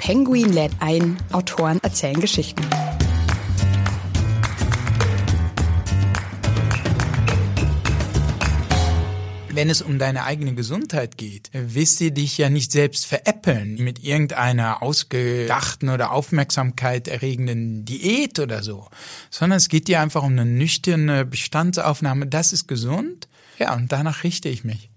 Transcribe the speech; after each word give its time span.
Penguin 0.00 0.50
lädt 0.50 0.72
ein, 0.80 1.18
Autoren 1.30 1.78
erzählen 1.82 2.18
Geschichten. 2.18 2.62
wenn 9.52 9.68
es 9.68 9.82
um 9.82 9.98
deine 9.98 10.24
eigene 10.24 10.54
Gesundheit 10.54 11.18
geht, 11.18 11.50
wirst 11.52 12.00
du 12.00 12.10
dich 12.10 12.38
ja 12.38 12.48
nicht 12.48 12.72
selbst 12.72 13.04
veräppeln 13.04 13.74
mit 13.74 14.02
irgendeiner 14.02 14.82
ausgedachten 14.82 15.90
oder 15.90 16.12
Aufmerksamkeit 16.12 17.08
erregenden 17.08 17.84
Diät 17.84 18.38
oder 18.38 18.62
so, 18.62 18.88
sondern 19.28 19.58
es 19.58 19.68
geht 19.68 19.88
dir 19.88 20.00
einfach 20.00 20.22
um 20.22 20.32
eine 20.32 20.46
nüchterne 20.46 21.26
Bestandsaufnahme. 21.26 22.26
Das 22.26 22.54
ist 22.54 22.68
gesund. 22.68 23.28
Ja, 23.58 23.74
und 23.74 23.92
danach 23.92 24.24
richte 24.24 24.48
ich 24.48 24.64
mich. 24.64 24.88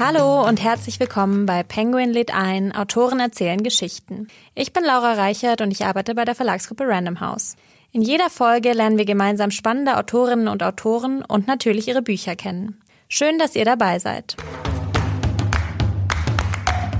Hallo 0.00 0.46
und 0.46 0.62
herzlich 0.62 1.00
willkommen 1.00 1.44
bei 1.44 1.64
Penguin 1.64 2.10
lädt 2.10 2.32
ein, 2.32 2.72
Autoren 2.72 3.18
erzählen 3.18 3.64
Geschichten. 3.64 4.28
Ich 4.54 4.72
bin 4.72 4.84
Laura 4.84 5.14
Reichert 5.14 5.60
und 5.60 5.72
ich 5.72 5.86
arbeite 5.86 6.14
bei 6.14 6.24
der 6.24 6.36
Verlagsgruppe 6.36 6.86
Random 6.86 7.18
House. 7.18 7.56
In 7.90 8.02
jeder 8.02 8.30
Folge 8.30 8.74
lernen 8.74 8.96
wir 8.96 9.06
gemeinsam 9.06 9.50
spannende 9.50 9.96
Autorinnen 9.96 10.46
und 10.46 10.62
Autoren 10.62 11.24
und 11.24 11.48
natürlich 11.48 11.88
ihre 11.88 12.02
Bücher 12.02 12.36
kennen. 12.36 12.80
Schön, 13.08 13.40
dass 13.40 13.56
ihr 13.56 13.64
dabei 13.64 13.98
seid. 13.98 14.36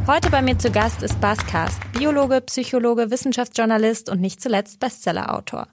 Heute 0.08 0.28
bei 0.30 0.42
mir 0.42 0.58
zu 0.58 0.72
Gast 0.72 1.04
ist 1.04 1.20
Bas 1.20 1.38
Kast, 1.46 1.80
Biologe, 1.92 2.40
Psychologe, 2.40 3.12
Wissenschaftsjournalist 3.12 4.10
und 4.10 4.20
nicht 4.20 4.42
zuletzt 4.42 4.80
Bestsellerautor. 4.80 5.68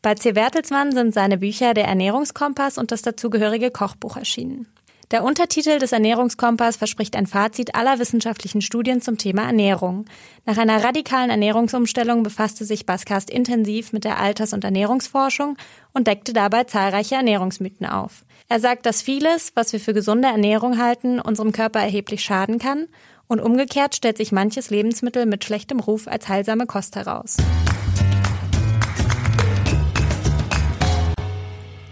Bei 0.00 0.14
C. 0.14 0.32
Bertelsmann 0.32 0.92
sind 0.92 1.12
seine 1.12 1.36
Bücher 1.36 1.74
Der 1.74 1.88
Ernährungskompass 1.88 2.78
und 2.78 2.90
das 2.90 3.02
dazugehörige 3.02 3.70
Kochbuch 3.70 4.16
erschienen. 4.16 4.66
Der 5.10 5.24
Untertitel 5.24 5.80
des 5.80 5.90
Ernährungskompass 5.90 6.76
verspricht 6.76 7.16
ein 7.16 7.26
Fazit 7.26 7.74
aller 7.74 7.98
wissenschaftlichen 7.98 8.62
Studien 8.62 9.02
zum 9.02 9.18
Thema 9.18 9.42
Ernährung. 9.42 10.04
Nach 10.46 10.56
einer 10.56 10.84
radikalen 10.84 11.30
Ernährungsumstellung 11.30 12.22
befasste 12.22 12.64
sich 12.64 12.86
Baskast 12.86 13.28
intensiv 13.28 13.92
mit 13.92 14.04
der 14.04 14.20
Alters- 14.20 14.52
und 14.52 14.62
Ernährungsforschung 14.62 15.56
und 15.92 16.06
deckte 16.06 16.32
dabei 16.32 16.62
zahlreiche 16.62 17.16
Ernährungsmythen 17.16 17.86
auf. 17.86 18.24
Er 18.48 18.60
sagt, 18.60 18.86
dass 18.86 19.02
vieles, 19.02 19.50
was 19.56 19.72
wir 19.72 19.80
für 19.80 19.94
gesunde 19.94 20.28
Ernährung 20.28 20.78
halten, 20.78 21.18
unserem 21.18 21.50
Körper 21.50 21.80
erheblich 21.80 22.22
schaden 22.22 22.60
kann 22.60 22.86
und 23.26 23.40
umgekehrt 23.40 23.96
stellt 23.96 24.16
sich 24.16 24.30
manches 24.30 24.70
Lebensmittel 24.70 25.26
mit 25.26 25.44
schlechtem 25.44 25.80
Ruf 25.80 26.06
als 26.06 26.28
heilsame 26.28 26.66
Kost 26.66 26.94
heraus. 26.94 27.36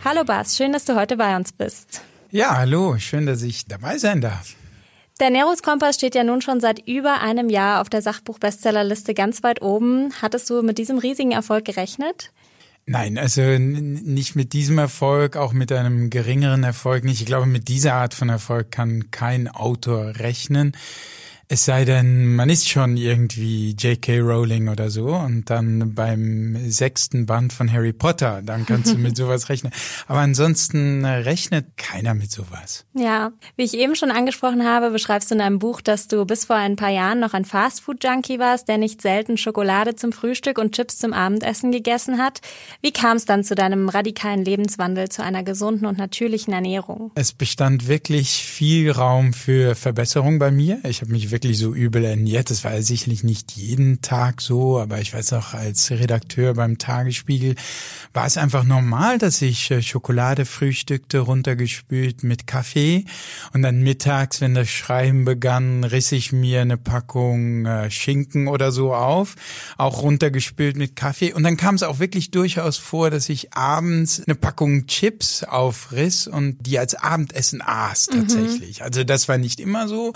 Hallo 0.05 0.23
Bas, 0.25 0.57
schön, 0.57 0.73
dass 0.73 0.85
du 0.85 0.95
heute 0.95 1.17
bei 1.17 1.35
uns 1.35 1.51
bist. 1.51 2.01
Ja, 2.31 2.59
hallo, 2.59 2.99
schön, 2.99 3.25
dass 3.25 3.43
ich 3.43 3.67
dabei 3.67 3.97
sein 3.97 4.21
darf. 4.21 4.55
Der 5.19 5.29
Ernährungskompass 5.29 5.97
steht 5.97 6.15
ja 6.15 6.25
nun 6.25 6.43
schon 6.43 6.61
seit 6.61 6.87
über 6.87 7.23
einem 7.23 7.49
Jahr 7.49 7.81
auf 7.81 7.89
der 7.89 8.03
Sachbuch-Bestsellerliste 8.03 9.15
ganz 9.15 9.43
weit 9.43 9.63
oben. 9.63 10.13
Hattest 10.21 10.51
du 10.51 10.63
mit 10.63 10.77
diesem 10.77 10.99
riesigen 10.99 11.33
Erfolg 11.33 11.65
gerechnet? 11.65 12.31
Nein, 12.85 13.19
also 13.19 13.41
nicht 13.41 14.37
mit 14.37 14.53
diesem 14.53 14.79
Erfolg, 14.79 15.37
auch 15.37 15.53
mit 15.53 15.73
einem 15.73 16.11
geringeren 16.11 16.65
Erfolg 16.65 17.05
nicht. 17.05 17.21
Ich 17.21 17.27
glaube, 17.27 17.47
mit 17.47 17.69
dieser 17.69 17.95
Art 17.95 18.13
von 18.13 18.29
Erfolg 18.29 18.71
kann 18.71 19.11
kein 19.11 19.49
Autor 19.49 20.17
rechnen. 20.17 20.73
Es 21.51 21.65
sei 21.65 21.87
denn, 21.87 22.37
man 22.37 22.51
ist 22.51 22.69
schon 22.69 22.99
irgendwie 22.99 23.71
J.K. 23.71 24.21
Rowling 24.21 24.69
oder 24.69 24.91
so 24.91 25.07
und 25.07 25.49
dann 25.49 25.95
beim 25.95 26.71
sechsten 26.71 27.25
Band 27.25 27.55
von 27.55 27.73
Harry 27.73 27.95
Potter, 27.95 28.43
dann 28.45 28.67
kannst 28.67 28.93
du 28.93 28.99
mit 28.99 29.17
sowas 29.17 29.49
rechnen. 29.49 29.73
Aber 30.09 30.19
ansonsten 30.19 31.07
rechnet 31.07 31.79
keiner 31.79 32.13
mit 32.13 32.31
sowas. 32.31 32.85
Ja, 32.93 33.33
wie 33.57 33.63
ich 33.63 33.73
eben 33.73 33.97
schon 33.97 34.11
angesprochen 34.11 34.63
habe, 34.63 34.91
beschreibst 34.91 35.31
du 35.31 35.37
in 35.37 35.41
einem 35.41 35.59
Buch, 35.59 35.81
dass 35.81 36.07
du 36.07 36.27
bis 36.27 36.45
vor 36.45 36.57
ein 36.57 36.77
paar 36.77 36.91
Jahren 36.91 37.19
noch 37.19 37.33
ein 37.33 37.47
Fastfood-Junkie 37.47 38.39
warst, 38.39 38.69
der 38.69 38.77
nicht 38.77 39.01
selten 39.01 39.39
Schokolade 39.39 39.97
zum 39.97 40.13
Frühstück 40.13 40.59
und 40.59 40.75
Chips 40.75 40.99
zum 40.99 41.15
Abendessen 41.15 41.73
gegessen 41.73 42.19
hat. 42.19 42.43
Wie 42.83 42.93
kam 42.93 43.17
es 43.17 43.25
dann 43.25 43.43
zu 43.43 43.55
deinem 43.55 43.89
radikalen 43.89 44.45
Lebenswandel, 44.45 45.09
zu 45.09 45.23
einer 45.23 45.45
gesunden 45.45 45.87
und 45.87 45.97
natürlichen 45.97 46.53
Ernährung? 46.53 47.11
Es 47.15 47.33
bestand 47.33 47.89
wirklich 47.89 48.45
viel 48.45 48.91
Raum 48.91 49.33
für 49.33 49.75
Verbesserung 49.75 50.39
bei 50.39 50.51
mir. 50.51 50.81
Ich 50.85 51.01
habe 51.01 51.11
mich 51.11 51.31
wirklich 51.31 51.38
so 51.43 51.75
übel 51.75 52.05
ernährt. 52.05 52.51
Das 52.51 52.65
war 52.65 52.81
sicherlich 52.83 53.25
nicht 53.25 53.53
jeden 53.53 54.03
Tag 54.03 54.41
so, 54.41 54.79
aber 54.79 55.01
ich 55.01 55.15
weiß 55.15 55.33
auch, 55.35 55.55
als 55.55 55.91
Redakteur 55.91 56.55
beim 56.55 56.79
Tagesspiegel 56.79 57.55
war 58.13 58.27
es 58.27 58.37
einfach 58.37 58.65
normal, 58.65 59.19
dass 59.19 59.41
ich 59.43 59.71
äh, 59.71 59.83
Schokolade 59.83 60.45
frühstückte, 60.45 61.21
runtergespült 61.21 62.25
mit 62.25 62.47
Kaffee. 62.47 63.05
Und 63.53 63.63
dann 63.63 63.83
mittags, 63.83 64.41
wenn 64.41 64.55
das 64.55 64.69
Schreiben 64.69 65.25
begann, 65.25 65.85
riss 65.85 66.13
ich 66.13 66.33
mir 66.33 66.63
eine 66.63 66.77
Packung 66.77 67.67
äh, 67.67 67.91
Schinken 67.91 68.49
oder 68.49 68.73
so 68.73 68.95
auf, 68.95 69.35
auch 69.77 70.03
runtergespült 70.03 70.77
mit 70.77 70.97
Kaffee. 70.97 71.33
Und 71.33 71.43
dann 71.43 71.57
kam 71.57 71.75
es 71.75 71.83
auch 71.83 71.99
wirklich 71.99 72.31
durchaus 72.31 72.77
vor, 72.77 73.11
dass 73.11 73.29
ich 73.29 73.55
abends 73.55 74.23
eine 74.27 74.35
Packung 74.35 74.87
Chips 74.87 75.45
aufriss 75.45 76.27
und 76.27 76.67
die 76.67 76.79
als 76.79 76.95
Abendessen 76.95 77.63
aß 77.63 78.09
mhm. 78.11 78.21
tatsächlich. 78.21 78.81
Mhm. 78.81 78.85
Also 78.85 79.05
das 79.05 79.29
war 79.29 79.39
nicht 79.39 79.61
immer 79.61 79.89
so, 79.89 80.13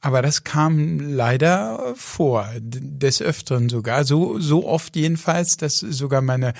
aber 0.00 0.22
das 0.22 0.44
kam 0.44 0.63
kam 0.64 0.98
leider 0.98 1.94
vor, 1.94 2.48
des 2.58 3.20
Öfteren 3.20 3.68
sogar. 3.68 4.04
So, 4.04 4.38
so 4.38 4.66
oft 4.66 4.96
jedenfalls, 4.96 5.56
dass 5.56 5.78
sogar 5.78 6.22
meine 6.22 6.54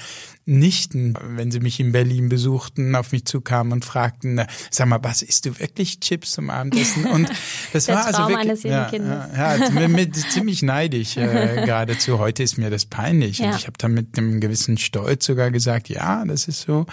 Nichten, 0.47 1.15
wenn 1.37 1.50
sie 1.50 1.60
mich 1.60 1.81
in 1.81 1.93
Berlin 1.93 2.28
besuchten, 2.28 2.94
auf 2.94 3.12
mich 3.12 3.25
zukamen 3.25 3.72
und 3.72 3.84
fragten, 3.84 4.43
sag 4.71 4.88
mal, 4.88 5.03
was 5.03 5.22
isst 5.22 5.47
du 5.47 5.59
wirklich 5.59 6.00
Chips 6.00 6.32
zum 6.32 6.50
Abendessen? 6.50 7.06
Und 7.06 7.31
das 7.72 7.88
war 7.88 8.06
also 8.06 8.28
wirklich, 8.28 8.62
ja, 8.65 8.91
ja, 8.93 9.56
ja, 9.56 9.88
mit, 9.88 10.15
ziemlich 10.31 10.62
neidisch 10.62 11.16
äh, 11.16 11.62
geradezu. 11.65 12.19
Heute 12.19 12.43
ist 12.43 12.59
mir 12.59 12.71
das 12.71 12.84
peinlich. 12.84 13.38
Ja. 13.38 13.50
Und 13.50 13.56
ich 13.56 13.66
habe 13.66 13.78
dann 13.78 13.94
mit 13.94 14.19
einem 14.19 14.41
gewissen 14.41 14.77
Stolz 14.77 15.25
sogar 15.25 15.50
gesagt, 15.50 15.88
ja, 15.88 16.25
das 16.25 16.47
ist 16.47 16.62
so. 16.62 16.87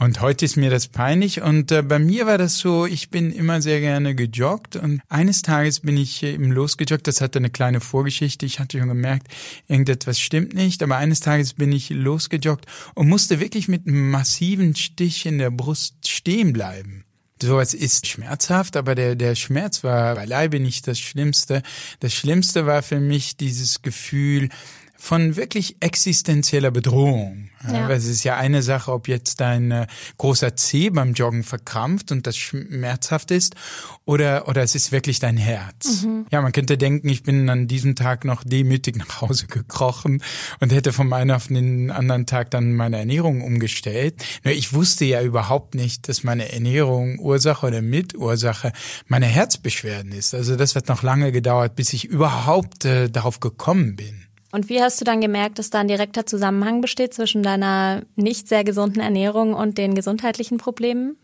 Und 0.00 0.20
heute 0.20 0.44
ist 0.44 0.56
mir 0.56 0.70
das 0.70 0.86
peinlich. 0.86 1.42
Und 1.42 1.72
äh, 1.72 1.82
bei 1.82 1.98
mir 1.98 2.24
war 2.26 2.38
das 2.38 2.58
so, 2.58 2.86
ich 2.86 3.10
bin 3.10 3.32
immer 3.32 3.60
sehr 3.60 3.80
gerne 3.80 4.14
gejoggt. 4.14 4.76
Und 4.76 5.00
eines 5.08 5.42
Tages 5.42 5.80
bin 5.80 5.96
ich 5.96 6.22
äh, 6.22 6.34
eben 6.34 6.52
losgejoggt. 6.52 7.08
Das 7.08 7.20
hatte 7.20 7.40
eine 7.40 7.50
kleine 7.50 7.80
Vorgeschichte. 7.80 8.46
Ich 8.46 8.60
hatte 8.60 8.78
schon 8.78 8.88
gemerkt, 8.88 9.26
irgendetwas 9.66 10.20
stimmt 10.20 10.54
nicht. 10.54 10.84
Aber 10.84 10.96
eines 10.96 11.18
Tages 11.18 11.54
bin 11.54 11.72
ich 11.72 11.90
losgejoggt 11.90 12.66
und 12.94 13.08
musste 13.08 13.40
wirklich 13.40 13.68
mit 13.68 13.86
einem 13.86 14.10
massiven 14.10 14.74
Stich 14.74 15.26
in 15.26 15.38
der 15.38 15.50
Brust 15.50 16.08
stehen 16.08 16.52
bleiben. 16.52 17.04
Sowas 17.40 17.72
ist 17.72 18.08
schmerzhaft, 18.08 18.76
aber 18.76 18.94
der, 18.96 19.14
der 19.14 19.36
Schmerz 19.36 19.84
war 19.84 20.16
beileibe 20.16 20.58
nicht 20.58 20.88
das 20.88 20.98
Schlimmste. 20.98 21.62
Das 22.00 22.12
Schlimmste 22.12 22.66
war 22.66 22.82
für 22.82 22.98
mich 22.98 23.36
dieses 23.36 23.82
Gefühl, 23.82 24.48
von 24.98 25.36
wirklich 25.36 25.76
existenzieller 25.80 26.72
Bedrohung. 26.72 27.50
Ja. 27.66 27.90
es 27.90 28.04
ist 28.04 28.22
ja 28.24 28.36
eine 28.36 28.62
Sache, 28.62 28.92
ob 28.92 29.08
jetzt 29.08 29.40
dein 29.40 29.70
äh, 29.70 29.86
großer 30.16 30.54
Zeh 30.54 30.90
beim 30.90 31.12
Joggen 31.14 31.42
verkrampft 31.42 32.12
und 32.12 32.26
das 32.26 32.36
schmerzhaft 32.36 33.32
ist 33.32 33.56
oder, 34.04 34.46
oder 34.48 34.62
es 34.62 34.74
ist 34.76 34.92
wirklich 34.92 35.18
dein 35.18 35.36
Herz. 35.36 36.04
Mhm. 36.04 36.26
Ja, 36.30 36.40
man 36.40 36.52
könnte 36.52 36.78
denken, 36.78 37.08
ich 37.08 37.24
bin 37.24 37.48
an 37.48 37.66
diesem 37.66 37.96
Tag 37.96 38.24
noch 38.24 38.44
demütig 38.44 38.96
nach 38.96 39.22
Hause 39.22 39.46
gekrochen 39.46 40.22
und 40.60 40.72
hätte 40.72 40.92
vom 40.92 41.12
einen 41.12 41.32
auf 41.32 41.48
den 41.48 41.90
anderen 41.90 42.26
Tag 42.26 42.50
dann 42.50 42.74
meine 42.74 42.98
Ernährung 42.98 43.42
umgestellt. 43.42 44.24
Nur 44.44 44.54
ich 44.54 44.72
wusste 44.72 45.04
ja 45.04 45.22
überhaupt 45.22 45.74
nicht, 45.74 46.08
dass 46.08 46.22
meine 46.22 46.52
Ernährung 46.52 47.18
Ursache 47.18 47.66
oder 47.66 47.82
Mitursache 47.82 48.72
meiner 49.06 49.26
Herzbeschwerden 49.26 50.12
ist. 50.12 50.34
Also 50.34 50.56
das 50.56 50.74
wird 50.74 50.88
noch 50.88 51.02
lange 51.02 51.32
gedauert, 51.32 51.74
bis 51.76 51.92
ich 51.92 52.04
überhaupt 52.04 52.84
äh, 52.84 53.10
darauf 53.10 53.40
gekommen 53.40 53.96
bin. 53.96 54.27
Und 54.50 54.68
wie 54.68 54.80
hast 54.80 55.00
du 55.00 55.04
dann 55.04 55.20
gemerkt, 55.20 55.58
dass 55.58 55.70
da 55.70 55.80
ein 55.80 55.88
direkter 55.88 56.24
Zusammenhang 56.24 56.80
besteht 56.80 57.12
zwischen 57.12 57.42
deiner 57.42 58.02
nicht 58.16 58.48
sehr 58.48 58.64
gesunden 58.64 59.00
Ernährung 59.00 59.52
und 59.54 59.76
den 59.76 59.94
gesundheitlichen 59.94 60.56
Problemen? 60.56 61.16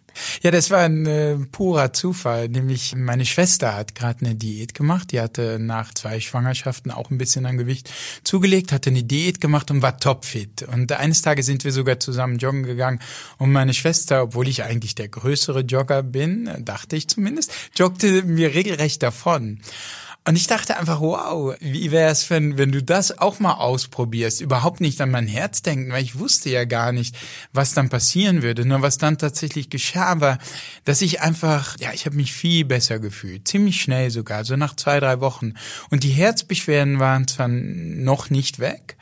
Ja, 0.42 0.50
das 0.50 0.70
war 0.70 0.80
ein 0.80 1.06
äh, 1.06 1.36
purer 1.50 1.92
Zufall. 1.92 2.48
Nämlich 2.48 2.94
meine 2.94 3.24
Schwester 3.24 3.74
hat 3.74 3.94
gerade 3.94 4.24
eine 4.24 4.34
Diät 4.34 4.74
gemacht. 4.74 5.12
Die 5.12 5.21
hatte 5.21 5.59
nach 5.59 5.92
zwei 5.92 6.21
Schwangerschaften 6.21 6.91
auch 6.91 7.10
ein 7.10 7.18
bisschen 7.18 7.47
an 7.47 7.59
Gewicht 7.59 7.91
zugelegt, 8.22 8.72
hatte 8.72 8.91
eine 8.91 9.03
Diät 9.03 9.41
gemacht 9.41 9.70
und 9.70 9.82
war 9.82 9.98
topfit. 9.98 10.62
Und 10.62 10.92
eines 10.92 11.22
Tages 11.22 11.47
sind 11.47 11.65
wir 11.65 11.72
sogar 11.72 11.98
zusammen 12.00 12.38
joggen 12.38 12.62
gegangen. 12.62 13.00
Und 13.38 13.53
meine 13.53 13.74
Schwester, 13.74 14.22
obwohl 14.22 14.48
ich 14.48 14.62
eigentlich 14.62 14.94
der 14.94 15.09
größere 15.09 15.60
Jogger 15.60 16.03
bin, 16.03 16.50
dachte 16.60 16.97
ich 16.97 17.09
zumindest, 17.09 17.53
joggte 17.77 18.22
mir 18.22 18.54
regelrecht 18.54 19.03
davon. 19.03 19.60
Und 20.26 20.36
ich 20.36 20.47
dachte 20.47 20.78
einfach, 20.78 21.00
wow, 21.03 21.54
wie 21.60 21.91
wäre 21.91 22.10
es, 22.10 22.30
wenn, 22.30 22.56
wenn 22.56 22.72
du 22.72 22.82
das 22.82 23.18
auch 23.18 23.41
mal 23.41 23.54
ausprobierst, 23.54 24.41
überhaupt 24.41 24.80
nicht 24.80 24.98
an 25.03 25.10
mein 25.10 25.26
Herz 25.26 25.60
denken, 25.60 25.92
weil 25.92 26.03
ich 26.03 26.18
wusste 26.18 26.48
ja 26.48 26.65
gar 26.65 26.92
nicht, 26.92 27.15
was 27.53 27.74
dann 27.74 27.91
passieren 27.91 28.42
würde. 28.42 28.65
Nur 28.65 28.80
was 28.80 28.97
dann 28.97 29.18
tatsächlich 29.18 29.68
geschah, 29.68 30.21
war, 30.21 30.38
dass 30.84 31.03
ich 31.03 31.21
einfach, 31.21 31.76
ja, 31.78 31.92
ich 31.92 32.06
habe 32.06 32.16
mich 32.16 32.32
viel 32.32 32.65
besser 32.65 32.98
gefühlt, 33.00 33.47
ziemlich 33.47 33.82
schnell 33.82 34.10
sogar, 34.10 34.47
so 34.47 34.56
nach 34.56 34.74
zwei, 34.76 34.98
drei 34.98 35.21
Wochen. 35.21 35.54
Und 35.91 36.04
die 36.04 36.10
Herzbeschwerden 36.10 36.98
waren 36.98 37.28
zwar 37.28 37.48
noch 37.48 38.30
nicht 38.30 38.60
weg, 38.60 38.97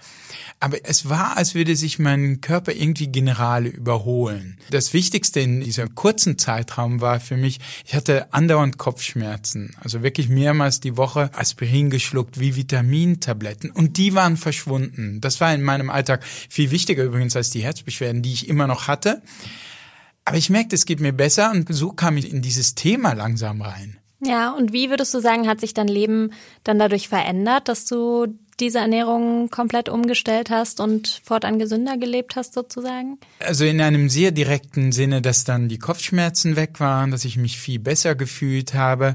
aber 0.62 0.78
es 0.84 1.08
war, 1.08 1.36
als 1.36 1.56
würde 1.56 1.74
sich 1.74 1.98
mein 1.98 2.40
Körper 2.40 2.70
irgendwie 2.72 3.08
Generale 3.08 3.68
überholen. 3.68 4.58
Das 4.70 4.92
Wichtigste 4.92 5.40
in 5.40 5.60
diesem 5.60 5.96
kurzen 5.96 6.38
Zeitraum 6.38 7.00
war 7.00 7.18
für 7.18 7.36
mich, 7.36 7.58
ich 7.84 7.96
hatte 7.96 8.32
andauernd 8.32 8.78
Kopfschmerzen. 8.78 9.74
Also 9.80 10.04
wirklich 10.04 10.28
mehrmals 10.28 10.78
die 10.78 10.96
Woche 10.96 11.30
Aspirin 11.34 11.90
geschluckt 11.90 12.38
wie 12.38 12.54
Vitamintabletten 12.54 13.72
und 13.72 13.96
die 13.96 14.14
waren 14.14 14.36
verschwunden. 14.36 15.20
Das 15.20 15.40
war 15.40 15.52
in 15.52 15.62
meinem 15.62 15.90
Alltag 15.90 16.24
viel 16.24 16.70
wichtiger 16.70 17.02
übrigens 17.02 17.34
als 17.34 17.50
die 17.50 17.64
Herzbeschwerden, 17.64 18.22
die 18.22 18.32
ich 18.32 18.48
immer 18.48 18.68
noch 18.68 18.86
hatte. 18.86 19.20
Aber 20.24 20.36
ich 20.36 20.48
merkte, 20.48 20.76
es 20.76 20.86
geht 20.86 21.00
mir 21.00 21.12
besser 21.12 21.50
und 21.50 21.74
so 21.74 21.90
kam 21.90 22.16
ich 22.16 22.30
in 22.30 22.40
dieses 22.40 22.76
Thema 22.76 23.14
langsam 23.14 23.62
rein. 23.62 23.98
Ja, 24.24 24.52
und 24.52 24.72
wie 24.72 24.90
würdest 24.90 25.12
du 25.12 25.18
sagen, 25.18 25.48
hat 25.48 25.60
sich 25.60 25.74
dein 25.74 25.88
Leben 25.88 26.30
dann 26.62 26.78
dadurch 26.78 27.08
verändert, 27.08 27.66
dass 27.66 27.86
du 27.86 28.28
diese 28.60 28.78
Ernährung 28.78 29.50
komplett 29.50 29.88
umgestellt 29.88 30.50
hast 30.50 30.80
und 30.80 31.20
fortan 31.24 31.58
gesünder 31.58 31.96
gelebt 31.96 32.36
hast 32.36 32.54
sozusagen? 32.54 33.18
Also 33.40 33.64
in 33.64 33.80
einem 33.80 34.08
sehr 34.08 34.30
direkten 34.30 34.92
Sinne, 34.92 35.22
dass 35.22 35.44
dann 35.44 35.68
die 35.68 35.78
Kopfschmerzen 35.78 36.56
weg 36.56 36.80
waren, 36.80 37.10
dass 37.10 37.24
ich 37.24 37.36
mich 37.36 37.58
viel 37.58 37.78
besser 37.78 38.14
gefühlt 38.14 38.74
habe. 38.74 39.14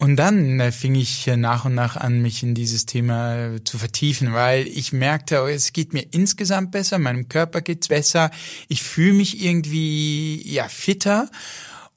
Und 0.00 0.16
dann 0.16 0.60
äh, 0.60 0.72
fing 0.72 0.94
ich 0.94 1.28
äh, 1.28 1.36
nach 1.36 1.66
und 1.66 1.74
nach 1.74 1.94
an, 1.94 2.22
mich 2.22 2.42
in 2.42 2.54
dieses 2.54 2.86
Thema 2.86 3.36
äh, 3.36 3.64
zu 3.64 3.76
vertiefen, 3.76 4.32
weil 4.32 4.66
ich 4.66 4.94
merkte, 4.94 5.42
oh, 5.42 5.46
es 5.46 5.74
geht 5.74 5.92
mir 5.92 6.06
insgesamt 6.10 6.70
besser, 6.70 6.98
meinem 6.98 7.28
Körper 7.28 7.60
geht's 7.60 7.88
besser, 7.88 8.30
ich 8.68 8.82
fühle 8.82 9.12
mich 9.12 9.44
irgendwie 9.44 10.40
ja 10.50 10.68
fitter 10.68 11.28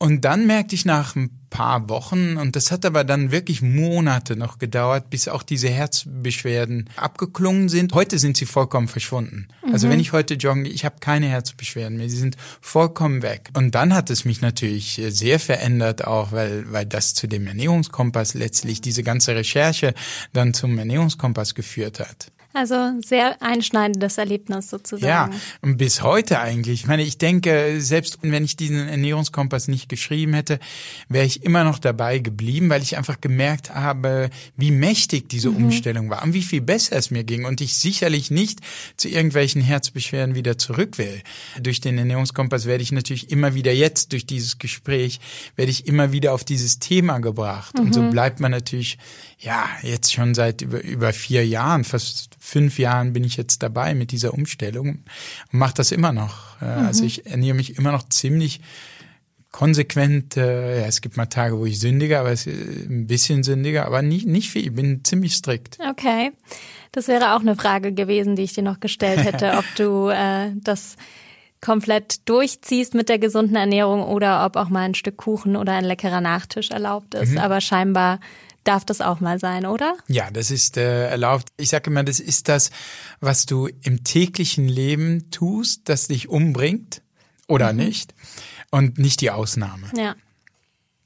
und 0.03 0.25
dann 0.25 0.47
merkte 0.47 0.75
ich 0.75 0.83
nach 0.83 1.15
ein 1.15 1.29
paar 1.49 1.87
Wochen, 1.87 2.35
und 2.35 2.57
das 2.57 2.71
hat 2.71 2.83
aber 2.83 3.05
dann 3.05 3.31
wirklich 3.31 3.61
Monate 3.61 4.35
noch 4.35 4.57
gedauert, 4.57 5.09
bis 5.09 5.29
auch 5.29 5.43
diese 5.43 5.69
Herzbeschwerden 5.69 6.89
abgeklungen 6.97 7.69
sind. 7.69 7.93
Heute 7.93 8.19
sind 8.19 8.35
sie 8.35 8.45
vollkommen 8.45 8.89
verschwunden. 8.89 9.47
Also 9.61 9.67
mhm. 9.67 9.73
Also 9.73 9.89
wenn 9.89 9.99
ich 10.01 10.11
heute 10.11 10.33
jogge, 10.33 10.67
ich 10.67 10.83
habe 10.83 10.95
keine 10.99 11.27
Herzbeschwerden 11.27 11.97
mehr, 11.97 12.09
sie 12.09 12.17
sind 12.17 12.35
vollkommen 12.59 13.21
weg. 13.21 13.49
Und 13.53 13.75
dann 13.75 13.93
hat 13.93 14.09
es 14.09 14.25
mich 14.25 14.41
natürlich 14.41 15.01
sehr 15.07 15.39
verändert, 15.39 16.05
auch 16.05 16.33
weil, 16.33 16.69
weil 16.69 16.85
das 16.85 17.13
zu 17.13 17.27
dem 17.27 17.47
Ernährungskompass 17.47 18.33
letztlich 18.33 18.81
diese 18.81 19.03
ganze 19.03 19.35
Recherche 19.35 19.93
dann 20.33 20.53
zum 20.53 20.77
Ernährungskompass 20.77 21.55
geführt 21.55 22.01
hat. 22.01 22.32
Also 22.53 22.75
sehr 23.03 23.41
einschneidendes 23.41 24.19
Erlebnis 24.19 24.69
sozusagen. 24.69 25.07
Ja, 25.07 25.29
und 25.61 25.77
bis 25.77 26.03
heute 26.03 26.39
eigentlich. 26.39 26.81
Ich 26.81 26.87
meine, 26.87 27.01
ich 27.01 27.17
denke, 27.17 27.81
selbst 27.81 28.19
wenn 28.21 28.45
ich 28.45 28.55
diesen 28.55 28.87
Ernährungskompass 28.87 29.67
nicht 29.67 29.89
geschrieben 29.89 30.33
hätte, 30.35 30.59
wäre 31.09 31.25
ich 31.25 31.43
immer 31.43 31.63
noch 31.63 31.79
dabei 31.79 32.19
geblieben, 32.19 32.69
weil 32.69 32.83
ich 32.83 32.95
einfach 32.95 33.19
gemerkt 33.19 33.73
habe, 33.73 34.29
wie 34.55 34.69
mächtig 34.69 35.29
diese 35.29 35.49
mhm. 35.49 35.65
Umstellung 35.65 36.11
war 36.11 36.23
und 36.23 36.33
wie 36.33 36.43
viel 36.43 36.61
besser 36.61 36.95
es 36.95 37.09
mir 37.09 37.23
ging 37.23 37.45
und 37.45 37.59
ich 37.59 37.75
sicherlich 37.77 38.29
nicht 38.29 38.59
zu 38.97 39.09
irgendwelchen 39.09 39.61
Herzbeschwerden 39.61 40.35
wieder 40.35 40.59
zurück 40.59 40.99
will. 40.99 41.23
Durch 41.59 41.81
den 41.81 41.97
Ernährungskompass 41.97 42.65
werde 42.67 42.83
ich 42.83 42.91
natürlich 42.91 43.31
immer 43.31 43.55
wieder 43.55 43.73
jetzt, 43.73 44.11
durch 44.11 44.27
dieses 44.27 44.59
Gespräch, 44.59 45.19
werde 45.55 45.71
ich 45.71 45.87
immer 45.87 46.11
wieder 46.11 46.33
auf 46.33 46.43
dieses 46.43 46.77
Thema 46.77 47.17
gebracht. 47.17 47.79
Mhm. 47.79 47.85
Und 47.85 47.93
so 47.93 48.01
mhm. 48.03 48.11
bleibt 48.11 48.39
man 48.39 48.51
natürlich, 48.51 48.99
ja, 49.43 49.67
jetzt 49.81 50.13
schon 50.13 50.33
seit 50.33 50.61
über, 50.61 50.81
über 50.81 51.11
vier 51.11 51.45
Jahren, 51.45 51.83
fast 51.83 52.29
fünf 52.39 52.79
Jahren 52.79 53.11
bin 53.11 53.25
ich 53.25 53.35
jetzt 53.35 53.61
dabei 53.61 53.93
mit 53.93 54.11
dieser 54.11 54.33
Umstellung 54.33 55.03
und 55.51 55.59
mache 55.59 55.73
das 55.75 55.91
immer 55.91 56.13
noch. 56.13 56.61
Äh, 56.61 56.65
mhm. 56.79 56.87
Also 56.87 57.03
ich 57.03 57.25
ernähre 57.25 57.55
mich 57.55 57.77
immer 57.77 57.91
noch 57.91 58.07
ziemlich 58.07 58.61
konsequent. 59.51 60.37
Äh, 60.37 60.81
ja, 60.81 60.87
es 60.87 61.01
gibt 61.01 61.17
mal 61.17 61.25
Tage, 61.25 61.59
wo 61.59 61.65
ich 61.65 61.79
sündige, 61.79 62.19
aber 62.19 62.31
es 62.31 62.47
ist 62.47 62.89
ein 62.89 63.05
bisschen 63.05 63.43
sündiger, 63.43 63.85
aber 63.85 64.01
nicht, 64.01 64.25
nicht 64.25 64.49
viel. 64.49 64.67
Ich 64.67 64.75
bin 64.75 65.03
ziemlich 65.03 65.33
strikt. 65.33 65.77
Okay. 65.91 66.31
Das 66.93 67.09
wäre 67.09 67.35
auch 67.35 67.41
eine 67.41 67.57
Frage 67.57 67.91
gewesen, 67.91 68.37
die 68.37 68.43
ich 68.43 68.53
dir 68.53 68.63
noch 68.63 68.79
gestellt 68.79 69.19
hätte, 69.25 69.57
ob 69.57 69.65
du 69.75 70.07
äh, 70.07 70.51
das 70.55 70.95
komplett 71.59 72.27
durchziehst 72.29 72.93
mit 72.93 73.09
der 73.09 73.19
gesunden 73.19 73.55
Ernährung 73.57 74.03
oder 74.03 74.45
ob 74.45 74.55
auch 74.55 74.69
mal 74.69 74.83
ein 74.83 74.95
Stück 74.95 75.17
Kuchen 75.17 75.57
oder 75.57 75.73
ein 75.73 75.85
leckerer 75.85 76.21
Nachtisch 76.21 76.71
erlaubt 76.71 77.13
ist. 77.13 77.31
Mhm. 77.31 77.37
Aber 77.39 77.59
scheinbar 77.59 78.19
darf 78.63 78.85
das 78.85 79.01
auch 79.01 79.19
mal 79.19 79.39
sein, 79.39 79.65
oder? 79.65 79.95
Ja, 80.07 80.31
das 80.31 80.51
ist 80.51 80.77
äh, 80.77 81.07
erlaubt. 81.09 81.49
Ich 81.57 81.69
sage 81.69 81.89
immer, 81.89 82.03
das 82.03 82.19
ist 82.19 82.49
das, 82.49 82.71
was 83.19 83.45
du 83.45 83.67
im 83.81 84.03
täglichen 84.03 84.67
Leben 84.67 85.29
tust, 85.31 85.89
das 85.89 86.07
dich 86.07 86.29
umbringt 86.29 87.01
oder 87.47 87.73
mhm. 87.73 87.79
nicht 87.79 88.13
und 88.71 88.97
nicht 88.97 89.21
die 89.21 89.31
Ausnahme. 89.31 89.87
Ja. 89.95 90.15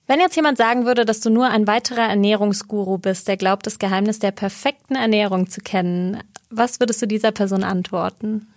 Wenn 0.07 0.21
jetzt 0.21 0.38
jemand 0.38 0.57
sagen 0.57 0.86
würde, 0.86 1.04
dass 1.04 1.19
du 1.19 1.30
nur 1.30 1.50
ein 1.50 1.68
weiterer 1.68 2.07
Ernährungsguru 2.07 2.98
bist, 2.98 3.27
der 3.27 3.36
glaubt, 3.36 3.65
das 3.65 3.77
Geheimnis 3.77 4.19
der 4.19 4.31
perfekten 4.31 4.95
Ernährung 4.95 5.50
zu 5.50 5.60
kennen, 5.60 6.24
was 6.50 6.80
würdest 6.80 7.01
du 7.01 7.07
dieser 7.07 7.33
Person 7.33 7.63
antworten? 7.65 8.48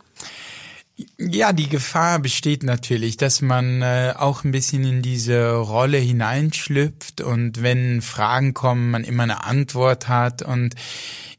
Ja, 1.19 1.53
die 1.53 1.69
Gefahr 1.69 2.19
besteht 2.19 2.63
natürlich, 2.63 3.17
dass 3.17 3.43
man 3.43 3.83
äh, 3.83 4.15
auch 4.17 4.45
ein 4.45 4.51
bisschen 4.51 4.85
in 4.85 5.03
diese 5.03 5.55
Rolle 5.55 5.99
hineinschlüpft 5.99 7.21
und 7.21 7.63
wenn 7.63 8.03
Fragen 8.03 8.55
kommen, 8.55 8.91
man 8.91 9.05
immer 9.05 9.23
eine 9.23 9.45
Antwort 9.45 10.09
hat 10.09 10.43
und 10.43 10.75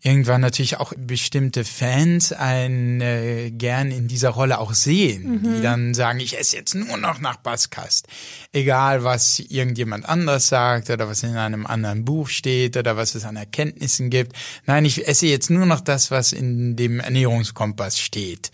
irgendwann 0.04 0.42
natürlich 0.42 0.78
auch 0.78 0.94
bestimmte 0.98 1.64
Fans 1.64 2.34
einen 2.34 3.02
äh, 3.02 3.52
gern 3.52 3.92
in 3.92 4.08
dieser 4.08 4.30
Rolle 4.30 4.60
auch 4.60 4.74
sehen, 4.74 5.42
mhm. 5.42 5.56
die 5.56 5.62
dann 5.62 5.94
sagen, 5.94 6.20
ich 6.20 6.40
esse 6.40 6.58
jetzt 6.58 6.74
nur 6.74 6.98
noch 6.98 7.20
nach 7.20 7.38
Basskast. 7.38 8.08
Egal, 8.52 9.04
was 9.04 9.40
irgendjemand 9.40 10.10
anders 10.10 10.48
sagt 10.48 10.90
oder 10.90 11.08
was 11.08 11.22
in 11.22 11.38
einem 11.38 11.68
anderen 11.68 12.04
Buch 12.04 12.30
steht 12.30 12.78
oder 12.78 12.98
was 12.98 13.14
es 13.14 13.26
an 13.26 13.36
Erkenntnissen 13.36 14.10
gibt. 14.10 14.36
Nein, 14.66 14.86
ich 14.86 15.08
esse 15.08 15.28
jetzt 15.28 15.52
nur 15.52 15.68
noch 15.68 15.82
das, 15.82 16.10
was 16.10 16.34
in 16.34 16.76
dem 16.76 17.00
Ernährungskompass 17.00 18.00
steht. 18.00 18.52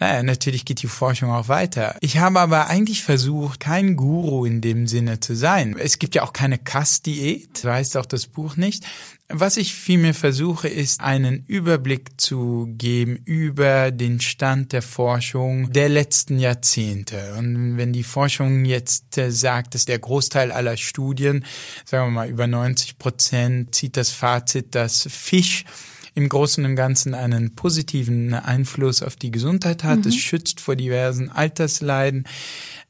Naja, 0.00 0.22
natürlich 0.22 0.64
geht 0.64 0.80
die 0.82 0.86
Forschung 0.86 1.30
auch 1.30 1.48
weiter. 1.48 1.96
Ich 2.00 2.18
habe 2.18 2.40
aber 2.40 2.68
eigentlich 2.68 3.02
versucht, 3.02 3.60
kein 3.60 3.96
Guru 3.96 4.44
in 4.44 4.60
dem 4.60 4.86
Sinne 4.86 5.20
zu 5.20 5.34
sein. 5.34 5.76
Es 5.78 5.98
gibt 5.98 6.14
ja 6.14 6.22
auch 6.22 6.32
keine 6.32 6.56
Kast-Diät, 6.56 7.58
so 7.58 7.70
heißt 7.70 7.96
auch 7.96 8.06
das 8.06 8.26
Buch 8.26 8.56
nicht. 8.56 8.84
Was 9.30 9.58
ich 9.58 9.74
vielmehr 9.74 10.14
versuche, 10.14 10.68
ist 10.68 11.02
einen 11.02 11.44
Überblick 11.46 12.18
zu 12.18 12.66
geben 12.78 13.16
über 13.26 13.90
den 13.90 14.20
Stand 14.20 14.72
der 14.72 14.80
Forschung 14.80 15.70
der 15.70 15.90
letzten 15.90 16.38
Jahrzehnte. 16.38 17.34
Und 17.36 17.76
wenn 17.76 17.92
die 17.92 18.04
Forschung 18.04 18.64
jetzt 18.64 19.18
äh, 19.18 19.30
sagt, 19.30 19.74
dass 19.74 19.84
der 19.84 19.98
Großteil 19.98 20.50
aller 20.50 20.78
Studien, 20.78 21.44
sagen 21.84 22.06
wir 22.06 22.10
mal 22.10 22.28
über 22.30 22.46
90 22.46 22.96
Prozent, 22.96 23.74
zieht 23.74 23.98
das 23.98 24.08
Fazit, 24.12 24.74
dass 24.74 25.06
Fisch 25.10 25.66
im 26.14 26.30
Großen 26.30 26.64
und 26.64 26.74
Ganzen 26.74 27.12
einen 27.12 27.54
positiven 27.54 28.32
Einfluss 28.32 29.02
auf 29.02 29.16
die 29.16 29.30
Gesundheit 29.30 29.84
hat. 29.84 30.00
Mhm. 30.00 30.08
Es 30.08 30.16
schützt 30.16 30.58
vor 30.58 30.74
diversen 30.74 31.28
Altersleiden. 31.28 32.24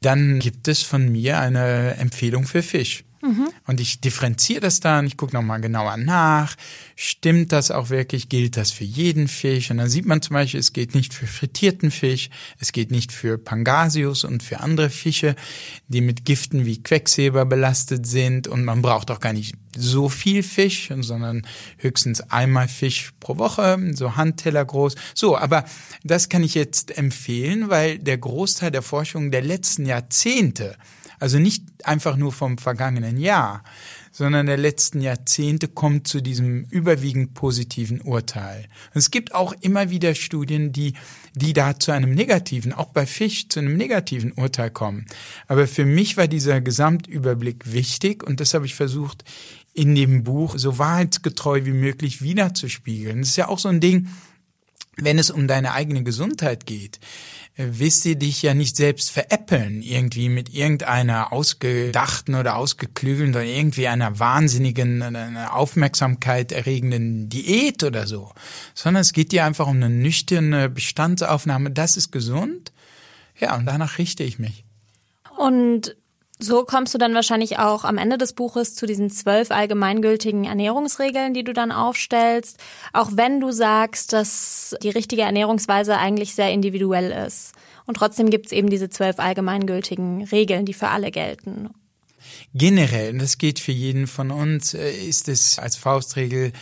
Dann 0.02 0.38
gibt 0.38 0.68
es 0.68 0.82
von 0.82 1.10
mir 1.10 1.40
eine 1.40 1.96
Empfehlung 1.96 2.44
für 2.44 2.62
Fisch. 2.62 3.02
Mhm. 3.20 3.48
Und 3.66 3.80
ich 3.80 4.00
differenziere 4.00 4.60
das 4.60 4.80
dann, 4.80 5.06
ich 5.06 5.16
gucke 5.16 5.34
nochmal 5.34 5.60
genauer 5.60 5.96
nach, 5.96 6.54
stimmt 6.94 7.52
das 7.52 7.70
auch 7.70 7.90
wirklich, 7.90 8.28
gilt 8.28 8.56
das 8.56 8.70
für 8.70 8.84
jeden 8.84 9.28
Fisch? 9.28 9.70
Und 9.70 9.78
dann 9.78 9.88
sieht 9.88 10.06
man 10.06 10.22
zum 10.22 10.34
Beispiel, 10.34 10.60
es 10.60 10.72
geht 10.72 10.94
nicht 10.94 11.12
für 11.12 11.26
frittierten 11.26 11.90
Fisch, 11.90 12.30
es 12.58 12.72
geht 12.72 12.90
nicht 12.90 13.12
für 13.12 13.36
Pangasius 13.36 14.24
und 14.24 14.42
für 14.42 14.60
andere 14.60 14.90
Fische, 14.90 15.34
die 15.88 16.00
mit 16.00 16.24
Giften 16.24 16.64
wie 16.64 16.82
Quecksilber 16.82 17.44
belastet 17.44 18.06
sind 18.06 18.46
und 18.46 18.64
man 18.64 18.82
braucht 18.82 19.10
auch 19.10 19.20
gar 19.20 19.32
nicht 19.32 19.54
so 19.76 20.08
viel 20.08 20.42
Fisch, 20.42 20.90
sondern 21.00 21.46
höchstens 21.78 22.20
einmal 22.20 22.68
Fisch 22.68 23.12
pro 23.20 23.38
Woche, 23.38 23.78
so 23.94 24.16
Handteller 24.16 24.64
groß. 24.64 24.94
So, 25.14 25.36
aber 25.36 25.64
das 26.04 26.28
kann 26.28 26.42
ich 26.42 26.54
jetzt 26.54 26.96
empfehlen, 26.96 27.68
weil 27.68 27.98
der 27.98 28.18
Großteil 28.18 28.70
der 28.70 28.82
Forschung 28.82 29.30
der 29.30 29.42
letzten 29.42 29.86
Jahrzehnte 29.86 30.76
also 31.18 31.38
nicht 31.38 31.64
einfach 31.84 32.16
nur 32.16 32.32
vom 32.32 32.58
vergangenen 32.58 33.16
Jahr, 33.18 33.62
sondern 34.12 34.46
der 34.46 34.56
letzten 34.56 35.00
Jahrzehnte 35.00 35.68
kommt 35.68 36.08
zu 36.08 36.20
diesem 36.20 36.64
überwiegend 36.64 37.34
positiven 37.34 38.00
Urteil. 38.00 38.66
Und 38.94 38.98
es 38.98 39.10
gibt 39.10 39.34
auch 39.34 39.52
immer 39.60 39.90
wieder 39.90 40.14
Studien, 40.14 40.72
die, 40.72 40.94
die 41.34 41.52
da 41.52 41.78
zu 41.78 41.92
einem 41.92 42.14
negativen, 42.14 42.72
auch 42.72 42.88
bei 42.88 43.06
Fisch, 43.06 43.48
zu 43.48 43.60
einem 43.60 43.76
negativen 43.76 44.32
Urteil 44.32 44.70
kommen. 44.70 45.06
Aber 45.46 45.66
für 45.66 45.84
mich 45.84 46.16
war 46.16 46.26
dieser 46.26 46.60
Gesamtüberblick 46.60 47.72
wichtig 47.72 48.24
und 48.24 48.40
das 48.40 48.54
habe 48.54 48.66
ich 48.66 48.74
versucht, 48.74 49.24
in 49.72 49.94
dem 49.94 50.24
Buch 50.24 50.54
so 50.58 50.78
wahrheitsgetreu 50.78 51.64
wie 51.64 51.72
möglich 51.72 52.20
wiederzuspiegeln. 52.20 53.20
Das 53.20 53.30
ist 53.30 53.36
ja 53.36 53.48
auch 53.48 53.60
so 53.60 53.68
ein 53.68 53.80
Ding, 53.80 54.08
wenn 55.00 55.18
es 55.18 55.30
um 55.30 55.48
deine 55.48 55.72
eigene 55.72 56.02
Gesundheit 56.02 56.66
geht 56.66 57.00
willst 57.58 58.04
du 58.04 58.14
dich 58.14 58.40
ja 58.42 58.54
nicht 58.54 58.76
selbst 58.76 59.10
veräppeln, 59.10 59.82
irgendwie 59.82 60.28
mit 60.28 60.54
irgendeiner 60.54 61.32
ausgedachten 61.32 62.36
oder 62.36 62.56
ausgeklügelten 62.56 63.34
oder 63.34 63.44
irgendwie 63.44 63.88
einer 63.88 64.20
wahnsinnigen, 64.20 65.02
einer 65.02 65.54
Aufmerksamkeit 65.54 66.52
erregenden 66.52 67.28
Diät 67.28 67.82
oder 67.82 68.06
so, 68.06 68.30
sondern 68.74 69.00
es 69.00 69.12
geht 69.12 69.32
dir 69.32 69.44
einfach 69.44 69.66
um 69.66 69.76
eine 69.76 69.90
nüchterne 69.90 70.68
Bestandsaufnahme, 70.68 71.72
das 71.72 71.96
ist 71.96 72.12
gesund. 72.12 72.72
Ja, 73.40 73.56
und 73.56 73.66
danach 73.66 73.98
richte 73.98 74.22
ich 74.22 74.38
mich. 74.38 74.64
Und 75.36 75.96
so 76.38 76.64
kommst 76.64 76.94
du 76.94 76.98
dann 76.98 77.14
wahrscheinlich 77.14 77.58
auch 77.58 77.84
am 77.84 77.98
Ende 77.98 78.18
des 78.18 78.32
Buches 78.32 78.74
zu 78.74 78.86
diesen 78.86 79.10
zwölf 79.10 79.50
allgemeingültigen 79.50 80.44
Ernährungsregeln, 80.44 81.34
die 81.34 81.44
du 81.44 81.52
dann 81.52 81.72
aufstellst, 81.72 82.58
auch 82.92 83.10
wenn 83.14 83.40
du 83.40 83.50
sagst, 83.50 84.12
dass 84.12 84.76
die 84.82 84.90
richtige 84.90 85.22
Ernährungsweise 85.22 85.96
eigentlich 85.98 86.34
sehr 86.34 86.52
individuell 86.52 87.10
ist. 87.26 87.52
Und 87.86 87.96
trotzdem 87.96 88.30
gibt 88.30 88.46
es 88.46 88.52
eben 88.52 88.70
diese 88.70 88.90
zwölf 88.90 89.18
allgemeingültigen 89.18 90.24
Regeln, 90.24 90.64
die 90.64 90.74
für 90.74 90.88
alle 90.88 91.10
gelten. 91.10 91.70
generell, 92.54 93.12
und 93.12 93.18
das 93.20 93.38
geht 93.38 93.58
für 93.58 93.72
jeden 93.72 94.06
von 94.06 94.30
uns, 94.30 94.74
äh, 94.74 94.90
ist 94.90 95.28
es 95.28 95.58
als 95.58 95.76
Faustregel 95.76 96.52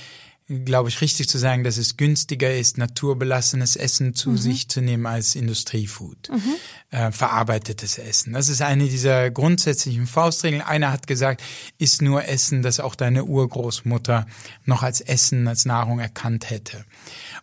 glaube 0.48 0.88
ich, 0.88 1.00
richtig 1.00 1.28
zu 1.28 1.38
sagen, 1.38 1.64
dass 1.64 1.76
es 1.76 1.96
günstiger 1.96 2.54
ist, 2.54 2.78
naturbelassenes 2.78 3.74
Essen 3.74 4.14
zu 4.14 4.30
mhm. 4.30 4.38
sich 4.38 4.68
zu 4.68 4.80
nehmen 4.80 5.06
als 5.06 5.34
Industriefood, 5.34 6.28
mhm. 6.30 6.96
äh, 6.96 7.10
verarbeitetes 7.10 7.98
Essen. 7.98 8.32
Das 8.32 8.48
ist 8.48 8.62
eine 8.62 8.86
dieser 8.86 9.30
grundsätzlichen 9.30 10.06
Faustregeln. 10.06 10.62
Einer 10.62 10.92
hat 10.92 11.08
gesagt, 11.08 11.42
isst 11.78 12.00
nur 12.00 12.28
Essen, 12.28 12.62
das 12.62 12.78
auch 12.78 12.94
deine 12.94 13.24
Urgroßmutter 13.24 14.26
noch 14.64 14.84
als 14.84 15.00
Essen, 15.00 15.48
als 15.48 15.64
Nahrung 15.64 15.98
erkannt 15.98 16.48
hätte. 16.48 16.84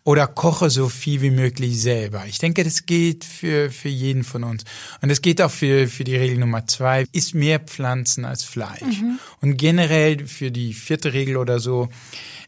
Oder 0.05 0.27
koche 0.27 0.69
so 0.69 0.88
viel 0.88 1.22
wie 1.22 1.31
möglich 1.31 1.81
selber. 1.81 2.25
Ich 2.25 2.38
denke, 2.38 2.63
das 2.63 2.86
gilt 2.86 3.25
für, 3.25 3.69
für 3.69 3.89
jeden 3.89 4.24
von 4.24 4.45
uns. 4.45 4.63
Und 5.01 5.10
das 5.10 5.22
geht 5.22 5.41
auch 5.41 5.51
für, 5.51 5.89
für 5.89 6.05
die 6.05 6.15
Regel 6.15 6.38
Nummer 6.38 6.67
zwei, 6.67 7.05
isst 7.12 7.36
mehr 7.36 7.60
Pflanzen 7.60 8.24
als 8.24 8.43
Fleisch. 8.43 9.01
Mhm. 9.01 9.19
Und 9.41 9.57
generell 9.57 10.25
für 10.25 10.51
die 10.51 10.74
vierte 10.74 11.12
Regel 11.12 11.36
oder 11.36 11.60
so, 11.60 11.89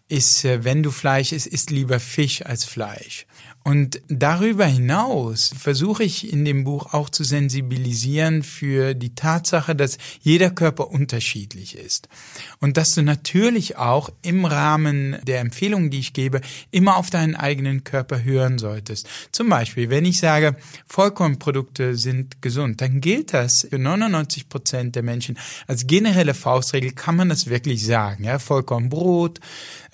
ist, 0.07 0.45
äh, 0.45 0.63
wenn 0.63 0.83
du 0.83 0.91
Fleisch 0.91 1.31
isst, 1.31 1.47
isst 1.47 1.71
lieber 1.71 1.99
Fisch 1.99 2.45
als 2.45 2.65
Fleisch. 2.65 3.25
Und 3.67 3.99
darüber 4.09 4.67
hinaus 4.67 5.51
versuche 5.57 6.03
ich 6.03 6.31
in 6.31 6.45
dem 6.45 6.65
Buch 6.65 6.93
auch 6.93 7.09
zu 7.09 7.23
sensibilisieren 7.23 8.43
für 8.43 8.93
die 8.93 9.15
Tatsache, 9.15 9.75
dass 9.75 9.97
jeder 10.21 10.51
Körper 10.51 10.91
unterschiedlich 10.91 11.75
ist. 11.75 12.07
Und 12.59 12.77
dass 12.77 12.93
du 12.93 13.01
natürlich 13.01 13.75
auch 13.77 14.11
im 14.21 14.45
Rahmen 14.45 15.17
der 15.23 15.39
Empfehlungen, 15.39 15.89
die 15.89 15.97
ich 15.97 16.13
gebe, 16.13 16.41
immer 16.69 16.97
auf 16.97 17.09
deinen 17.09 17.35
eigenen 17.35 17.83
Körper 17.83 18.23
hören 18.23 18.59
solltest. 18.59 19.07
Zum 19.31 19.49
Beispiel, 19.49 19.89
wenn 19.89 20.05
ich 20.05 20.19
sage, 20.19 20.55
Vollkornprodukte 20.85 21.95
sind 21.95 22.43
gesund, 22.43 22.81
dann 22.81 23.01
gilt 23.01 23.33
das 23.33 23.65
für 23.67 23.79
99 23.79 24.47
Prozent 24.47 24.95
der 24.95 25.01
Menschen. 25.01 25.39
Als 25.65 25.87
generelle 25.87 26.35
Faustregel 26.35 26.91
kann 26.91 27.15
man 27.15 27.29
das 27.29 27.47
wirklich 27.47 27.83
sagen. 27.83 28.25
Ja, 28.25 28.37
Vollkornbrot, 28.37 29.39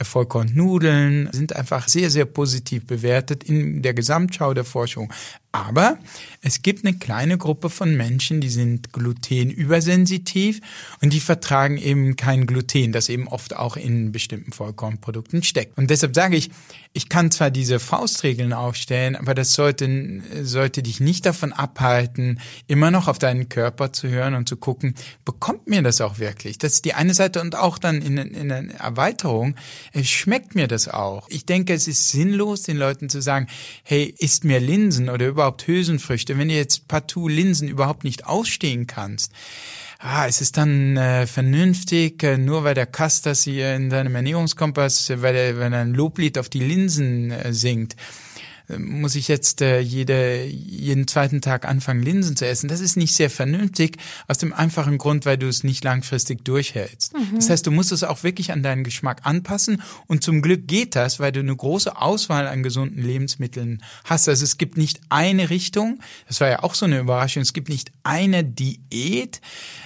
Vollkornnudeln 0.01 1.29
sind 1.31 1.55
einfach 1.55 1.87
sehr, 1.87 2.09
sehr 2.09 2.25
positiv 2.25 2.85
bewertet 2.85 3.45
in 3.45 3.60
der 3.61 3.93
Gesamtschau 3.93 4.53
der 4.53 4.65
Forschung. 4.65 5.11
Aber 5.53 5.97
es 6.41 6.61
gibt 6.61 6.85
eine 6.85 6.97
kleine 6.97 7.37
Gruppe 7.37 7.69
von 7.69 7.95
Menschen, 7.95 8.39
die 8.39 8.49
sind 8.49 8.93
glutenübersensitiv 8.93 10.61
und 11.01 11.11
die 11.11 11.19
vertragen 11.19 11.77
eben 11.77 12.15
kein 12.15 12.45
Gluten, 12.45 12.93
das 12.93 13.09
eben 13.09 13.27
oft 13.27 13.55
auch 13.55 13.75
in 13.75 14.13
bestimmten 14.13 14.53
Vollkornprodukten 14.53 15.43
steckt. 15.43 15.77
Und 15.77 15.89
deshalb 15.89 16.15
sage 16.15 16.37
ich, 16.37 16.51
ich 16.93 17.09
kann 17.09 17.31
zwar 17.31 17.51
diese 17.51 17.79
Faustregeln 17.79 18.53
aufstellen, 18.53 19.15
aber 19.15 19.33
das 19.33 19.53
sollte, 19.53 20.21
sollte 20.41 20.83
dich 20.83 20.99
nicht 20.99 21.25
davon 21.25 21.53
abhalten, 21.53 22.39
immer 22.67 22.89
noch 22.89 23.07
auf 23.07 23.19
deinen 23.19 23.49
Körper 23.49 23.93
zu 23.93 24.07
hören 24.09 24.35
und 24.35 24.47
zu 24.47 24.57
gucken, 24.57 24.95
bekommt 25.23 25.67
mir 25.67 25.81
das 25.81 26.01
auch 26.01 26.19
wirklich? 26.19 26.57
Das 26.57 26.73
ist 26.73 26.85
die 26.85 26.93
eine 26.93 27.13
Seite 27.13 27.39
und 27.41 27.55
auch 27.55 27.77
dann 27.77 28.01
in, 28.01 28.17
in 28.17 28.51
einer 28.51 28.73
Erweiterung, 28.75 29.55
schmeckt 30.01 30.55
mir 30.55 30.67
das 30.67 30.87
auch? 30.87 31.27
Ich 31.29 31.45
denke, 31.45 31.73
es 31.73 31.87
ist 31.87 32.09
sinnlos, 32.09 32.63
den 32.63 32.77
Leuten 32.77 33.09
zu 33.09 33.21
sagen, 33.21 33.47
hey, 33.83 34.13
isst 34.17 34.43
mir 34.43 34.59
Linsen 34.59 35.09
oder 35.09 35.27
überhaupt 35.27 35.40
Hülsenfrüchte, 35.65 36.37
wenn 36.37 36.49
du 36.49 36.55
jetzt 36.55 36.87
partout 36.87 37.27
Linsen 37.27 37.67
überhaupt 37.67 38.03
nicht 38.03 38.25
ausstehen 38.25 38.87
kannst 38.87 39.31
ah, 40.01 40.27
es 40.27 40.41
ist 40.41 40.57
dann 40.57 40.97
äh, 40.97 41.27
vernünftig, 41.27 42.23
äh, 42.23 42.37
nur 42.37 42.63
weil 42.63 42.73
der 42.73 42.85
Kass 42.85 43.21
das 43.21 43.43
hier 43.43 43.75
in 43.75 43.89
seinem 43.89 44.15
Ernährungskompass, 44.15 45.09
äh, 45.09 45.21
weil 45.21 45.35
er, 45.35 45.59
wenn 45.59 45.73
er 45.73 45.81
ein 45.81 45.93
Loblied 45.93 46.37
auf 46.37 46.49
die 46.49 46.59
Linsen 46.59 47.31
äh, 47.31 47.53
singt, 47.53 47.95
muss 48.77 49.15
ich 49.15 49.27
jetzt 49.27 49.61
äh, 49.61 49.79
jede, 49.79 50.45
jeden 50.45 51.07
zweiten 51.07 51.41
Tag 51.41 51.67
anfangen, 51.67 52.03
Linsen 52.03 52.35
zu 52.35 52.47
essen. 52.47 52.67
Das 52.67 52.79
ist 52.79 52.97
nicht 52.97 53.15
sehr 53.15 53.29
vernünftig, 53.29 53.97
aus 54.27 54.37
dem 54.37 54.53
einfachen 54.53 54.97
Grund, 54.97 55.25
weil 55.25 55.37
du 55.37 55.47
es 55.47 55.63
nicht 55.63 55.83
langfristig 55.83 56.43
durchhältst. 56.45 57.13
Mhm. 57.13 57.35
Das 57.35 57.49
heißt, 57.49 57.65
du 57.65 57.71
musst 57.71 57.91
es 57.91 58.03
auch 58.03 58.23
wirklich 58.23 58.51
an 58.51 58.63
deinen 58.63 58.83
Geschmack 58.83 59.21
anpassen 59.23 59.81
und 60.07 60.23
zum 60.23 60.41
Glück 60.41 60.67
geht 60.67 60.95
das, 60.95 61.19
weil 61.19 61.31
du 61.31 61.39
eine 61.39 61.55
große 61.55 61.95
Auswahl 61.97 62.47
an 62.47 62.63
gesunden 62.63 63.01
Lebensmitteln 63.01 63.83
hast. 64.05 64.27
Also 64.27 64.43
es 64.43 64.57
gibt 64.57 64.77
nicht 64.77 64.99
eine 65.09 65.49
Richtung, 65.49 65.99
das 66.27 66.41
war 66.41 66.49
ja 66.49 66.63
auch 66.63 66.75
so 66.75 66.85
eine 66.85 66.99
Überraschung, 66.99 67.41
es 67.41 67.53
gibt 67.53 67.69
nicht 67.69 67.91
eine 68.03 68.43
Diät, 68.43 69.41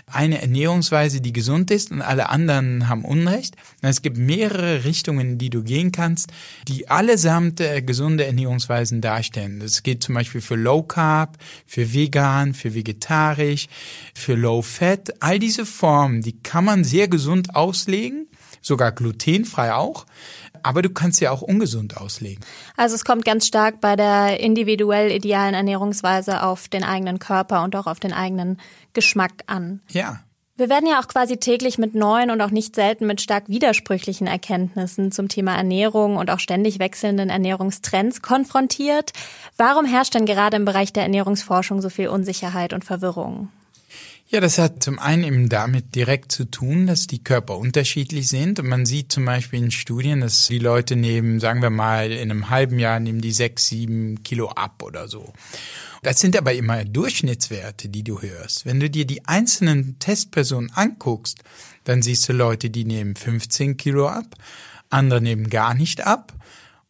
eine 0.08 0.42
Ernährungsweise, 0.42 1.20
die 1.20 1.34
gesund 1.34 1.72
ist 1.72 1.92
und 1.92 2.02
alle 2.02 2.30
anderen 2.30 2.88
haben 2.88 3.04
Unrecht. 3.04 3.56
Es 3.82 4.02
gibt 4.02 4.18
mehrere 4.18 4.84
Richtungen, 4.86 5.38
die 5.38 5.50
du 5.50 5.64
gehen 5.64 5.92
kannst, 5.92 6.32
die 6.68 6.88
allesamt 6.90 7.60
äh, 7.60 7.82
gesunde 7.82 8.26
Ernährungsweise 8.26 8.46
Ernährungsweisen 8.46 9.02
darstellen. 9.02 9.60
Das 9.60 9.84
geht 9.84 10.04
zum 10.04 10.16
Beispiel 10.16 10.42
für 10.42 10.56
Low 10.56 10.84
Carb, 10.84 11.38
für 11.66 11.94
Vegan, 11.94 12.54
für 12.54 12.74
Vegetarisch, 12.74 13.68
für 14.14 14.36
Low 14.36 14.62
Fat. 14.62 15.14
All 15.22 15.40
diese 15.40 15.66
Formen, 15.66 16.22
die 16.22 16.40
kann 16.42 16.66
man 16.66 16.84
sehr 16.84 17.08
gesund 17.08 17.56
auslegen, 17.56 18.28
sogar 18.62 18.92
glutenfrei 18.92 19.74
auch. 19.74 20.06
Aber 20.66 20.82
du 20.82 20.90
kannst 20.90 21.22
ja 21.22 21.30
auch 21.30 21.44
ungesund 21.44 21.96
auslegen. 21.96 22.44
Also 22.76 22.96
es 22.96 23.06
kommt 23.06 23.24
ganz 23.24 23.46
stark 23.46 23.82
bei 23.82 23.96
der 23.96 24.40
individuell 24.40 25.12
idealen 25.12 25.54
Ernährungsweise 25.54 26.42
auf 26.42 26.70
den 26.70 26.84
eigenen 26.84 27.20
Körper 27.20 27.64
und 27.64 27.76
auch 27.76 27.86
auf 27.86 28.00
den 28.00 28.14
eigenen 28.14 28.58
Geschmack 28.94 29.44
an. 29.46 29.82
Ja. 29.90 30.22
Wir 30.58 30.68
werden 30.68 30.90
ja 30.90 31.00
auch 31.00 31.08
quasi 31.08 31.38
täglich 31.38 31.78
mit 31.78 31.94
neuen 31.94 32.32
und 32.32 32.42
auch 32.42 32.50
nicht 32.50 32.74
selten 32.74 33.06
mit 33.06 33.22
stark 33.22 33.48
widersprüchlichen 33.48 34.26
Erkenntnissen 34.26 35.12
zum 35.12 35.28
Thema 35.28 35.56
Ernährung 35.56 36.16
und 36.16 36.32
auch 36.32 36.40
ständig 36.40 36.80
wechselnden 36.80 37.30
Ernährungstrends 37.30 38.24
konfrontiert. 38.24 39.12
Warum 39.58 39.86
herrscht 39.86 40.16
denn 40.16 40.26
gerade 40.26 40.58
im 40.58 40.66
Bereich 40.66 40.92
der 40.92 41.04
Ernährungsforschung 41.04 41.80
so 41.80 41.90
viel 41.92 42.08
Unsicherheit 42.08 42.74
und 42.74 42.84
Verwirrung? 42.84 43.50
Ja, 44.28 44.40
das 44.40 44.58
hat 44.58 44.82
zum 44.82 44.98
einen 44.98 45.24
eben 45.24 45.50
damit 45.50 45.94
direkt 45.94 46.32
zu 46.32 46.46
tun, 46.46 46.88
dass 46.88 47.06
die 47.06 47.24
Körper 47.24 47.60
unterschiedlich 47.60 48.28
sind. 48.28 48.60
Und 48.60 48.68
man 48.68 48.88
sieht 48.88 49.12
zum 49.12 49.24
Beispiel 49.24 49.60
in 49.60 49.70
Studien, 49.70 50.22
dass 50.22 50.48
die 50.48 50.58
Leute 50.58 50.96
nehmen, 50.96 51.40
sagen 51.40 51.62
wir 51.62 51.70
mal, 51.70 52.12
in 52.12 52.32
einem 52.32 52.50
halben 52.50 52.80
Jahr 52.80 53.00
nehmen 53.00 53.22
die 53.22 53.32
sechs, 53.32 53.68
sieben 53.68 54.24
Kilo 54.24 54.50
ab 54.50 54.82
oder 54.82 55.08
so. 55.08 55.32
Das 56.02 56.20
sind 56.20 56.36
aber 56.36 56.54
immer 56.54 56.86
Durchschnittswerte, 56.86 57.88
die 57.88 58.04
du 58.04 58.20
hörst. 58.20 58.66
Wenn 58.66 58.80
du 58.80 58.90
dir 58.90 59.06
die 59.06 59.26
einzelnen 59.26 60.00
Testpersonen 60.00 60.72
anguckst, 60.72 61.44
dann 61.84 62.02
siehst 62.02 62.28
du 62.28 62.34
Leute, 62.34 62.72
die 62.72 62.84
nehmen 62.86 63.16
15 63.16 63.78
Kilo 63.78 64.08
ab, 64.08 64.36
andere 64.90 65.22
nehmen 65.22 65.52
gar 65.52 65.76
nicht 65.76 66.06
ab. 66.06 66.34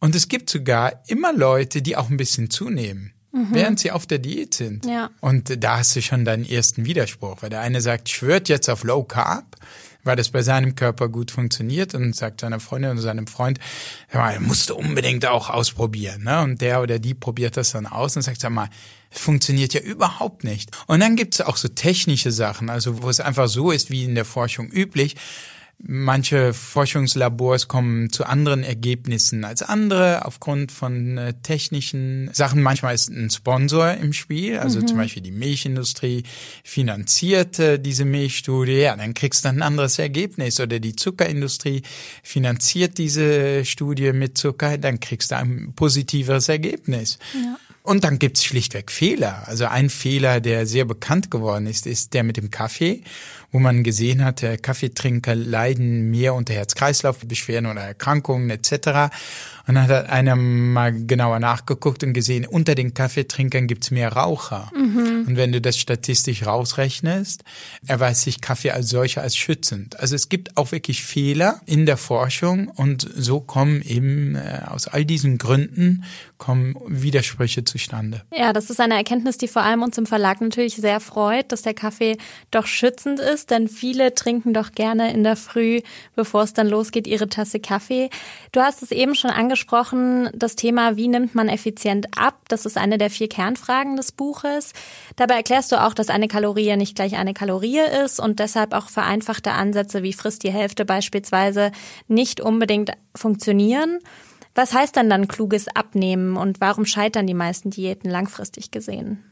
Und 0.00 0.14
es 0.14 0.28
gibt 0.28 0.48
sogar 0.48 1.02
immer 1.06 1.34
Leute, 1.34 1.82
die 1.82 1.96
auch 1.96 2.08
ein 2.08 2.16
bisschen 2.16 2.48
zunehmen. 2.48 3.12
Mhm. 3.32 3.48
während 3.50 3.80
sie 3.80 3.90
auf 3.90 4.06
der 4.06 4.18
Diät 4.18 4.54
sind. 4.54 4.86
Ja. 4.86 5.10
Und 5.20 5.62
da 5.62 5.78
hast 5.78 5.94
du 5.94 6.02
schon 6.02 6.24
deinen 6.24 6.48
ersten 6.48 6.84
Widerspruch, 6.84 7.42
weil 7.42 7.50
der 7.50 7.60
eine 7.60 7.80
sagt, 7.80 8.08
schwört 8.08 8.48
jetzt 8.48 8.68
auf 8.68 8.84
Low 8.84 9.02
Carb, 9.02 9.56
weil 10.04 10.16
das 10.16 10.30
bei 10.30 10.42
seinem 10.42 10.74
Körper 10.74 11.08
gut 11.08 11.30
funktioniert 11.30 11.94
und 11.94 12.14
sagt 12.14 12.40
seiner 12.40 12.60
Freundin 12.60 12.92
oder 12.92 13.02
seinem 13.02 13.26
Freund, 13.26 13.58
ja, 14.14 14.38
musst 14.40 14.70
du 14.70 14.76
unbedingt 14.76 15.26
auch 15.26 15.50
ausprobieren. 15.50 16.24
Ne? 16.24 16.40
Und 16.42 16.60
der 16.60 16.80
oder 16.80 16.98
die 16.98 17.14
probiert 17.14 17.56
das 17.56 17.72
dann 17.72 17.86
aus 17.86 18.16
und 18.16 18.22
sagt, 18.22 18.40
sag 18.40 18.50
mal, 18.52 18.70
funktioniert 19.10 19.74
ja 19.74 19.80
überhaupt 19.80 20.44
nicht. 20.44 20.70
Und 20.86 21.00
dann 21.00 21.16
gibt's 21.16 21.40
auch 21.40 21.56
so 21.56 21.68
technische 21.68 22.30
Sachen, 22.30 22.70
also 22.70 23.02
wo 23.02 23.10
es 23.10 23.20
einfach 23.20 23.48
so 23.48 23.70
ist 23.70 23.90
wie 23.90 24.04
in 24.04 24.14
der 24.14 24.24
Forschung 24.24 24.68
üblich. 24.70 25.16
Manche 25.78 26.54
Forschungslabors 26.54 27.68
kommen 27.68 28.10
zu 28.10 28.24
anderen 28.24 28.62
Ergebnissen 28.62 29.44
als 29.44 29.62
andere 29.62 30.24
aufgrund 30.24 30.72
von 30.72 31.18
äh, 31.18 31.34
technischen 31.42 32.30
Sachen. 32.32 32.62
Manchmal 32.62 32.94
ist 32.94 33.10
ein 33.10 33.28
Sponsor 33.28 33.92
im 33.92 34.14
Spiel, 34.14 34.58
also 34.58 34.80
mhm. 34.80 34.86
zum 34.86 34.96
Beispiel 34.96 35.22
die 35.22 35.32
Milchindustrie 35.32 36.22
finanziert 36.64 37.58
äh, 37.58 37.78
diese 37.78 38.06
Milchstudie, 38.06 38.78
ja, 38.78 38.96
dann 38.96 39.12
kriegst 39.12 39.44
du 39.44 39.50
ein 39.50 39.60
anderes 39.60 39.98
Ergebnis. 39.98 40.58
Oder 40.60 40.80
die 40.80 40.96
Zuckerindustrie 40.96 41.82
finanziert 42.22 42.96
diese 42.96 43.66
Studie 43.66 44.12
mit 44.12 44.38
Zucker, 44.38 44.78
dann 44.78 44.98
kriegst 44.98 45.30
du 45.30 45.36
ein 45.36 45.74
positiveres 45.76 46.48
Ergebnis. 46.48 47.18
Ja. 47.34 47.58
Und 47.86 48.02
dann 48.02 48.18
gibt's 48.18 48.44
schlichtweg 48.44 48.90
Fehler. 48.90 49.46
Also 49.46 49.66
ein 49.66 49.90
Fehler, 49.90 50.40
der 50.40 50.66
sehr 50.66 50.84
bekannt 50.84 51.30
geworden 51.30 51.68
ist, 51.68 51.86
ist 51.86 52.14
der 52.14 52.24
mit 52.24 52.36
dem 52.36 52.50
Kaffee, 52.50 53.04
wo 53.56 53.58
man 53.58 53.82
gesehen 53.82 54.22
hat, 54.22 54.44
Kaffeetrinker 54.60 55.34
leiden 55.34 56.10
mehr 56.10 56.34
unter 56.34 56.52
Herz-Kreislauf-Beschwerden 56.52 57.70
oder 57.70 57.80
Erkrankungen 57.80 58.50
etc. 58.50 59.10
Und 59.66 59.74
dann 59.74 59.88
hat 59.88 60.08
einer 60.08 60.36
mal 60.36 60.92
genauer 61.06 61.38
nachgeguckt 61.38 62.02
und 62.02 62.12
gesehen, 62.12 62.46
unter 62.46 62.74
den 62.74 62.94
Kaffeetrinkern 62.94 63.66
gibt's 63.66 63.90
mehr 63.90 64.12
Raucher. 64.12 64.70
Mhm. 64.74 65.26
Und 65.28 65.36
wenn 65.36 65.52
du 65.52 65.60
das 65.60 65.78
statistisch 65.78 66.46
rausrechnest, 66.46 67.44
erweist 67.86 68.22
sich 68.22 68.40
Kaffee 68.40 68.70
als 68.70 68.88
solcher 68.88 69.22
als 69.22 69.36
schützend. 69.36 69.98
Also 70.00 70.14
es 70.14 70.28
gibt 70.28 70.56
auch 70.56 70.72
wirklich 70.72 71.02
Fehler 71.02 71.60
in 71.66 71.86
der 71.86 71.96
Forschung 71.96 72.68
und 72.68 73.08
so 73.14 73.40
kommen 73.40 73.82
eben 73.82 74.34
äh, 74.34 74.62
aus 74.66 74.88
all 74.88 75.04
diesen 75.04 75.38
Gründen 75.38 76.04
kommen 76.38 76.76
Widersprüche 76.86 77.64
zustande. 77.64 78.22
Ja, 78.32 78.52
das 78.52 78.70
ist 78.70 78.80
eine 78.80 78.94
Erkenntnis, 78.94 79.38
die 79.38 79.48
vor 79.48 79.62
allem 79.62 79.82
uns 79.82 79.98
im 79.98 80.06
Verlag 80.06 80.40
natürlich 80.40 80.76
sehr 80.76 81.00
freut, 81.00 81.50
dass 81.52 81.62
der 81.62 81.74
Kaffee 81.74 82.18
doch 82.50 82.66
schützend 82.66 83.20
ist. 83.20 83.26
ist, 83.36 83.50
denn 83.50 83.68
viele 83.68 84.14
trinken 84.14 84.54
doch 84.54 84.72
gerne 84.72 85.12
in 85.12 85.22
der 85.22 85.36
Früh, 85.36 85.80
bevor 86.14 86.42
es 86.42 86.54
dann 86.54 86.68
losgeht, 86.68 87.06
ihre 87.06 87.28
Tasse 87.28 87.60
Kaffee. 87.60 88.08
Du 88.52 88.60
hast 88.60 88.82
es 88.82 88.90
eben 88.90 89.14
schon 89.14 89.30
angesprochen, 89.30 89.55
das 90.34 90.56
Thema, 90.56 90.96
wie 90.96 91.08
nimmt 91.08 91.34
man 91.34 91.48
effizient 91.48 92.18
ab? 92.18 92.40
Das 92.48 92.66
ist 92.66 92.76
eine 92.76 92.98
der 92.98 93.10
vier 93.10 93.28
Kernfragen 93.28 93.96
des 93.96 94.12
Buches. 94.12 94.72
Dabei 95.16 95.34
erklärst 95.36 95.72
du 95.72 95.82
auch, 95.82 95.94
dass 95.94 96.10
eine 96.10 96.28
Kalorie 96.28 96.76
nicht 96.76 96.96
gleich 96.96 97.16
eine 97.16 97.34
Kalorie 97.34 97.80
ist 98.04 98.20
und 98.20 98.38
deshalb 98.38 98.74
auch 98.74 98.88
vereinfachte 98.88 99.52
Ansätze 99.52 100.02
wie 100.02 100.12
frisst 100.12 100.42
die 100.42 100.52
Hälfte 100.52 100.84
beispielsweise 100.84 101.72
nicht 102.08 102.40
unbedingt 102.40 102.92
funktionieren. 103.14 103.98
Was 104.56 104.72
heißt 104.72 104.96
dann 104.96 105.10
dann 105.10 105.28
kluges 105.28 105.68
Abnehmen 105.68 106.38
und 106.38 106.62
warum 106.62 106.86
scheitern 106.86 107.26
die 107.26 107.34
meisten 107.34 107.70
Diäten 107.70 108.10
langfristig 108.10 108.70
gesehen? 108.70 109.22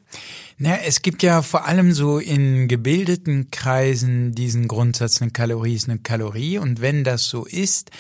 Na, 0.59 0.76
es 0.87 1.00
gibt 1.00 1.23
ja 1.23 1.40
vor 1.40 1.66
allem 1.66 1.93
so 1.93 2.19
in 2.19 2.69
gebildeten 2.69 3.50
Kreisen 3.50 4.33
diesen 4.33 4.69
Grundsatz, 4.69 5.23
eine 5.23 5.31
Kalorie 5.31 5.75
ist 5.75 5.88
eine 5.88 5.99
Kalorie. 5.99 6.59
Und 6.59 6.83
wenn 6.83 7.04
das 7.04 7.25
so 7.25 7.47
ist, 7.47 7.90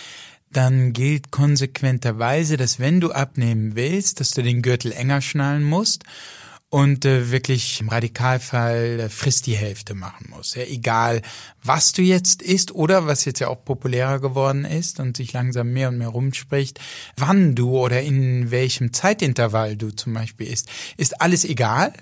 dann 0.56 0.92
gilt 0.92 1.30
konsequenterweise, 1.30 2.56
dass 2.56 2.78
wenn 2.78 3.00
du 3.00 3.12
abnehmen 3.12 3.74
willst, 3.74 4.20
dass 4.20 4.30
du 4.30 4.42
den 4.42 4.62
Gürtel 4.62 4.92
enger 4.92 5.20
schnallen 5.20 5.64
musst 5.64 6.04
und 6.74 7.04
äh, 7.04 7.30
wirklich 7.30 7.80
im 7.80 7.88
Radikalfall 7.88 8.98
äh, 8.98 9.08
frisst 9.08 9.46
die 9.46 9.54
Hälfte 9.54 9.94
machen 9.94 10.26
muss. 10.30 10.56
Ja, 10.56 10.64
egal, 10.64 11.22
was 11.62 11.92
du 11.92 12.02
jetzt 12.02 12.42
isst 12.42 12.74
oder 12.74 13.06
was 13.06 13.24
jetzt 13.24 13.38
ja 13.38 13.46
auch 13.46 13.64
populärer 13.64 14.18
geworden 14.18 14.64
ist 14.64 14.98
und 14.98 15.16
sich 15.16 15.32
langsam 15.32 15.72
mehr 15.72 15.90
und 15.90 15.98
mehr 15.98 16.08
rumspricht, 16.08 16.80
wann 17.16 17.54
du 17.54 17.78
oder 17.78 18.02
in 18.02 18.50
welchem 18.50 18.92
Zeitintervall 18.92 19.76
du 19.76 19.90
zum 19.90 20.14
Beispiel 20.14 20.48
isst, 20.48 20.68
ist 20.96 21.20
alles 21.20 21.44
egal. 21.44 21.92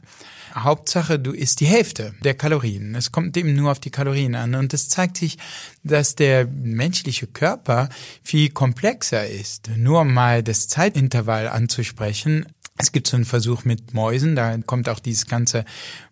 Hauptsache, 0.54 1.18
du 1.18 1.32
isst 1.32 1.60
die 1.60 1.66
Hälfte 1.66 2.14
der 2.24 2.32
Kalorien. 2.32 2.94
Es 2.94 3.12
kommt 3.12 3.36
eben 3.36 3.54
nur 3.54 3.72
auf 3.72 3.78
die 3.80 3.90
Kalorien 3.90 4.34
an. 4.34 4.54
Und 4.54 4.72
es 4.72 4.88
zeigt 4.88 5.18
sich, 5.18 5.36
dass 5.82 6.14
der 6.14 6.46
menschliche 6.46 7.26
Körper 7.26 7.90
viel 8.22 8.48
komplexer 8.48 9.26
ist. 9.26 9.68
Nur 9.76 10.04
mal 10.04 10.42
das 10.42 10.68
Zeitintervall 10.68 11.48
anzusprechen, 11.48 12.46
es 12.78 12.92
gibt 12.92 13.06
so 13.06 13.16
einen 13.16 13.24
Versuch 13.24 13.64
mit 13.64 13.92
Mäusen, 13.94 14.34
da 14.34 14.56
kommt 14.58 14.88
auch 14.88 14.98
dieses 14.98 15.26
ganze 15.26 15.64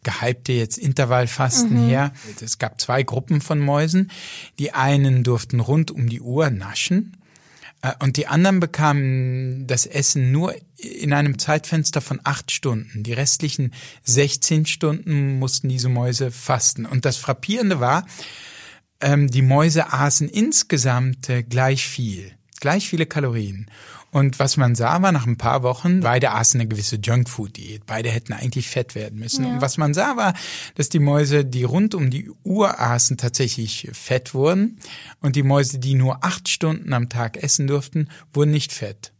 gehypte 0.02 0.52
jetzt 0.52 0.78
Intervallfasten 0.78 1.84
mhm. 1.84 1.88
her. 1.88 2.12
Es 2.40 2.58
gab 2.58 2.80
zwei 2.80 3.02
Gruppen 3.02 3.40
von 3.40 3.58
Mäusen. 3.58 4.10
Die 4.58 4.72
einen 4.72 5.24
durften 5.24 5.60
rund 5.60 5.90
um 5.90 6.08
die 6.08 6.20
Uhr 6.20 6.50
naschen 6.50 7.16
äh, 7.82 7.92
und 8.00 8.16
die 8.16 8.26
anderen 8.26 8.60
bekamen 8.60 9.66
das 9.66 9.86
Essen 9.86 10.32
nur 10.32 10.54
in 10.76 11.12
einem 11.12 11.38
Zeitfenster 11.38 12.00
von 12.00 12.20
acht 12.24 12.50
Stunden. 12.50 13.02
Die 13.02 13.12
restlichen 13.12 13.72
16 14.04 14.66
Stunden 14.66 15.38
mussten 15.38 15.68
diese 15.68 15.88
Mäuse 15.88 16.30
fasten. 16.30 16.86
Und 16.86 17.04
das 17.04 17.16
Frappierende 17.16 17.80
war, 17.80 18.06
ähm, 19.00 19.30
die 19.30 19.42
Mäuse 19.42 19.92
aßen 19.92 20.28
insgesamt 20.28 21.28
äh, 21.28 21.42
gleich 21.42 21.86
viel, 21.86 22.32
gleich 22.60 22.88
viele 22.88 23.06
Kalorien. 23.06 23.70
Und 24.10 24.38
was 24.38 24.56
man 24.56 24.74
sah, 24.74 25.02
war 25.02 25.12
nach 25.12 25.26
ein 25.26 25.36
paar 25.36 25.62
Wochen, 25.62 26.00
beide 26.00 26.32
aßen 26.32 26.60
eine 26.60 26.68
gewisse 26.68 26.96
Junkfood-Diät. 26.96 27.86
Beide 27.86 28.10
hätten 28.10 28.32
eigentlich 28.32 28.68
fett 28.68 28.94
werden 28.94 29.18
müssen. 29.18 29.44
Ja. 29.44 29.52
Und 29.52 29.60
was 29.60 29.78
man 29.78 29.94
sah, 29.94 30.16
war, 30.16 30.34
dass 30.74 30.88
die 30.88 30.98
Mäuse, 30.98 31.44
die 31.44 31.62
rund 31.62 31.94
um 31.94 32.10
die 32.10 32.30
Uhr 32.42 32.80
aßen, 32.80 33.16
tatsächlich 33.16 33.88
fett 33.92 34.34
wurden. 34.34 34.78
Und 35.20 35.36
die 35.36 35.44
Mäuse, 35.44 35.78
die 35.78 35.94
nur 35.94 36.24
acht 36.24 36.48
Stunden 36.48 36.92
am 36.92 37.08
Tag 37.08 37.36
essen 37.42 37.66
durften, 37.66 38.08
wurden 38.32 38.50
nicht 38.50 38.72
fett. 38.72 39.12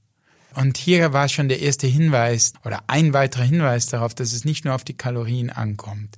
Und 0.55 0.77
hier 0.77 1.13
war 1.13 1.29
schon 1.29 1.49
der 1.49 1.61
erste 1.61 1.87
Hinweis 1.87 2.53
oder 2.65 2.83
ein 2.87 3.13
weiterer 3.13 3.45
Hinweis 3.45 3.87
darauf, 3.87 4.15
dass 4.15 4.33
es 4.33 4.45
nicht 4.45 4.65
nur 4.65 4.75
auf 4.75 4.85
die 4.85 4.97
Kalorien 4.97 5.51
ankommt. 5.51 6.17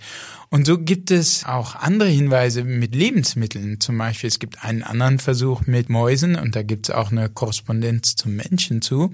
Und 0.48 0.66
so 0.66 0.78
gibt 0.78 1.10
es 1.10 1.44
auch 1.44 1.76
andere 1.76 2.10
Hinweise 2.10 2.62
mit 2.64 2.94
Lebensmitteln. 2.94 3.80
Zum 3.80 3.96
Beispiel, 3.96 4.28
es 4.28 4.38
gibt 4.38 4.62
einen 4.62 4.82
anderen 4.82 5.18
Versuch 5.18 5.62
mit 5.66 5.88
Mäusen 5.88 6.36
und 6.36 6.54
da 6.54 6.62
gibt 6.62 6.88
es 6.88 6.94
auch 6.94 7.10
eine 7.10 7.30
Korrespondenz 7.30 8.16
zum 8.16 8.36
Menschen 8.36 8.82
zu. 8.82 9.12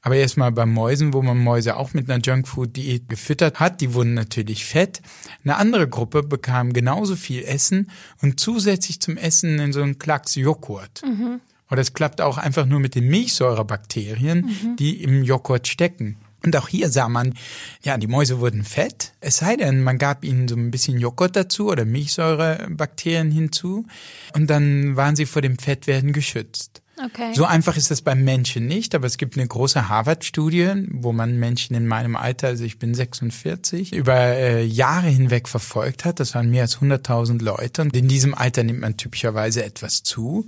Aber 0.00 0.16
erstmal 0.16 0.52
bei 0.52 0.64
Mäusen, 0.64 1.12
wo 1.12 1.20
man 1.20 1.36
Mäuse 1.36 1.76
auch 1.76 1.92
mit 1.92 2.10
einer 2.10 2.22
Junkfood-Diät 2.22 3.10
gefüttert 3.10 3.60
hat, 3.60 3.82
die 3.82 3.92
wurden 3.92 4.14
natürlich 4.14 4.64
fett. 4.64 5.02
Eine 5.44 5.56
andere 5.56 5.86
Gruppe 5.86 6.22
bekam 6.22 6.72
genauso 6.72 7.14
viel 7.14 7.44
Essen 7.44 7.90
und 8.22 8.40
zusätzlich 8.40 9.00
zum 9.00 9.18
Essen 9.18 9.58
in 9.58 9.74
so 9.74 9.82
einen 9.82 9.98
Klacks 9.98 10.34
Joghurt. 10.34 11.02
Mhm. 11.04 11.40
Oder 11.70 11.80
es 11.80 11.94
klappt 11.94 12.20
auch 12.20 12.38
einfach 12.38 12.66
nur 12.66 12.80
mit 12.80 12.94
den 12.94 13.08
Milchsäurebakterien, 13.08 14.38
mhm. 14.46 14.76
die 14.76 15.02
im 15.02 15.22
Joghurt 15.22 15.68
stecken. 15.68 16.16
Und 16.44 16.56
auch 16.56 16.68
hier 16.68 16.88
sah 16.88 17.08
man, 17.08 17.34
ja, 17.82 17.98
die 17.98 18.06
Mäuse 18.06 18.40
wurden 18.40 18.64
fett, 18.64 19.12
es 19.20 19.36
sei 19.38 19.56
denn, 19.56 19.82
man 19.82 19.98
gab 19.98 20.24
ihnen 20.24 20.48
so 20.48 20.56
ein 20.56 20.70
bisschen 20.70 20.98
Joghurt 20.98 21.36
dazu 21.36 21.68
oder 21.68 21.84
Milchsäurebakterien 21.84 23.30
hinzu 23.30 23.86
und 24.34 24.48
dann 24.48 24.96
waren 24.96 25.16
sie 25.16 25.26
vor 25.26 25.42
dem 25.42 25.58
Fettwerden 25.58 26.12
geschützt. 26.12 26.80
Okay. 27.02 27.32
So 27.34 27.44
einfach 27.44 27.76
ist 27.76 27.90
das 27.90 28.02
beim 28.02 28.24
Menschen 28.24 28.66
nicht, 28.66 28.94
aber 28.94 29.06
es 29.06 29.16
gibt 29.16 29.36
eine 29.38 29.46
große 29.46 29.88
Harvard-Studie, 29.88 30.86
wo 30.90 31.12
man 31.12 31.38
Menschen 31.38 31.74
in 31.74 31.86
meinem 31.86 32.14
Alter, 32.14 32.48
also 32.48 32.64
ich 32.64 32.78
bin 32.78 32.94
46, 32.94 33.94
über 33.94 34.16
äh, 34.16 34.64
Jahre 34.64 35.08
hinweg 35.08 35.48
verfolgt 35.48 36.04
hat. 36.04 36.20
Das 36.20 36.34
waren 36.34 36.50
mehr 36.50 36.62
als 36.62 36.78
100.000 36.78 37.42
Leute 37.42 37.82
und 37.82 37.96
in 37.96 38.08
diesem 38.08 38.34
Alter 38.34 38.64
nimmt 38.64 38.80
man 38.80 38.96
typischerweise 38.96 39.64
etwas 39.64 40.02
zu 40.02 40.44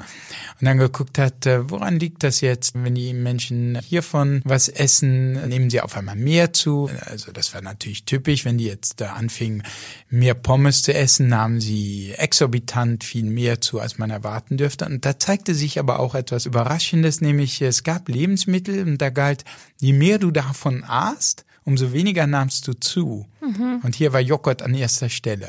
und 0.60 0.66
dann 0.66 0.78
geguckt 0.78 1.18
hat, 1.18 1.46
äh, 1.46 1.70
woran 1.70 1.98
liegt 1.98 2.22
das 2.22 2.40
jetzt, 2.42 2.74
wenn 2.74 2.94
die 2.94 3.14
Menschen 3.14 3.78
hiervon 3.80 4.42
was 4.44 4.68
essen, 4.68 5.48
nehmen 5.48 5.70
sie 5.70 5.80
auf 5.80 5.96
einmal 5.96 6.16
mehr 6.16 6.52
zu. 6.52 6.90
Also 7.06 7.32
das 7.32 7.54
war 7.54 7.62
natürlich 7.62 8.04
typisch, 8.04 8.44
wenn 8.44 8.58
die 8.58 8.66
jetzt 8.66 9.00
da 9.00 9.14
anfingen, 9.14 9.62
mehr 10.10 10.34
Pommes 10.34 10.82
zu 10.82 10.92
essen, 10.92 11.28
nahmen 11.28 11.60
sie 11.60 12.12
exorbitant 12.16 13.04
viel 13.04 13.24
mehr 13.24 13.60
zu, 13.60 13.80
als 13.80 13.96
man 13.98 14.10
erwarten 14.10 14.58
dürfte. 14.58 14.84
Und 14.84 15.06
da 15.06 15.18
zeigte 15.18 15.54
sich 15.54 15.78
aber 15.78 15.98
auch 15.98 16.14
etwas 16.14 16.41
etwas 16.42 16.46
Überraschendes, 16.46 17.20
nämlich 17.20 17.62
es 17.62 17.82
gab 17.82 18.08
Lebensmittel 18.08 18.86
und 18.86 18.98
da 18.98 19.10
galt, 19.10 19.44
je 19.78 19.92
mehr 19.92 20.18
du 20.18 20.30
davon 20.30 20.84
aßt, 20.84 21.44
umso 21.64 21.92
weniger 21.92 22.26
nahmst 22.26 22.66
du 22.66 22.72
zu. 22.74 23.26
Mhm. 23.40 23.80
Und 23.82 23.94
hier 23.94 24.12
war 24.12 24.20
Joghurt 24.20 24.62
an 24.62 24.74
erster 24.74 25.08
Stelle. 25.08 25.48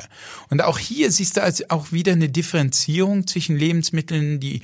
Und 0.50 0.62
auch 0.62 0.78
hier 0.78 1.12
siehst 1.12 1.38
du 1.38 1.44
also 1.44 1.64
auch 1.70 1.92
wieder 1.92 2.12
eine 2.12 2.30
Differenzierung 2.30 3.26
zwischen 3.26 3.58
Lebensmitteln, 3.58 4.40
die 4.40 4.62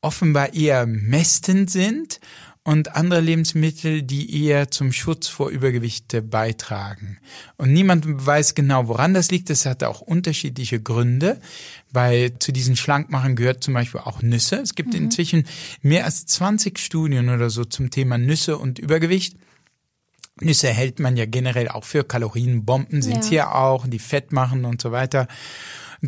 offenbar 0.00 0.54
eher 0.54 0.86
mästend 0.86 1.70
sind 1.70 2.20
und 2.64 2.96
andere 2.96 3.20
Lebensmittel, 3.20 4.02
die 4.02 4.42
eher 4.42 4.70
zum 4.70 4.90
Schutz 4.90 5.28
vor 5.28 5.50
Übergewicht 5.50 6.16
beitragen. 6.30 7.18
Und 7.58 7.74
niemand 7.74 8.06
weiß 8.06 8.54
genau, 8.54 8.88
woran 8.88 9.12
das 9.12 9.30
liegt. 9.30 9.50
Das 9.50 9.66
hat 9.66 9.84
auch 9.84 10.00
unterschiedliche 10.00 10.80
Gründe. 10.80 11.40
Weil 11.92 12.38
zu 12.38 12.52
diesen 12.52 12.74
Schlankmachern 12.74 13.36
gehört 13.36 13.62
zum 13.62 13.74
Beispiel 13.74 14.00
auch 14.00 14.22
Nüsse. 14.22 14.56
Es 14.56 14.74
gibt 14.74 14.94
mhm. 14.94 15.04
inzwischen 15.04 15.46
mehr 15.82 16.06
als 16.06 16.24
20 16.24 16.78
Studien 16.78 17.28
oder 17.28 17.50
so 17.50 17.64
zum 17.66 17.90
Thema 17.90 18.16
Nüsse 18.16 18.56
und 18.56 18.78
Übergewicht. 18.78 19.36
Nüsse 20.40 20.68
hält 20.68 20.98
man 20.98 21.16
ja 21.16 21.26
generell 21.26 21.68
auch 21.68 21.84
für 21.84 22.02
Kalorienbomben, 22.02 23.02
sind 23.02 23.24
ja. 23.24 23.30
hier 23.30 23.54
auch, 23.54 23.86
die 23.86 24.00
Fett 24.00 24.32
machen 24.32 24.64
und 24.64 24.80
so 24.80 24.90
weiter. 24.90 25.28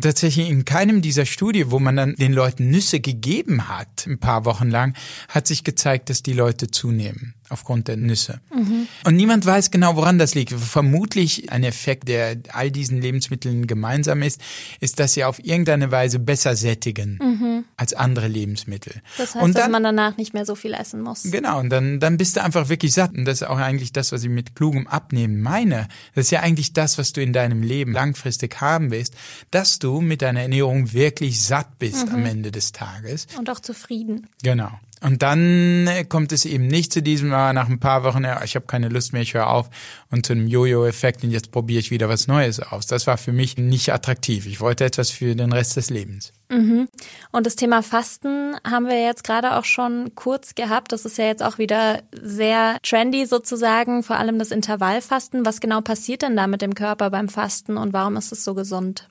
Tatsächlich 0.01 0.49
in 0.49 0.65
keinem 0.65 1.01
dieser 1.01 1.25
Studien, 1.25 1.71
wo 1.71 1.79
man 1.79 1.95
dann 1.95 2.15
den 2.15 2.33
Leuten 2.33 2.69
Nüsse 2.69 2.99
gegeben 2.99 3.67
hat, 3.67 4.05
ein 4.05 4.19
paar 4.19 4.45
Wochen 4.45 4.69
lang, 4.69 4.95
hat 5.29 5.47
sich 5.47 5.63
gezeigt, 5.63 6.09
dass 6.09 6.23
die 6.23 6.33
Leute 6.33 6.69
zunehmen 6.69 7.33
aufgrund 7.49 7.87
der 7.87 7.97
Nüsse. 7.97 8.39
Mhm. 8.53 8.87
Und 9.05 9.15
niemand 9.15 9.45
weiß 9.45 9.71
genau, 9.71 9.95
woran 9.95 10.17
das 10.17 10.35
liegt. 10.35 10.53
Vermutlich 10.53 11.51
ein 11.51 11.63
Effekt, 11.63 12.07
der 12.07 12.37
all 12.51 12.71
diesen 12.71 13.01
Lebensmitteln 13.01 13.67
gemeinsam 13.67 14.21
ist, 14.21 14.41
ist, 14.79 14.99
dass 14.99 15.13
sie 15.13 15.23
auf 15.23 15.43
irgendeine 15.43 15.91
Weise 15.91 16.19
besser 16.19 16.55
sättigen 16.55 17.19
mhm. 17.21 17.65
als 17.77 17.93
andere 17.93 18.27
Lebensmittel. 18.27 19.01
Das 19.17 19.35
heißt, 19.35 19.43
und 19.43 19.55
dann, 19.55 19.63
dass 19.63 19.71
man 19.71 19.83
danach 19.83 20.17
nicht 20.17 20.33
mehr 20.33 20.45
so 20.45 20.55
viel 20.55 20.73
essen 20.73 21.01
muss. 21.01 21.23
Genau, 21.23 21.59
und 21.59 21.69
dann, 21.69 21.99
dann 21.99 22.17
bist 22.17 22.35
du 22.35 22.43
einfach 22.43 22.69
wirklich 22.69 22.93
satt. 22.93 23.13
Und 23.13 23.25
das 23.25 23.41
ist 23.41 23.47
auch 23.47 23.57
eigentlich 23.57 23.93
das, 23.93 24.11
was 24.11 24.23
ich 24.23 24.29
mit 24.29 24.55
klugem 24.55 24.87
Abnehmen 24.87 25.41
meine. 25.41 25.87
Das 26.15 26.25
ist 26.25 26.31
ja 26.31 26.41
eigentlich 26.41 26.73
das, 26.73 26.97
was 26.97 27.13
du 27.13 27.21
in 27.21 27.33
deinem 27.33 27.63
Leben 27.63 27.93
langfristig 27.93 28.59
haben 28.61 28.91
willst, 28.91 29.15
dass 29.51 29.79
du 29.79 30.01
mit 30.01 30.21
deiner 30.21 30.41
Ernährung 30.41 30.93
wirklich 30.93 31.41
satt 31.41 31.79
bist 31.79 32.07
mhm. 32.07 32.15
am 32.15 32.25
Ende 32.25 32.51
des 32.51 32.71
Tages. 32.71 33.27
Und 33.37 33.49
auch 33.49 33.59
zufrieden. 33.59 34.27
Genau. 34.43 34.71
Und 35.03 35.21
dann 35.21 35.87
äh, 35.87 36.03
kommt 36.03 36.31
es 36.31 36.45
eben 36.45 36.67
nicht 36.67 36.91
zu 36.91 37.01
diesem, 37.01 37.31
ah, 37.33 37.53
nach 37.53 37.69
ein 37.69 37.79
paar 37.79 38.03
Wochen, 38.03 38.25
ich 38.43 38.55
habe 38.55 38.65
keine 38.65 38.89
Lust 38.89 39.13
mehr, 39.13 39.21
ich 39.21 39.33
höre 39.33 39.47
auf 39.47 39.69
und 40.09 40.25
zu 40.25 40.33
einem 40.33 40.47
Jojo-Effekt 40.47 41.23
und 41.23 41.31
jetzt 41.31 41.51
probiere 41.51 41.79
ich 41.79 41.91
wieder 41.91 42.09
was 42.09 42.27
Neues 42.27 42.59
aus. 42.59 42.87
Das 42.87 43.07
war 43.07 43.17
für 43.17 43.33
mich 43.33 43.57
nicht 43.57 43.93
attraktiv. 43.93 44.47
Ich 44.47 44.59
wollte 44.59 44.85
etwas 44.85 45.11
für 45.11 45.35
den 45.35 45.53
Rest 45.53 45.77
des 45.77 45.89
Lebens. 45.89 46.33
Mhm. 46.49 46.87
Und 47.31 47.45
das 47.45 47.55
Thema 47.55 47.83
Fasten 47.83 48.55
haben 48.65 48.87
wir 48.87 49.03
jetzt 49.03 49.23
gerade 49.23 49.55
auch 49.55 49.65
schon 49.65 50.15
kurz 50.15 50.55
gehabt. 50.55 50.91
Das 50.91 51.05
ist 51.05 51.17
ja 51.17 51.25
jetzt 51.25 51.43
auch 51.43 51.57
wieder 51.57 52.01
sehr 52.11 52.77
trendy 52.83 53.25
sozusagen, 53.25 54.01
vor 54.03 54.17
allem 54.17 54.39
das 54.39 54.51
Intervallfasten. 54.51 55.45
Was 55.45 55.59
genau 55.59 55.81
passiert 55.81 56.21
denn 56.21 56.37
da 56.37 56.47
mit 56.47 56.61
dem 56.61 56.73
Körper 56.73 57.09
beim 57.09 57.29
Fasten 57.29 57.77
und 57.77 57.93
warum 57.93 58.15
ist 58.15 58.31
es 58.31 58.43
so 58.43 58.53
gesund? 58.53 59.07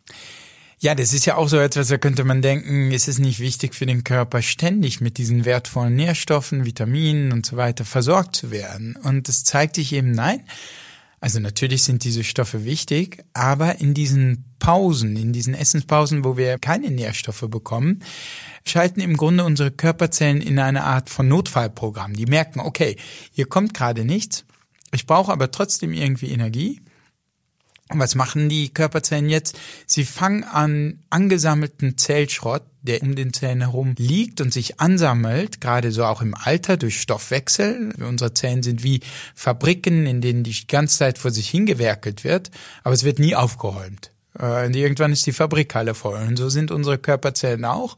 Ja, 0.79 0.95
das 0.95 1.15
ist 1.15 1.25
ja 1.25 1.37
auch 1.37 1.49
so 1.49 1.59
etwas, 1.59 1.89
da 1.89 1.97
könnte 1.97 2.23
man 2.25 2.43
denken, 2.43 2.91
ist 2.93 3.09
es 3.09 3.19
nicht 3.19 3.41
wichtig 3.41 3.75
für 3.75 3.87
den 3.87 4.05
Körper, 4.05 4.43
ständig 4.43 5.01
mit 5.01 5.17
diesen 5.17 5.47
wertvollen 5.47 5.97
Nährstoffen, 5.97 6.67
Vitaminen 6.67 7.33
und 7.33 7.47
so 7.47 7.57
weiter 7.57 7.87
versorgt 7.87 8.37
zu 8.37 8.51
werden. 8.51 8.95
Und 9.03 9.29
das 9.29 9.43
zeigt 9.45 9.77
sich 9.77 9.95
eben, 9.95 10.11
nein, 10.11 10.45
Also 11.19 11.41
natürlich 11.41 11.83
sind 11.83 12.05
diese 12.05 12.25
Stoffe 12.25 12.65
wichtig, 12.65 13.25
aber 13.33 13.81
in 13.81 13.95
diesen 13.95 14.45
Pausen, 14.59 15.17
in 15.17 15.33
diesen 15.33 15.55
Essenspausen, 15.55 16.25
wo 16.25 16.37
wir 16.37 16.59
keine 16.59 16.91
Nährstoffe 16.91 17.47
bekommen, 17.49 18.03
schalten 18.67 19.01
im 19.01 19.17
Grunde 19.17 19.45
unsere 19.45 19.71
Körperzellen 19.71 20.43
in 20.43 20.59
eine 20.59 20.85
Art 20.85 21.09
von 21.09 21.27
Notfallprogramm. 21.27 22.13
Die 22.13 22.27
merken, 22.27 22.61
okay, 22.61 22.97
hier 23.33 23.47
kommt 23.47 23.73
gerade 23.73 24.05
nichts, 24.05 24.45
ich 24.93 25.07
brauche 25.07 25.33
aber 25.33 25.51
trotzdem 25.51 25.93
irgendwie 25.93 26.31
Energie 26.31 26.83
was 27.89 28.15
machen 28.15 28.49
die 28.49 28.71
Körperzellen 28.71 29.29
jetzt? 29.29 29.59
Sie 29.87 30.05
fangen 30.05 30.45
an, 30.45 31.01
angesammelten 31.11 31.97
Zellschrott, 31.97 32.63
der 32.83 33.03
um 33.03 33.15
den 33.15 33.33
Zellen 33.33 33.61
herum 33.61 33.95
liegt 33.99 34.41
und 34.41 34.53
sich 34.53 34.81
ansammelt, 34.81 35.61
gerade 35.61 35.93
so 35.93 36.05
auch 36.05 36.23
im 36.23 36.35
Alter 36.35 36.77
durch 36.77 37.01
Stoffwechsel. 37.01 37.95
Unsere 38.01 38.35
Zellen 38.35 38.63
sind 38.63 38.83
wie 38.83 39.01
Fabriken, 39.35 40.07
in 40.07 40.21
denen 40.21 40.43
die 40.43 40.67
ganze 40.67 40.99
Zeit 40.99 41.19
vor 41.19 41.31
sich 41.31 41.49
hingewerkelt 41.49 42.25
wird, 42.25 42.51
aber 42.83 42.95
es 42.95 43.05
wird 43.05 43.19
nie 43.19 43.35
aufgeräumt. 43.35 44.13
Äh, 44.39 44.67
und 44.67 44.77
irgendwann 44.77 45.13
ist 45.13 45.27
die 45.27 45.33
Fabrikhalle 45.33 45.95
voll. 45.95 46.19
Und 46.27 46.37
so 46.37 46.49
sind 46.49 46.71
unsere 46.71 46.99
Körperzellen 46.99 47.65
auch. 47.65 47.97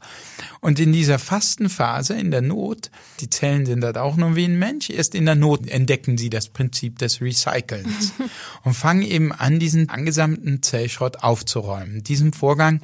Und 0.61 0.79
in 0.79 0.91
dieser 0.91 1.19
Fastenphase, 1.19 2.13
in 2.15 2.31
der 2.31 2.41
Not, 2.41 2.91
die 3.19 3.29
Zellen 3.29 3.65
sind 3.65 3.81
dort 3.81 3.97
auch 3.97 4.15
nur 4.15 4.35
wie 4.35 4.45
ein 4.45 4.59
Mensch, 4.59 4.89
erst 4.89 5.15
in 5.15 5.25
der 5.25 5.35
Not 5.35 5.67
entdecken 5.67 6.17
sie 6.17 6.29
das 6.29 6.49
Prinzip 6.49 6.99
des 6.99 7.21
Recycelns 7.21 8.13
und 8.63 8.73
fangen 8.73 9.03
eben 9.03 9.31
an, 9.31 9.59
diesen 9.59 9.89
angesammelten 9.89 10.61
Zellschrott 10.61 11.17
aufzuräumen. 11.23 12.03
Diesen 12.03 12.33
Vorgang, 12.33 12.81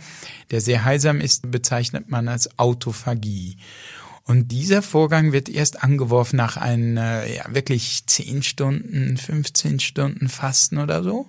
der 0.52 0.62
sehr 0.62 0.86
heilsam 0.86 1.22
ist, 1.22 1.52
bezeichnet 1.52 2.10
man 2.10 2.28
als 2.28 2.58
Autophagie. 2.60 3.58
Und 4.28 4.52
dieser 4.52 4.82
Vorgang 4.82 5.34
wird 5.34 5.50
erst 5.50 5.84
angeworfen 5.84 6.38
nach 6.38 6.58
einem 6.58 6.98
ja, 6.98 7.46
wirklich 7.50 8.08
10 8.08 8.42
Stunden, 8.42 9.18
15 9.18 9.80
Stunden 9.80 10.30
Fasten 10.30 10.80
oder 10.80 11.04
so. 11.04 11.28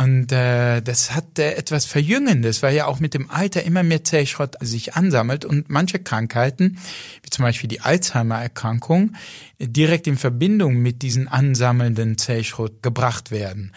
Und 0.00 0.32
äh, 0.32 0.80
das 0.80 1.14
hat 1.14 1.38
äh, 1.38 1.52
etwas 1.56 1.84
Verjüngendes, 1.84 2.62
weil 2.62 2.74
ja 2.74 2.86
auch 2.86 3.00
mit 3.00 3.12
dem 3.12 3.30
Alter 3.30 3.64
immer 3.64 3.82
mehr 3.82 4.02
Zellschrott 4.02 4.56
sich 4.60 4.94
ansammelt 4.94 5.44
und 5.44 5.68
manche 5.68 5.98
Krankheiten, 5.98 6.78
wie 7.22 7.28
zum 7.28 7.42
Beispiel 7.42 7.68
die 7.68 7.82
Alzheimer-Erkrankung, 7.82 9.12
direkt 9.58 10.06
in 10.06 10.16
Verbindung 10.16 10.76
mit 10.76 11.02
diesen 11.02 11.28
ansammelnden 11.28 12.16
Zellschrott 12.16 12.82
gebracht 12.82 13.30
werden. 13.30 13.72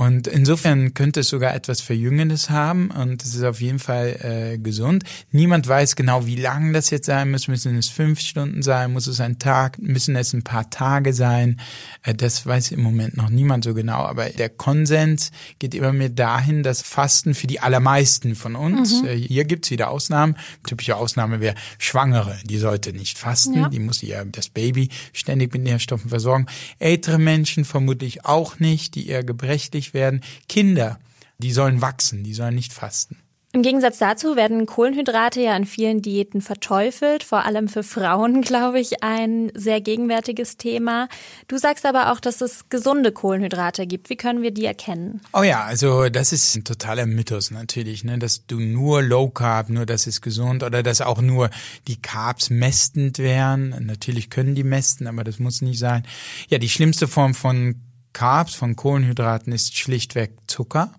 Und 0.00 0.28
insofern 0.28 0.94
könnte 0.94 1.20
es 1.20 1.28
sogar 1.28 1.54
etwas 1.54 1.82
Verjüngendes 1.82 2.48
haben 2.48 2.90
und 2.90 3.22
es 3.22 3.34
ist 3.34 3.44
auf 3.44 3.60
jeden 3.60 3.78
Fall 3.78 4.54
äh, 4.54 4.56
gesund. 4.56 5.04
Niemand 5.30 5.68
weiß 5.68 5.94
genau, 5.94 6.24
wie 6.24 6.36
lang 6.36 6.72
das 6.72 6.88
jetzt 6.88 7.04
sein 7.04 7.30
muss. 7.30 7.48
Müssen 7.48 7.76
es 7.76 7.90
fünf 7.90 8.18
Stunden 8.20 8.62
sein? 8.62 8.94
Muss 8.94 9.06
es 9.06 9.20
ein 9.20 9.38
Tag? 9.38 9.78
Müssen 9.78 10.16
es 10.16 10.32
ein 10.32 10.42
paar 10.42 10.70
Tage 10.70 11.12
sein? 11.12 11.60
Äh, 12.02 12.14
das 12.14 12.46
weiß 12.46 12.70
im 12.70 12.80
Moment 12.82 13.18
noch 13.18 13.28
niemand 13.28 13.62
so 13.62 13.74
genau. 13.74 13.98
Aber 13.98 14.30
der 14.30 14.48
Konsens 14.48 15.32
geht 15.58 15.74
immer 15.74 15.92
mehr 15.92 16.08
dahin, 16.08 16.62
dass 16.62 16.80
Fasten 16.80 17.34
für 17.34 17.46
die 17.46 17.60
allermeisten 17.60 18.36
von 18.36 18.56
uns, 18.56 19.02
mhm. 19.02 19.08
äh, 19.08 19.16
hier 19.16 19.44
gibt's 19.44 19.70
wieder 19.70 19.90
Ausnahmen. 19.90 20.34
Typische 20.66 20.96
Ausnahme 20.96 21.40
wäre 21.40 21.56
Schwangere, 21.76 22.38
die 22.44 22.56
sollte 22.56 22.94
nicht 22.94 23.18
fasten. 23.18 23.58
Ja. 23.58 23.68
Die 23.68 23.80
muss 23.80 24.00
ja 24.00 24.24
das 24.24 24.48
Baby 24.48 24.88
ständig 25.12 25.52
mit 25.52 25.62
Nährstoffen 25.62 26.08
versorgen. 26.08 26.46
Ältere 26.78 27.18
Menschen 27.18 27.66
vermutlich 27.66 28.24
auch 28.24 28.60
nicht, 28.60 28.94
die 28.94 29.06
eher 29.06 29.24
gebrechlich 29.24 29.89
werden. 29.94 30.22
Kinder, 30.48 30.98
die 31.38 31.52
sollen 31.52 31.80
wachsen, 31.80 32.24
die 32.24 32.34
sollen 32.34 32.54
nicht 32.54 32.72
fasten. 32.72 33.16
Im 33.52 33.62
Gegensatz 33.62 33.98
dazu 33.98 34.36
werden 34.36 34.64
Kohlenhydrate 34.64 35.40
ja 35.40 35.56
in 35.56 35.66
vielen 35.66 36.02
Diäten 36.02 36.40
verteufelt, 36.40 37.24
vor 37.24 37.44
allem 37.44 37.66
für 37.66 37.82
Frauen, 37.82 38.42
glaube 38.42 38.78
ich, 38.78 39.02
ein 39.02 39.50
sehr 39.54 39.80
gegenwärtiges 39.80 40.56
Thema. 40.56 41.08
Du 41.48 41.58
sagst 41.58 41.84
aber 41.84 42.12
auch, 42.12 42.20
dass 42.20 42.42
es 42.42 42.68
gesunde 42.68 43.10
Kohlenhydrate 43.10 43.88
gibt. 43.88 44.08
Wie 44.08 44.16
können 44.16 44.42
wir 44.42 44.52
die 44.52 44.66
erkennen? 44.66 45.20
Oh 45.32 45.42
ja, 45.42 45.64
also 45.64 46.08
das 46.08 46.32
ist 46.32 46.54
ein 46.54 46.62
totaler 46.62 47.06
Mythos 47.06 47.50
natürlich, 47.50 48.04
ne? 48.04 48.20
dass 48.20 48.46
du 48.46 48.60
nur 48.60 49.02
Low 49.02 49.30
Carb, 49.30 49.68
nur 49.68 49.84
das 49.84 50.06
ist 50.06 50.20
gesund 50.20 50.62
oder 50.62 50.84
dass 50.84 51.00
auch 51.00 51.20
nur 51.20 51.50
die 51.88 52.00
Carbs 52.00 52.50
mästend 52.50 53.18
wären. 53.18 53.74
Natürlich 53.84 54.30
können 54.30 54.54
die 54.54 54.62
mästen, 54.62 55.08
aber 55.08 55.24
das 55.24 55.40
muss 55.40 55.60
nicht 55.60 55.80
sein. 55.80 56.04
Ja, 56.50 56.58
die 56.58 56.68
schlimmste 56.68 57.08
Form 57.08 57.34
von 57.34 57.74
Carbs, 58.12 58.54
von 58.54 58.76
Kohlenhydraten 58.76 59.52
ist 59.52 59.76
schlichtweg 59.76 60.32
Zucker. 60.46 60.92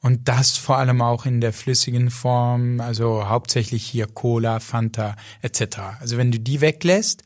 Und 0.00 0.28
das 0.28 0.56
vor 0.56 0.78
allem 0.78 1.02
auch 1.02 1.26
in 1.26 1.40
der 1.40 1.52
flüssigen 1.52 2.10
Form, 2.10 2.80
also 2.80 3.28
hauptsächlich 3.28 3.84
hier 3.84 4.06
Cola, 4.06 4.60
Fanta 4.60 5.16
etc. 5.42 5.78
Also 6.00 6.16
wenn 6.16 6.30
du 6.30 6.38
die 6.38 6.60
weglässt, 6.60 7.24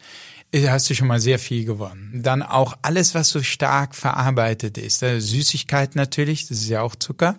hast 0.55 0.91
du 0.91 0.95
schon 0.95 1.07
mal 1.07 1.21
sehr 1.21 1.39
viel 1.39 1.65
gewonnen. 1.65 2.23
Dann 2.25 2.43
auch 2.43 2.77
alles, 2.83 3.15
was 3.15 3.29
so 3.29 3.43
stark 3.43 3.95
verarbeitet 3.95 4.79
ist. 4.79 5.03
Also 5.03 5.25
Süßigkeit 5.25 5.95
natürlich, 5.95 6.49
das 6.49 6.59
ist 6.59 6.69
ja 6.69 6.83
auch 6.83 6.97
Zucker. 6.97 7.37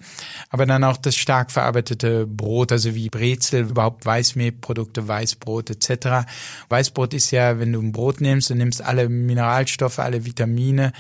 Aber 0.50 0.66
dann 0.66 0.84
auch 0.84 0.98
das 0.98 1.16
stark 1.16 1.52
verarbeitete 1.52 2.26
Brot, 2.26 2.72
also 2.72 2.96
wie 2.96 3.10
Brezel, 3.10 3.64
überhaupt 3.70 4.06
Weißmehlprodukte, 4.06 5.08
Weißbrot 5.08 5.72
etc. 5.72 6.28
Weißbrot 6.70 7.14
ist 7.14 7.32
ja, 7.32 7.60
wenn 7.60 7.74
du 7.74 7.82
ein 7.82 7.92
Brot 7.92 8.22
nimmst, 8.22 8.50
du 8.50 8.56
nimmst 8.56 8.82
alle 8.82 9.10
Mineralstoffe, 9.10 10.00
alle 10.00 10.26
Vitamine, 10.26 10.94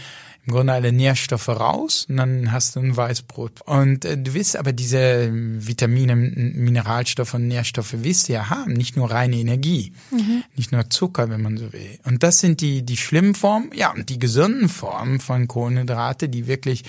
im 0.46 0.54
Grunde 0.54 0.74
alle 0.74 0.92
Nährstoffe 0.92 1.50
raus 1.50 2.08
und 2.10 2.18
dann 2.18 2.52
hast 2.52 2.76
du 2.76 2.80
ein 2.80 2.98
Weißbrot. 2.98 3.62
Und 3.66 4.06
äh, 4.06 4.18
du 4.18 4.34
willst 4.34 4.56
aber 4.56 4.74
diese 4.74 5.30
Vitamine, 5.32 6.16
Mineralstoffe 6.16 7.36
und 7.36 7.48
Nährstoffe 7.48 7.94
willst 7.98 8.28
du 8.28 8.34
ja 8.34 8.50
haben, 8.50 8.74
nicht 8.74 8.98
nur 8.98 9.12
reine 9.12 9.36
Energie, 9.36 9.94
mhm. 10.10 10.44
nicht 10.56 10.72
nur 10.72 10.90
Zucker, 10.90 11.30
wenn 11.30 11.42
man 11.42 11.58
so 11.58 11.72
will. 11.74 12.00
Und 12.06 12.24
das 12.24 12.40
sind 12.40 12.62
die, 12.62 12.84
die 12.84 12.98
schlimmen 12.98 13.36
Formen, 13.36 13.70
ja, 13.74 13.92
und 13.92 14.10
die 14.10 14.18
gesunden 14.18 14.68
Formen 14.68 15.20
von 15.20 15.48
Kohlenhydrate, 15.48 16.28
die 16.28 16.48
wirklich 16.48 16.84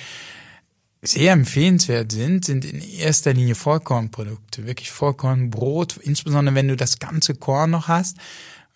sehr 1.03 1.33
empfehlenswert 1.33 2.13
sind, 2.13 2.45
sind 2.45 2.65
in 2.65 2.81
erster 2.81 3.35
Linie 3.35 3.57
Vollkornprodukte, 3.57 4.67
wirklich 4.67 4.91
Vollkornbrot, 4.93 5.99
insbesondere 5.99 6.55
wenn 6.55 6.69
du 6.69 6.77
das 6.77 7.01
ganze 7.01 7.35
Korn 7.35 7.73
noch 7.73 7.89
hast, 7.89 8.17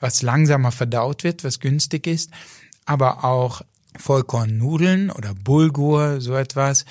was 0.01 0.23
langsamer 0.23 0.73
verdaut 0.73 1.25
wird, 1.25 1.45
was 1.45 1.61
günstig 1.61 2.07
ist, 2.07 2.31
aber 2.85 3.25
auch 3.25 3.63
Vollkornnudeln 3.99 5.11
oder 5.11 5.35
Bulgur, 5.35 6.21
so 6.21 6.35
etwas. 6.35 6.85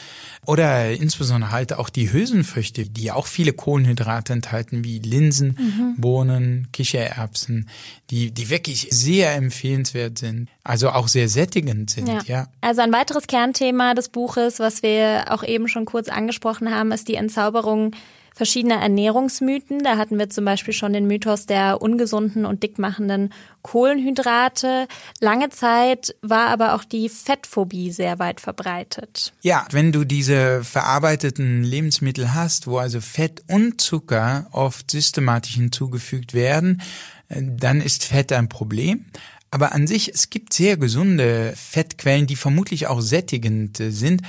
Oder 0.46 0.91
insbesondere 0.91 1.52
halt 1.52 1.74
auch 1.74 1.89
die 1.89 2.12
Hülsenfrüchte, 2.12 2.86
die 2.86 3.12
auch 3.12 3.28
viele 3.28 3.54
Kohlenhydrate 3.54 4.34
enthalten, 4.34 4.84
wie 4.84 5.00
Linsen, 5.00 5.58
mhm. 5.60 5.96
Bohnen, 5.98 6.68
Kichererbsen, 6.72 7.70
die, 8.10 8.32
die 8.32 8.50
wirklich 8.50 8.88
sehr 8.91 9.34
empfehlenswert 9.36 10.18
sind. 10.18 10.50
Also 10.63 10.89
auch 10.89 11.08
sehr 11.08 11.30
sättigend 11.30 11.89
sind, 11.89 12.08
ja. 12.08 12.22
ja. 12.26 12.48
Also 12.62 12.82
ein 12.82 12.91
weiteres 12.91 13.28
Kernthema 13.28 13.94
des 13.94 14.10
Buches, 14.10 14.60
was 14.60 14.84
wir 14.84 15.26
auch 15.30 15.44
eben 15.44 15.68
schon 15.68 15.86
kurz 15.86 16.10
angesprochen 16.10 16.74
haben, 16.74 16.91
ist 16.91 17.08
die 17.08 17.15
Entzauberung 17.15 17.91
verschiedene 18.36 18.76
Ernährungsmythen. 18.76 19.80
Da 19.80 19.98
hatten 19.98 20.19
wir 20.19 20.30
zum 20.30 20.45
Beispiel 20.45 20.74
schon 20.74 20.93
den 20.93 21.08
Mythos 21.08 21.45
der 21.45 21.82
ungesunden 21.82 22.45
und 22.45 22.62
dickmachenden 22.62 23.34
Kohlenhydrate. 23.62 24.88
Lange 25.21 25.50
Zeit 25.50 26.15
war 26.21 26.50
aber 26.50 26.76
auch 26.76 26.84
die 26.84 27.10
Fettphobie 27.10 27.91
sehr 27.91 28.19
weit 28.19 28.41
verbreitet. 28.41 29.34
Ja, 29.41 29.65
wenn 29.71 29.91
du 29.91 30.04
diese 30.04 30.63
verarbeiteten 30.63 31.63
Lebensmittel 31.63 32.34
hast, 32.34 32.67
wo 32.67 32.78
also 32.78 33.00
Fett 33.00 33.41
und 33.48 33.80
Zucker 33.82 34.48
oft 34.52 34.91
systematisch 34.91 35.56
hinzugefügt 35.56 36.34
werden, 36.34 36.82
dann 37.30 37.82
ist 37.82 38.04
Fett 38.04 38.34
ein 38.34 38.50
Problem. 38.50 39.06
Aber 39.50 39.71
an 39.71 39.88
sich, 39.88 40.10
es 40.13 40.30
gibt 40.30 40.52
sehr 40.52 40.76
gesunde 40.76 41.54
Fettquellen, 41.56 42.28
die 42.28 42.36
vermutlich 42.36 42.88
auch 42.88 43.00
sättigend 43.00 43.78
sind. 43.78 44.21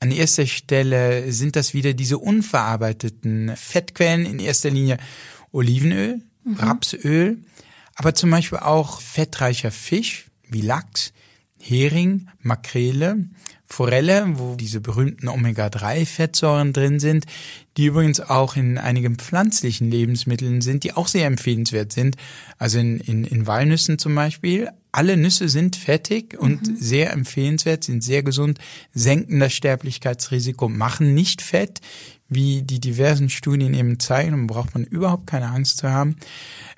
An 0.00 0.10
erster 0.10 0.46
Stelle 0.46 1.30
sind 1.30 1.56
das 1.56 1.74
wieder 1.74 1.92
diese 1.92 2.16
unverarbeiteten 2.16 3.54
Fettquellen, 3.54 4.24
in 4.24 4.38
erster 4.38 4.70
Linie 4.70 4.96
Olivenöl, 5.52 6.22
mhm. 6.44 6.54
Rapsöl, 6.54 7.38
aber 7.96 8.14
zum 8.14 8.30
Beispiel 8.30 8.58
auch 8.58 9.02
fettreicher 9.02 9.70
Fisch 9.70 10.30
wie 10.48 10.62
Lachs, 10.62 11.12
Hering, 11.60 12.28
Makrele, 12.40 13.26
Forelle, 13.66 14.26
wo 14.34 14.56
diese 14.56 14.80
berühmten 14.80 15.28
Omega-3-Fettsäuren 15.28 16.72
drin 16.72 16.98
sind, 16.98 17.26
die 17.76 17.86
übrigens 17.86 18.20
auch 18.20 18.56
in 18.56 18.78
einigen 18.78 19.16
pflanzlichen 19.16 19.90
Lebensmitteln 19.90 20.60
sind, 20.60 20.82
die 20.82 20.94
auch 20.94 21.06
sehr 21.06 21.26
empfehlenswert 21.26 21.92
sind. 21.92 22.16
Also 22.58 22.78
in, 22.80 22.98
in, 22.98 23.24
in 23.24 23.46
Walnüssen 23.46 23.98
zum 23.98 24.14
Beispiel. 24.14 24.70
Alle 24.90 25.16
Nüsse 25.16 25.48
sind 25.48 25.76
fettig 25.76 26.36
und 26.36 26.66
mhm. 26.66 26.76
sehr 26.76 27.12
empfehlenswert, 27.12 27.84
sind 27.84 28.02
sehr 28.02 28.24
gesund, 28.24 28.58
senken 28.92 29.38
das 29.38 29.52
Sterblichkeitsrisiko, 29.52 30.68
machen 30.68 31.14
nicht 31.14 31.40
fett, 31.40 31.80
wie 32.30 32.62
die 32.62 32.80
diversen 32.80 33.28
Studien 33.28 33.74
eben 33.74 33.98
zeigen, 33.98 34.32
und 34.32 34.46
braucht 34.46 34.72
man 34.72 34.84
überhaupt 34.84 35.26
keine 35.26 35.48
Angst 35.48 35.78
zu 35.78 35.90
haben. 35.90 36.16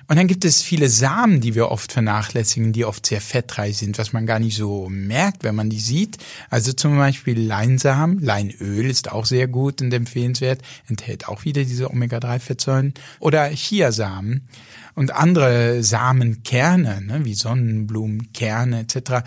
Und 0.07 0.17
dann 0.17 0.27
gibt 0.27 0.43
es 0.43 0.61
viele 0.61 0.89
Samen, 0.89 1.39
die 1.39 1.55
wir 1.55 1.69
oft 1.69 1.91
vernachlässigen, 1.91 2.73
die 2.73 2.83
oft 2.83 3.05
sehr 3.05 3.21
fettreich 3.21 3.77
sind, 3.77 3.97
was 3.97 4.11
man 4.11 4.25
gar 4.25 4.39
nicht 4.39 4.57
so 4.57 4.89
merkt, 4.89 5.43
wenn 5.43 5.55
man 5.55 5.69
die 5.69 5.79
sieht. 5.79 6.17
Also 6.49 6.73
zum 6.73 6.97
Beispiel 6.97 7.39
Leinsamen, 7.39 8.19
Leinöl 8.19 8.89
ist 8.89 9.11
auch 9.11 9.25
sehr 9.25 9.47
gut 9.47 9.81
und 9.81 9.93
empfehlenswert, 9.93 10.61
enthält 10.87 11.27
auch 11.29 11.45
wieder 11.45 11.63
diese 11.63 11.89
Omega-3-Fettsäuren. 11.89 12.93
Oder 13.19 13.49
Chiasamen 13.49 14.47
und 14.95 15.11
andere 15.11 15.83
Samenkerne, 15.83 17.01
ne, 17.01 17.23
wie 17.23 17.35
Sonnenblumenkerne 17.35 18.81
etc., 18.81 19.25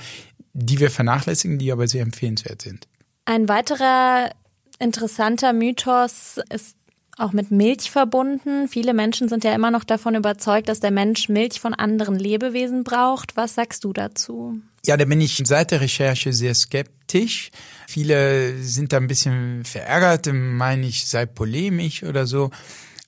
die 0.52 0.80
wir 0.80 0.90
vernachlässigen, 0.90 1.58
die 1.58 1.72
aber 1.72 1.88
sehr 1.88 2.02
empfehlenswert 2.02 2.62
sind. 2.62 2.86
Ein 3.24 3.48
weiterer 3.48 4.30
interessanter 4.78 5.52
Mythos 5.52 6.40
ist 6.50 6.76
auch 7.18 7.32
mit 7.32 7.50
Milch 7.50 7.90
verbunden. 7.90 8.68
Viele 8.68 8.92
Menschen 8.92 9.28
sind 9.28 9.42
ja 9.42 9.54
immer 9.54 9.70
noch 9.70 9.84
davon 9.84 10.14
überzeugt, 10.14 10.68
dass 10.68 10.80
der 10.80 10.90
Mensch 10.90 11.28
Milch 11.28 11.60
von 11.60 11.72
anderen 11.72 12.18
Lebewesen 12.18 12.84
braucht. 12.84 13.36
Was 13.36 13.54
sagst 13.54 13.84
du 13.84 13.92
dazu? 13.92 14.60
Ja, 14.84 14.96
da 14.96 15.04
bin 15.06 15.20
ich 15.20 15.42
seit 15.44 15.70
der 15.70 15.80
Recherche 15.80 16.32
sehr 16.32 16.54
skeptisch. 16.54 17.50
Viele 17.88 18.62
sind 18.62 18.92
da 18.92 18.98
ein 18.98 19.08
bisschen 19.08 19.64
verärgert, 19.64 20.28
meine 20.32 20.86
ich 20.86 21.06
sei 21.06 21.26
polemisch 21.26 22.02
oder 22.02 22.26
so. 22.26 22.50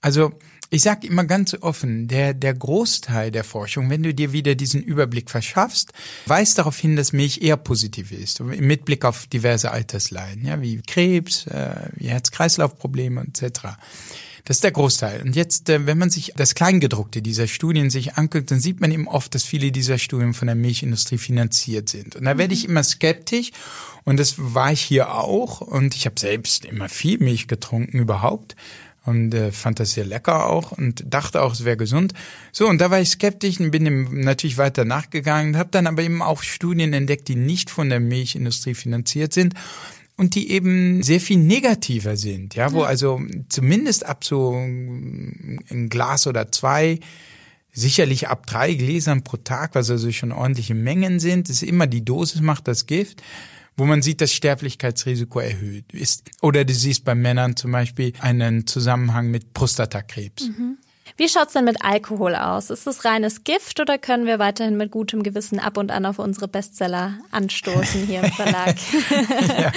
Also 0.01 0.33
ich 0.71 0.83
sage 0.83 1.07
immer 1.07 1.25
ganz 1.25 1.57
offen, 1.61 2.09
der, 2.09 2.35
der 2.35 2.55
Großteil 2.55 3.31
der 3.31 3.45
Forschung, 3.45 3.89
wenn 3.89 4.03
du 4.03 4.13
dir 4.13 4.33
wieder 4.33 4.55
diesen 4.55 4.83
Überblick 4.83 5.31
verschaffst, 5.31 5.93
weist 6.27 6.59
darauf 6.59 6.79
hin, 6.79 6.97
dass 6.97 7.13
Milch 7.13 7.41
eher 7.41 7.57
positiv 7.57 8.13
ist, 8.13 8.41
mit 8.41 8.85
Blick 8.85 9.05
auf 9.05 9.27
diverse 9.27 9.71
Altersleiden, 9.71 10.45
ja, 10.45 10.61
wie 10.61 10.83
Krebs, 10.83 11.47
äh, 11.47 11.89
wie 11.97 12.09
Herz-Kreislauf-Probleme 12.09 13.23
etc. 13.23 13.61
Das 14.45 14.59
ist 14.59 14.65
der 14.65 14.73
Großteil. 14.73 15.23
Und 15.23 15.37
jetzt, 15.37 15.69
äh, 15.69 15.87
wenn 15.87 15.99
man 15.99 16.11
sich 16.11 16.33
das 16.37 16.55
Kleingedruckte 16.55 17.23
dieser 17.23 17.47
Studien 17.47 17.91
sich 17.91 18.15
anguckt, 18.15 18.51
dann 18.51 18.61
sieht 18.61 18.81
man 18.81 18.91
eben 18.91 19.09
oft, 19.09 19.35
dass 19.35 19.45
viele 19.45 19.73
dieser 19.73 19.99
Studien 19.99 20.35
von 20.35 20.47
der 20.47 20.55
Milchindustrie 20.55 21.19
finanziert 21.19 21.89
sind. 21.89 22.17
Und 22.17 22.25
da 22.25 22.39
werde 22.39 22.55
ich 22.55 22.67
immer 22.67 22.83
skeptisch. 22.83 23.53
Und 24.05 24.19
das 24.19 24.37
war 24.39 24.73
ich 24.73 24.81
hier 24.81 25.15
auch. 25.15 25.61
Und 25.61 25.95
ich 25.95 26.07
habe 26.07 26.19
selbst 26.19 26.65
immer 26.65 26.89
viel 26.89 27.19
Milch 27.19 27.47
getrunken 27.47 27.99
überhaupt 27.99 28.57
und 29.09 29.35
äh, 29.35 29.51
fand 29.53 29.81
das 29.81 29.93
sehr 29.93 30.05
lecker 30.05 30.47
auch 30.47 30.73
und 30.73 31.03
dachte 31.07 31.43
auch, 31.43 31.53
es 31.53 31.65
wäre 31.65 31.77
gesund. 31.77 32.13
So, 32.53 32.69
und 32.69 32.81
da 32.81 32.91
war 32.91 33.01
ich 33.01 33.09
skeptisch 33.09 33.59
und 33.59 33.71
bin 33.71 33.85
dem 33.85 34.21
natürlich 34.21 34.59
weiter 34.59 34.85
nachgegangen, 34.85 35.57
habe 35.57 35.71
dann 35.71 35.87
aber 35.87 36.03
eben 36.03 36.23
auch 36.23 36.43
Studien 36.43 36.93
entdeckt, 36.93 37.29
die 37.29 37.37
nicht 37.37 37.71
von 37.71 37.89
der 37.89 38.01
Milchindustrie 38.01 38.75
finanziert 38.75 39.33
sind 39.33 39.55
und 40.17 40.35
die 40.35 40.51
eben 40.51 41.03
sehr 41.03 41.21
viel 41.21 41.39
negativer 41.39 42.17
sind, 42.17 42.55
ja, 42.55 42.73
wo 42.73 42.83
also 42.83 43.21
zumindest 43.49 44.05
ab 44.05 44.25
so 44.25 44.53
ein 44.55 45.89
Glas 45.89 46.27
oder 46.27 46.53
zwei 46.53 47.01
sicherlich 47.73 48.29
ab 48.29 48.47
drei 48.47 48.75
Gläsern 48.75 49.23
pro 49.23 49.37
Tag, 49.37 49.75
was 49.75 49.91
also 49.91 50.11
schon 50.11 50.33
ordentliche 50.33 50.75
Mengen 50.75 51.21
sind, 51.21 51.49
ist 51.49 51.63
immer 51.63 51.87
die 51.87 52.05
Dosis 52.05 52.41
macht 52.41 52.67
das 52.67 52.87
Gift 52.87 53.23
wo 53.79 53.87
man 53.87 54.03
sieht, 54.03 54.21
das 54.21 54.33
Sterblichkeitsrisiko 54.33 55.39
erhöht 55.39 55.93
ist. 55.93 56.31
Oder 56.43 56.65
du 56.65 56.75
siehst 56.75 57.05
bei 57.05 57.15
Männern 57.15 57.57
zum 57.57 57.73
Beispiel 57.73 58.13
einen 58.21 58.67
Zusammenhang 58.67 59.31
mit 59.31 59.55
Prostatakrebs. 59.55 60.49
Mhm. 60.49 60.79
Wie 61.17 61.29
schaut's 61.29 61.53
denn 61.53 61.65
mit 61.65 61.85
Alkohol 61.85 62.35
aus? 62.37 62.71
Ist 62.71 62.87
es 62.87 63.05
reines 63.05 63.43
Gift 63.43 63.81
oder 63.81 63.99
können 63.99 64.27
wir 64.27 64.39
weiterhin 64.39 64.77
mit 64.77 64.91
gutem 64.93 65.23
Gewissen 65.23 65.59
ab 65.59 65.77
und 65.77 65.91
an 65.91 66.07
auf 66.07 66.19
unsere 66.19 66.47
Bestseller 66.47 67.15
anstoßen 67.31 68.07
hier 68.07 68.23
im 68.23 68.33
Verlag? 68.33 68.77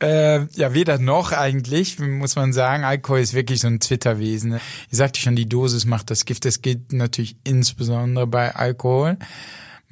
ja. 0.00 0.06
Äh, 0.06 0.46
ja, 0.52 0.74
weder 0.74 0.98
noch 0.98 1.32
eigentlich, 1.32 1.98
muss 1.98 2.36
man 2.36 2.52
sagen. 2.52 2.84
Alkohol 2.84 3.20
ist 3.20 3.34
wirklich 3.34 3.60
so 3.60 3.68
ein 3.68 3.80
Zwitterwesen. 3.80 4.60
Ich 4.90 4.98
sagte 4.98 5.20
schon, 5.20 5.34
die 5.34 5.48
Dosis 5.48 5.86
macht 5.86 6.10
das 6.10 6.24
Gift. 6.24 6.44
Das 6.44 6.62
gilt 6.62 6.92
natürlich 6.92 7.36
insbesondere 7.42 8.26
bei 8.26 8.54
Alkohol. 8.54 9.18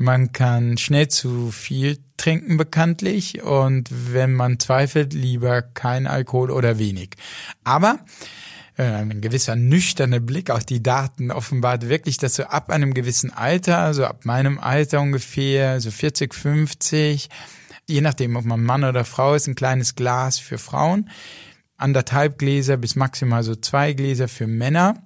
Man 0.00 0.30
kann 0.30 0.78
schnell 0.78 1.08
zu 1.08 1.50
viel 1.50 1.98
trinken 2.16 2.56
bekanntlich 2.56 3.42
und 3.42 3.88
wenn 3.90 4.32
man 4.32 4.61
zweifelt, 4.61 5.12
lieber 5.12 5.61
kein 5.61 6.06
Alkohol 6.06 6.52
oder 6.52 6.78
wenig. 6.78 7.11
Aber 7.64 7.98
äh, 8.76 8.84
ein 8.84 9.20
gewisser 9.20 9.56
nüchterner 9.56 10.20
Blick 10.20 10.50
auf 10.50 10.64
die 10.64 10.84
Daten 10.84 11.32
offenbart 11.32 11.88
wirklich, 11.88 12.16
dass 12.16 12.37
so 12.37 12.44
ab 12.44 12.70
einem 12.70 12.94
gewissen 12.94 13.32
Alter, 13.32 13.78
also 13.78 14.04
ab 14.04 14.24
meinem 14.24 14.61
Alter 14.61 15.00
ungefähr, 15.00 15.80
so 15.80 15.90
40, 15.90 16.32
50, 16.32 17.28
je 17.88 18.00
nachdem, 18.00 18.37
ob 18.37 18.44
man 18.44 18.62
Mann 18.62 18.84
oder 18.84 19.04
Frau 19.04 19.34
ist, 19.34 19.48
ein 19.48 19.56
kleines 19.56 19.96
Glas 19.96 20.38
für 20.38 20.58
Frauen, 20.58 21.11
anderthalb 21.76 22.38
Gläser 22.38 22.76
bis 22.76 22.94
maximal 22.94 23.42
so 23.42 23.56
zwei 23.56 23.94
Gläser 23.94 24.28
für 24.28 24.46
Männer 24.46 25.02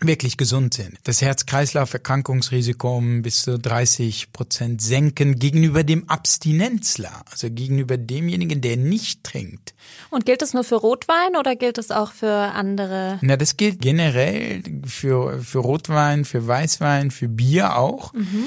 wirklich 0.00 0.36
gesund 0.36 0.74
sind. 0.74 0.98
Das 1.04 1.22
Herz-Kreislauf-Erkrankungsrisiko 1.22 2.96
um 2.98 3.22
bis 3.22 3.42
zu 3.42 3.58
30 3.58 4.32
Prozent 4.32 4.80
senken 4.80 5.38
gegenüber 5.38 5.82
dem 5.82 6.08
Abstinenzler, 6.08 7.22
also 7.30 7.48
gegenüber 7.50 7.96
demjenigen, 7.96 8.60
der 8.60 8.76
nicht 8.76 9.24
trinkt. 9.24 9.74
Und 10.10 10.26
gilt 10.26 10.42
es 10.42 10.54
nur 10.54 10.64
für 10.64 10.76
Rotwein 10.76 11.36
oder 11.38 11.56
gilt 11.56 11.78
es 11.78 11.90
auch 11.90 12.12
für 12.12 12.32
andere? 12.32 13.18
Na, 13.22 13.36
das 13.36 13.56
gilt 13.56 13.80
generell 13.80 14.62
für, 14.86 15.40
für 15.42 15.58
Rotwein, 15.58 16.24
für 16.24 16.46
Weißwein, 16.46 17.10
für 17.10 17.28
Bier 17.28 17.76
auch. 17.76 18.12
Mhm. 18.12 18.44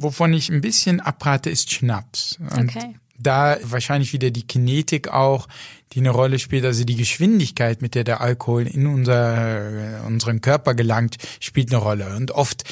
Wovon 0.00 0.32
ich 0.32 0.48
ein 0.50 0.60
bisschen 0.60 1.00
abrate, 1.00 1.50
ist 1.50 1.72
Schnaps. 1.72 2.38
Und 2.40 2.70
okay 2.70 2.94
da 3.18 3.58
wahrscheinlich 3.62 4.12
wieder 4.12 4.30
die 4.30 4.46
Kinetik 4.46 5.08
auch, 5.08 5.48
die 5.92 6.00
eine 6.00 6.10
Rolle 6.10 6.38
spielt, 6.38 6.64
also 6.64 6.84
die 6.84 6.96
Geschwindigkeit, 6.96 7.82
mit 7.82 7.94
der 7.94 8.04
der 8.04 8.20
Alkohol 8.20 8.66
in 8.66 8.86
unser, 8.86 10.04
unseren 10.06 10.40
Körper 10.40 10.74
gelangt, 10.74 11.16
spielt 11.40 11.72
eine 11.72 11.82
Rolle. 11.82 12.16
Und 12.16 12.30
oft 12.30 12.64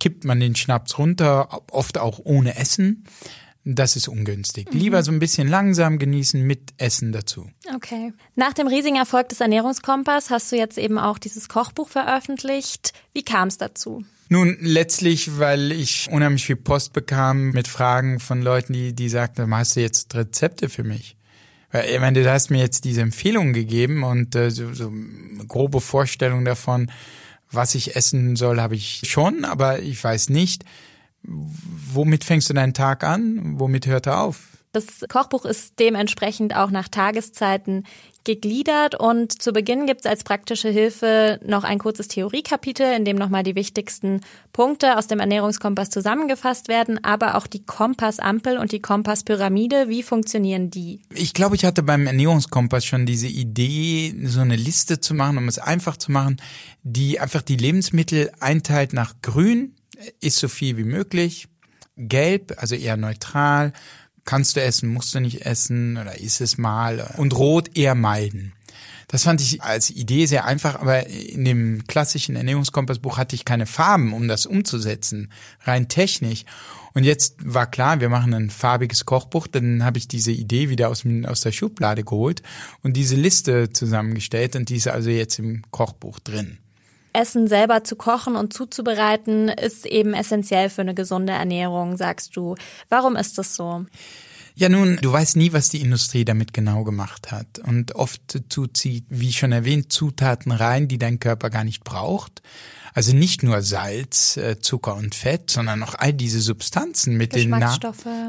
kippt 0.00 0.24
man 0.24 0.40
den 0.40 0.56
Schnaps 0.56 0.98
runter, 0.98 1.62
oft 1.70 1.98
auch 1.98 2.20
ohne 2.22 2.56
Essen. 2.56 3.04
Das 3.64 3.96
ist 3.96 4.08
ungünstig. 4.08 4.72
Mhm. 4.72 4.78
Lieber 4.78 5.02
so 5.02 5.10
ein 5.10 5.18
bisschen 5.18 5.48
langsam 5.48 5.98
genießen 5.98 6.42
mit 6.42 6.74
Essen 6.76 7.12
dazu. 7.12 7.50
Okay. 7.74 8.12
Nach 8.34 8.52
dem 8.52 8.66
riesigen 8.66 8.96
Erfolg 8.96 9.30
des 9.30 9.40
Ernährungskompass 9.40 10.30
hast 10.30 10.52
du 10.52 10.56
jetzt 10.56 10.76
eben 10.76 10.98
auch 10.98 11.18
dieses 11.18 11.48
Kochbuch 11.48 11.88
veröffentlicht. 11.88 12.92
Wie 13.14 13.22
kam 13.22 13.48
es 13.48 13.56
dazu? 13.56 14.04
Nun, 14.28 14.56
letztlich, 14.60 15.38
weil 15.38 15.72
ich 15.72 16.08
unheimlich 16.10 16.44
viel 16.44 16.56
Post 16.56 16.92
bekam 16.92 17.50
mit 17.50 17.68
Fragen 17.68 18.20
von 18.20 18.42
Leuten, 18.42 18.72
die, 18.72 18.94
die 18.94 19.08
sagten, 19.08 19.54
hast 19.54 19.76
du 19.76 19.80
jetzt 19.80 20.14
Rezepte 20.14 20.68
für 20.68 20.84
mich? 20.84 21.16
Weil, 21.70 21.88
ich 21.90 22.00
meine, 22.00 22.22
du 22.22 22.30
hast 22.30 22.50
mir 22.50 22.58
jetzt 22.58 22.84
diese 22.84 23.00
Empfehlungen 23.02 23.52
gegeben 23.52 24.02
und 24.02 24.34
äh, 24.34 24.50
so, 24.50 24.72
so 24.74 24.88
eine 24.88 25.46
grobe 25.46 25.80
Vorstellung 25.80 26.44
davon, 26.44 26.90
was 27.50 27.74
ich 27.74 27.96
essen 27.96 28.36
soll, 28.36 28.60
habe 28.60 28.74
ich 28.74 29.02
schon, 29.04 29.44
aber 29.44 29.80
ich 29.80 30.02
weiß 30.02 30.30
nicht, 30.30 30.64
womit 31.26 32.24
fängst 32.24 32.48
du 32.50 32.54
deinen 32.54 32.74
Tag 32.74 33.04
an? 33.04 33.58
Womit 33.58 33.86
hört 33.86 34.06
er 34.06 34.20
auf? 34.20 34.48
Das 34.72 35.04
Kochbuch 35.08 35.44
ist 35.44 35.78
dementsprechend 35.78 36.56
auch 36.56 36.70
nach 36.70 36.88
Tageszeiten 36.88 37.84
gegliedert 38.24 38.98
und 38.98 39.40
zu 39.40 39.52
Beginn 39.52 39.86
gibt 39.86 40.00
es 40.00 40.06
als 40.06 40.24
praktische 40.24 40.70
Hilfe 40.70 41.38
noch 41.46 41.62
ein 41.62 41.78
kurzes 41.78 42.08
Theoriekapitel, 42.08 42.92
in 42.94 43.04
dem 43.04 43.16
nochmal 43.16 43.42
die 43.42 43.54
wichtigsten 43.54 44.20
Punkte 44.52 44.96
aus 44.98 45.06
dem 45.06 45.20
Ernährungskompass 45.20 45.90
zusammengefasst 45.90 46.68
werden, 46.68 47.04
aber 47.04 47.36
auch 47.36 47.46
die 47.46 47.62
Kompassampel 47.62 48.58
und 48.58 48.72
die 48.72 48.80
Kompasspyramide, 48.80 49.88
wie 49.88 50.02
funktionieren 50.02 50.70
die? 50.70 51.02
Ich 51.10 51.34
glaube, 51.34 51.54
ich 51.54 51.64
hatte 51.64 51.82
beim 51.82 52.06
Ernährungskompass 52.06 52.84
schon 52.84 53.06
diese 53.06 53.28
Idee, 53.28 54.14
so 54.24 54.40
eine 54.40 54.56
Liste 54.56 55.00
zu 55.00 55.14
machen, 55.14 55.36
um 55.36 55.46
es 55.46 55.58
einfach 55.58 55.98
zu 55.98 56.10
machen, 56.10 56.38
die 56.82 57.20
einfach 57.20 57.42
die 57.42 57.56
Lebensmittel 57.56 58.32
einteilt 58.40 58.94
nach 58.94 59.14
grün, 59.20 59.74
ist 60.20 60.38
so 60.38 60.48
viel 60.48 60.76
wie 60.76 60.84
möglich, 60.84 61.48
gelb, 61.96 62.54
also 62.58 62.74
eher 62.74 62.96
neutral, 62.96 63.72
kannst 64.24 64.56
du 64.56 64.62
essen, 64.62 64.88
musst 64.88 65.14
du 65.14 65.20
nicht 65.20 65.46
essen 65.46 65.96
oder 65.96 66.18
isst 66.18 66.40
es 66.40 66.58
mal 66.58 67.14
und 67.16 67.36
rot 67.36 67.76
eher 67.76 67.94
meiden. 67.94 68.52
Das 69.08 69.24
fand 69.24 69.40
ich 69.40 69.62
als 69.62 69.90
Idee 69.90 70.26
sehr 70.26 70.44
einfach, 70.44 70.80
aber 70.80 71.06
in 71.06 71.44
dem 71.44 71.86
klassischen 71.86 72.36
Ernährungskompassbuch 72.36 73.18
hatte 73.18 73.36
ich 73.36 73.44
keine 73.44 73.66
Farben, 73.66 74.12
um 74.12 74.28
das 74.28 74.46
umzusetzen, 74.46 75.30
rein 75.60 75.88
technisch. 75.88 76.44
Und 76.94 77.04
jetzt 77.04 77.36
war 77.44 77.70
klar, 77.70 78.00
wir 78.00 78.08
machen 78.08 78.32
ein 78.34 78.50
farbiges 78.50 79.04
Kochbuch, 79.04 79.46
dann 79.46 79.84
habe 79.84 79.98
ich 79.98 80.08
diese 80.08 80.32
Idee 80.32 80.68
wieder 80.68 80.88
aus, 80.88 81.04
aus 81.26 81.42
der 81.42 81.52
Schublade 81.52 82.04
geholt 82.04 82.42
und 82.82 82.96
diese 82.96 83.16
Liste 83.16 83.70
zusammengestellt 83.70 84.56
und 84.56 84.68
die 84.68 84.76
ist 84.76 84.88
also 84.88 85.10
jetzt 85.10 85.38
im 85.38 85.62
Kochbuch 85.70 86.18
drin. 86.20 86.58
Essen 87.14 87.48
selber 87.48 87.84
zu 87.84 87.96
kochen 87.96 88.36
und 88.36 88.52
zuzubereiten 88.52 89.48
ist 89.48 89.86
eben 89.86 90.12
essentiell 90.12 90.68
für 90.68 90.82
eine 90.82 90.94
gesunde 90.94 91.32
Ernährung, 91.32 91.96
sagst 91.96 92.36
du. 92.36 92.56
Warum 92.88 93.16
ist 93.16 93.38
das 93.38 93.54
so? 93.54 93.86
Ja, 94.56 94.68
nun, 94.68 94.98
du 95.02 95.12
weißt 95.12 95.36
nie, 95.36 95.52
was 95.52 95.68
die 95.68 95.80
Industrie 95.80 96.24
damit 96.24 96.52
genau 96.52 96.84
gemacht 96.84 97.32
hat. 97.32 97.58
Und 97.58 97.96
oft 97.96 98.40
sie, 98.76 99.04
wie 99.08 99.32
schon 99.32 99.50
erwähnt, 99.50 99.92
Zutaten 99.92 100.52
rein, 100.52 100.86
die 100.86 100.98
dein 100.98 101.18
Körper 101.18 101.50
gar 101.50 101.64
nicht 101.64 101.82
braucht. 101.82 102.40
Also 102.96 103.12
nicht 103.12 103.42
nur 103.42 103.60
Salz, 103.60 104.36
äh, 104.36 104.60
Zucker 104.60 104.94
und 104.94 105.16
Fett, 105.16 105.50
sondern 105.50 105.82
auch 105.82 105.96
all 105.98 106.12
diese 106.12 106.40
Substanzen 106.40 107.16
mit 107.16 107.34
den 107.34 107.50
Namen. 107.50 107.80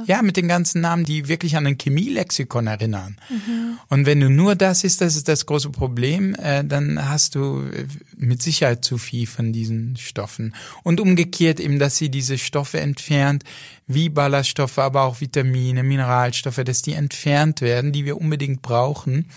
Ja, 0.07 0.23
mit 0.23 0.37
den 0.37 0.47
ganzen 0.47 0.81
Namen, 0.81 1.05
die 1.05 1.27
wirklich 1.27 1.55
an 1.55 1.67
ein 1.67 1.77
Chemielexikon 1.77 2.65
erinnern. 2.65 3.15
Mhm. 3.29 3.77
Und 3.89 4.07
wenn 4.07 4.19
du 4.19 4.27
nur 4.27 4.55
das 4.55 4.83
isst, 4.83 5.01
das 5.01 5.15
ist 5.15 5.27
das 5.27 5.45
große 5.45 5.69
Problem, 5.69 6.33
äh, 6.33 6.65
dann 6.65 7.07
hast 7.07 7.35
du 7.35 7.61
äh, 7.61 7.85
mit 8.17 8.41
Sicherheit 8.41 8.83
zu 8.83 8.97
viel 8.97 9.27
von 9.27 9.53
diesen 9.53 9.97
Stoffen. 9.97 10.55
Und 10.81 10.99
umgekehrt 10.99 11.59
eben, 11.59 11.77
dass 11.77 11.97
sie 11.97 12.09
diese 12.09 12.39
Stoffe 12.39 12.79
entfernt, 12.79 13.43
wie 13.85 14.09
Ballaststoffe, 14.09 14.79
aber 14.79 15.03
auch 15.03 15.21
Vitamine, 15.21 15.83
Mineralstoffe, 15.83 16.63
dass 16.65 16.81
die 16.81 16.93
entfernt 16.93 17.61
werden, 17.61 17.91
die 17.91 18.05
wir 18.05 18.19
unbedingt 18.19 18.63
brauchen 18.63 19.27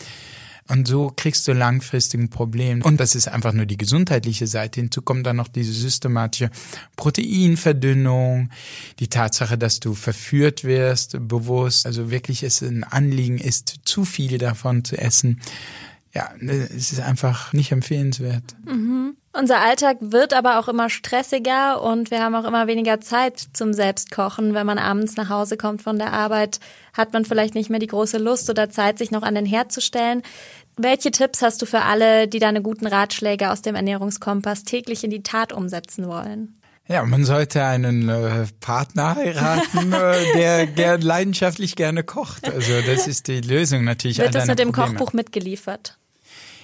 Und 0.69 0.87
so 0.87 1.13
kriegst 1.17 1.49
du 1.49 1.53
langfristig 1.53 2.21
ein 2.21 2.29
Problem. 2.29 2.83
Und 2.83 3.01
das 3.01 3.15
ist 3.15 3.29
einfach 3.29 3.53
nur 3.53 3.65
die 3.65 3.79
gesundheitliche 3.79 4.47
Seite. 4.47 4.81
Hinzu 4.81 5.01
kommt 5.01 5.27
dann 5.27 5.37
noch 5.37 5.49
diese 5.49 5.73
systematische 5.73 6.51
Proteinverdünnung, 6.97 8.51
die 8.99 9.09
Tatsache, 9.09 9.57
dass 9.57 9.81
du 9.81 9.95
verführt 9.95 10.65
wirst, 10.65 11.17
bewusst. 11.27 11.87
Also 11.87 12.11
wirklich 12.11 12.43
es 12.43 12.61
ein 12.61 12.85
Anliegen 12.85 13.39
ist, 13.39 13.81
zu 13.85 14.05
viel 14.05 14.37
davon 14.37 14.85
zu 14.85 14.99
essen. 14.99 15.41
Ja, 16.15 16.31
es 16.41 16.93
ist 16.93 17.01
einfach 17.01 17.53
nicht 17.53 17.73
empfehlenswert. 17.73 18.57
Mhm. 18.67 19.17
Unser 19.39 19.61
Alltag 19.61 19.99
wird 20.01 20.35
aber 20.35 20.59
auch 20.59 20.67
immer 20.67 20.91
stressiger 20.91 21.81
und 21.81 22.11
wir 22.11 22.25
haben 22.25 22.35
auch 22.35 22.45
immer 22.45 22.67
weniger 22.67 23.01
Zeit 23.01 23.39
zum 23.53 23.73
Selbstkochen. 23.73 24.53
Wenn 24.53 24.67
man 24.67 24.79
abends 24.79 25.15
nach 25.17 25.29
Hause 25.29 25.57
kommt 25.57 25.81
von 25.81 25.97
der 25.97 26.13
Arbeit, 26.13 26.59
hat 26.93 27.13
man 27.13 27.25
vielleicht 27.25 27.55
nicht 27.55 27.71
mehr 27.71 27.79
die 27.79 27.87
große 27.87 28.19
Lust 28.19 28.51
oder 28.51 28.69
Zeit, 28.69 28.99
sich 28.99 29.13
noch 29.13 29.23
an 29.23 29.37
den 29.37 29.47
Herd 29.47 29.71
zu 29.71 29.81
stellen. 29.81 30.23
Welche 30.77 31.13
Tipps 31.13 31.41
hast 31.41 31.63
du 31.63 31.67
für 31.67 31.83
alle, 31.83 32.27
die 32.27 32.41
deine 32.41 32.63
guten 32.63 32.89
Ratschläge 32.89 33.53
aus 33.53 33.63
dem 33.63 33.77
Ernährungskompass 33.77 34.65
täglich 34.65 35.05
in 35.05 35.11
die 35.11 35.23
Tat 35.23 35.53
umsetzen 35.53 36.09
wollen? 36.09 36.61
Ja, 36.89 37.05
man 37.05 37.25
sollte 37.25 37.63
einen 37.63 38.09
äh, 38.09 38.45
Partner 38.59 39.15
heiraten, 39.15 39.93
äh, 39.93 40.33
der 40.35 40.67
gern, 40.75 41.01
leidenschaftlich 41.01 41.77
gerne 41.77 42.03
kocht. 42.03 42.53
Also 42.53 42.73
das 42.85 43.07
ist 43.07 43.29
die 43.29 43.41
Lösung 43.41 43.85
natürlich. 43.85 44.19
Wird 44.19 44.35
das 44.35 44.49
mit 44.49 44.59
dem 44.59 44.73
Probleme. 44.73 44.99
Kochbuch 44.99 45.13
mitgeliefert? 45.13 45.97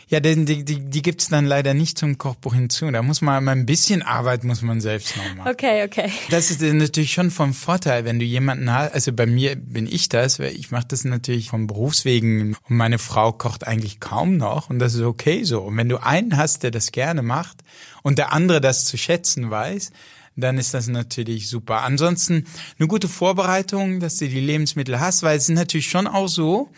Ja, 0.08 0.20
denn 0.20 0.46
die, 0.46 0.64
die, 0.64 0.80
die 0.80 1.02
gibt's 1.02 1.28
dann 1.28 1.46
leider 1.46 1.74
nicht 1.74 1.98
zum 1.98 2.18
Kochbuch 2.18 2.54
hinzu. 2.54 2.90
Da 2.90 3.02
muss 3.02 3.20
man 3.20 3.48
ein 3.48 3.66
bisschen 3.66 4.02
Arbeit 4.02 4.44
muss 4.44 4.62
man 4.62 4.80
selbst 4.80 5.16
noch 5.16 5.34
machen. 5.36 5.50
Okay, 5.50 5.84
okay. 5.84 6.10
Das 6.30 6.50
ist 6.50 6.60
natürlich 6.60 7.12
schon 7.12 7.30
vom 7.30 7.54
Vorteil, 7.54 8.04
wenn 8.04 8.18
du 8.18 8.24
jemanden 8.24 8.72
hast. 8.72 8.92
Also 8.92 9.12
bei 9.12 9.26
mir 9.26 9.56
bin 9.56 9.86
ich 9.86 10.08
das, 10.08 10.38
weil 10.38 10.54
ich 10.54 10.70
mache 10.70 10.86
das 10.88 11.04
natürlich 11.04 11.48
vom 11.50 11.66
Berufswegen 11.66 12.56
und 12.68 12.76
meine 12.76 12.98
Frau 12.98 13.32
kocht 13.32 13.66
eigentlich 13.66 14.00
kaum 14.00 14.36
noch 14.36 14.70
und 14.70 14.78
das 14.78 14.94
ist 14.94 15.02
okay 15.02 15.44
so. 15.44 15.62
Und 15.62 15.76
wenn 15.76 15.88
du 15.88 16.02
einen 16.02 16.36
hast, 16.36 16.62
der 16.62 16.70
das 16.70 16.92
gerne 16.92 17.22
macht 17.22 17.58
und 18.02 18.18
der 18.18 18.32
andere 18.32 18.60
das 18.60 18.84
zu 18.84 18.96
schätzen 18.96 19.50
weiß, 19.50 19.90
dann 20.36 20.58
ist 20.58 20.74
das 20.74 20.88
natürlich 20.88 21.48
super. 21.48 21.82
Ansonsten 21.82 22.46
eine 22.78 22.88
gute 22.88 23.08
Vorbereitung, 23.08 24.00
dass 24.00 24.16
du 24.16 24.28
die 24.28 24.40
Lebensmittel 24.40 24.98
hast, 25.00 25.22
weil 25.22 25.36
es 25.36 25.48
ist 25.48 25.54
natürlich 25.54 25.88
schon 25.88 26.06
auch 26.06 26.28
so, 26.28 26.70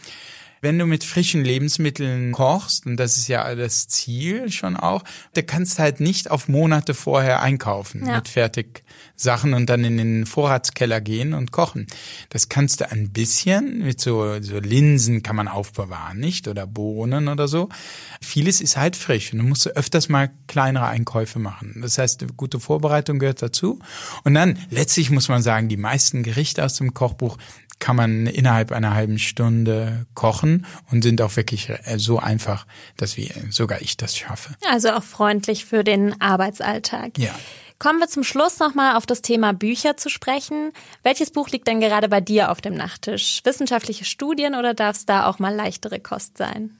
wenn 0.60 0.78
du 0.78 0.86
mit 0.86 1.04
frischen 1.04 1.44
Lebensmitteln 1.44 2.32
kochst, 2.32 2.86
und 2.86 2.96
das 2.96 3.16
ist 3.16 3.28
ja 3.28 3.54
das 3.54 3.88
Ziel 3.88 4.50
schon 4.50 4.76
auch, 4.76 5.04
da 5.34 5.42
kannst 5.42 5.78
halt 5.78 6.00
nicht 6.00 6.30
auf 6.30 6.48
Monate 6.48 6.94
vorher 6.94 7.42
einkaufen 7.42 8.06
ja. 8.06 8.16
mit 8.16 8.28
Fertigsachen 8.28 9.54
und 9.54 9.66
dann 9.66 9.84
in 9.84 9.98
den 9.98 10.26
Vorratskeller 10.26 11.00
gehen 11.00 11.34
und 11.34 11.52
kochen. 11.52 11.86
Das 12.30 12.48
kannst 12.48 12.80
du 12.80 12.90
ein 12.90 13.10
bisschen 13.10 13.80
mit 13.84 14.00
so, 14.00 14.40
so 14.40 14.58
Linsen 14.58 15.22
kann 15.22 15.36
man 15.36 15.48
aufbewahren, 15.48 16.18
nicht? 16.18 16.48
Oder 16.48 16.66
Bohnen 16.66 17.28
oder 17.28 17.48
so. 17.48 17.68
Vieles 18.20 18.60
ist 18.60 18.76
halt 18.76 18.96
frisch 18.96 19.32
und 19.32 19.40
du 19.40 19.44
musst 19.44 19.66
öfters 19.66 20.08
mal 20.08 20.30
kleinere 20.46 20.86
Einkäufe 20.86 21.38
machen. 21.38 21.80
Das 21.82 21.98
heißt, 21.98 22.24
gute 22.36 22.60
Vorbereitung 22.60 23.18
gehört 23.18 23.42
dazu. 23.42 23.78
Und 24.24 24.34
dann 24.34 24.58
letztlich 24.70 25.10
muss 25.10 25.28
man 25.28 25.42
sagen, 25.42 25.68
die 25.68 25.76
meisten 25.76 26.22
Gerichte 26.22 26.64
aus 26.64 26.74
dem 26.74 26.94
Kochbuch 26.94 27.38
kann 27.78 27.96
man 27.96 28.26
innerhalb 28.26 28.72
einer 28.72 28.94
halben 28.94 29.18
Stunde 29.18 30.06
kochen 30.14 30.66
und 30.90 31.02
sind 31.02 31.20
auch 31.20 31.36
wirklich 31.36 31.68
äh, 31.68 31.98
so 31.98 32.18
einfach, 32.18 32.66
dass 32.96 33.16
wir, 33.16 33.30
sogar 33.50 33.82
ich 33.82 33.96
das 33.96 34.16
schaffe. 34.16 34.54
Also 34.70 34.90
auch 34.90 35.04
freundlich 35.04 35.64
für 35.64 35.84
den 35.84 36.20
Arbeitsalltag. 36.20 37.18
Ja. 37.18 37.34
Kommen 37.78 37.98
wir 37.98 38.08
zum 38.08 38.24
Schluss 38.24 38.58
nochmal 38.58 38.96
auf 38.96 39.04
das 39.04 39.20
Thema 39.20 39.52
Bücher 39.52 39.98
zu 39.98 40.08
sprechen. 40.08 40.72
Welches 41.02 41.30
Buch 41.30 41.50
liegt 41.50 41.68
denn 41.68 41.80
gerade 41.80 42.08
bei 42.08 42.22
dir 42.22 42.50
auf 42.50 42.62
dem 42.62 42.74
Nachttisch? 42.74 43.42
Wissenschaftliche 43.44 44.06
Studien 44.06 44.54
oder 44.54 44.72
darf 44.72 44.96
es 44.96 45.04
da 45.04 45.26
auch 45.26 45.38
mal 45.38 45.54
leichtere 45.54 46.00
Kost 46.00 46.38
sein? 46.38 46.74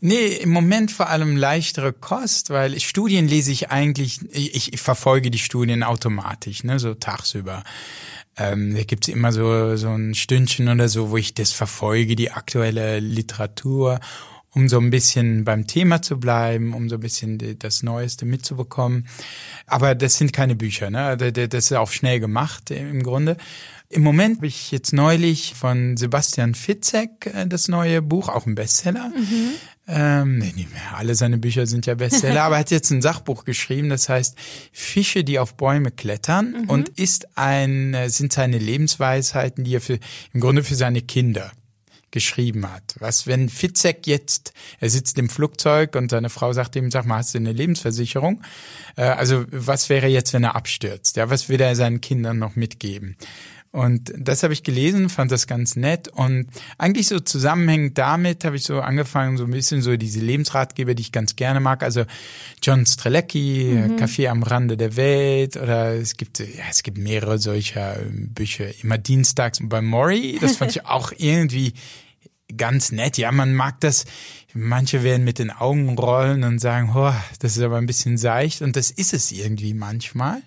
Nee, 0.00 0.26
im 0.26 0.50
Moment 0.50 0.92
vor 0.92 1.08
allem 1.08 1.36
leichtere 1.36 1.94
Kost, 1.94 2.50
weil 2.50 2.78
Studien 2.80 3.26
lese 3.26 3.52
ich 3.52 3.70
eigentlich, 3.70 4.20
ich, 4.32 4.74
ich 4.74 4.80
verfolge 4.82 5.30
die 5.30 5.38
Studien 5.38 5.82
automatisch, 5.82 6.62
ne, 6.62 6.78
so 6.78 6.92
tagsüber. 6.92 7.64
Ähm, 8.36 8.74
da 8.74 8.82
gibt's 8.82 9.08
immer 9.08 9.32
so, 9.32 9.76
so 9.76 9.88
ein 9.88 10.14
Stündchen 10.14 10.68
oder 10.68 10.88
so, 10.88 11.10
wo 11.10 11.16
ich 11.16 11.34
das 11.34 11.52
verfolge, 11.52 12.16
die 12.16 12.30
aktuelle 12.30 13.00
Literatur, 13.00 14.00
um 14.50 14.68
so 14.68 14.78
ein 14.78 14.90
bisschen 14.90 15.44
beim 15.44 15.66
Thema 15.66 16.02
zu 16.02 16.18
bleiben, 16.18 16.74
um 16.74 16.88
so 16.88 16.96
ein 16.96 17.00
bisschen 17.00 17.58
das 17.58 17.82
Neueste 17.82 18.24
mitzubekommen. 18.24 19.06
Aber 19.66 19.94
das 19.94 20.16
sind 20.16 20.32
keine 20.32 20.54
Bücher, 20.54 20.90
ne? 20.90 21.16
Das 21.16 21.64
ist 21.66 21.72
auch 21.72 21.90
schnell 21.90 22.20
gemacht 22.20 22.70
im 22.70 23.02
Grunde. 23.02 23.36
Im 23.90 24.02
Moment 24.02 24.38
habe 24.38 24.46
ich 24.46 24.70
jetzt 24.72 24.92
neulich 24.92 25.54
von 25.54 25.96
Sebastian 25.96 26.54
Fitzek 26.54 27.26
äh, 27.26 27.46
das 27.46 27.68
neue 27.68 28.02
Buch, 28.02 28.28
auch 28.28 28.46
ein 28.46 28.54
Bestseller. 28.54 29.10
Mhm. 29.10 29.50
Ähm, 29.86 30.38
nee, 30.38 30.52
nicht 30.54 30.72
mehr. 30.72 30.96
Alle 30.96 31.14
seine 31.14 31.36
Bücher 31.36 31.66
sind 31.66 31.84
ja 31.84 31.94
Bestseller, 31.94 32.44
aber 32.44 32.56
er 32.56 32.60
hat 32.60 32.70
jetzt 32.70 32.90
ein 32.90 33.02
Sachbuch 33.02 33.44
geschrieben, 33.44 33.90
das 33.90 34.08
heißt 34.08 34.36
Fische, 34.72 35.24
die 35.24 35.38
auf 35.38 35.56
Bäume 35.56 35.90
klettern 35.90 36.62
mhm. 36.62 36.70
und 36.70 36.88
ist 36.90 37.36
ein, 37.36 37.94
sind 38.08 38.32
seine 38.32 38.58
Lebensweisheiten, 38.58 39.64
die 39.64 39.76
er 39.76 39.82
für, 39.82 39.98
im 40.32 40.40
Grunde 40.40 40.64
für 40.64 40.74
seine 40.74 41.02
Kinder 41.02 41.52
geschrieben 42.14 42.70
hat. 42.70 42.94
Was, 43.00 43.26
wenn 43.26 43.48
Fitzek 43.48 44.06
jetzt, 44.06 44.54
er 44.78 44.88
sitzt 44.88 45.18
im 45.18 45.28
Flugzeug 45.28 45.96
und 45.96 46.12
seine 46.12 46.30
Frau 46.30 46.52
sagt 46.52 46.76
ihm, 46.76 46.92
sag 46.92 47.06
mal, 47.06 47.16
hast 47.16 47.34
du 47.34 47.38
eine 47.38 47.52
Lebensversicherung? 47.52 48.40
Äh, 48.96 49.02
also 49.02 49.44
was 49.50 49.88
wäre 49.88 50.06
jetzt, 50.06 50.32
wenn 50.32 50.44
er 50.44 50.54
abstürzt? 50.54 51.16
Ja, 51.16 51.28
was 51.28 51.48
will 51.48 51.60
er 51.60 51.74
seinen 51.74 52.00
Kindern 52.00 52.38
noch 52.38 52.54
mitgeben? 52.54 53.16
Und 53.74 54.14
das 54.16 54.44
habe 54.44 54.52
ich 54.52 54.62
gelesen, 54.62 55.08
fand 55.08 55.32
das 55.32 55.48
ganz 55.48 55.74
nett. 55.74 56.06
Und 56.06 56.46
eigentlich 56.78 57.08
so 57.08 57.18
zusammenhängend 57.18 57.98
damit 57.98 58.44
habe 58.44 58.54
ich 58.54 58.62
so 58.62 58.80
angefangen, 58.80 59.36
so 59.36 59.42
ein 59.42 59.50
bisschen 59.50 59.82
so 59.82 59.96
diese 59.96 60.20
Lebensratgeber, 60.20 60.94
die 60.94 61.00
ich 61.00 61.10
ganz 61.10 61.34
gerne 61.34 61.58
mag. 61.58 61.82
Also 61.82 62.04
John 62.62 62.86
Strelecki, 62.86 63.72
mhm. 63.74 63.96
Café 63.96 64.28
am 64.28 64.44
Rande 64.44 64.76
der 64.76 64.94
Welt 64.94 65.56
oder 65.56 65.92
es 65.92 66.16
gibt, 66.16 66.38
ja, 66.38 66.46
es 66.70 66.84
gibt 66.84 66.98
mehrere 66.98 67.38
solcher 67.38 67.96
Bücher. 68.12 68.66
Immer 68.80 68.96
dienstags 68.96 69.58
bei 69.60 69.82
Maury. 69.82 70.38
Das 70.40 70.56
fand 70.56 70.70
ich 70.70 70.86
auch 70.86 71.10
irgendwie 71.16 71.72
ganz 72.56 72.92
nett. 72.92 73.18
Ja, 73.18 73.32
man 73.32 73.54
mag 73.54 73.80
das. 73.80 74.04
Manche 74.52 75.02
werden 75.02 75.24
mit 75.24 75.40
den 75.40 75.50
Augen 75.50 75.98
rollen 75.98 76.44
und 76.44 76.60
sagen, 76.60 76.92
oh, 76.94 77.12
das 77.40 77.56
ist 77.56 77.62
aber 77.64 77.78
ein 77.78 77.86
bisschen 77.86 78.18
seicht. 78.18 78.62
Und 78.62 78.76
das 78.76 78.92
ist 78.92 79.12
es 79.14 79.32
irgendwie 79.32 79.74
manchmal. 79.74 80.42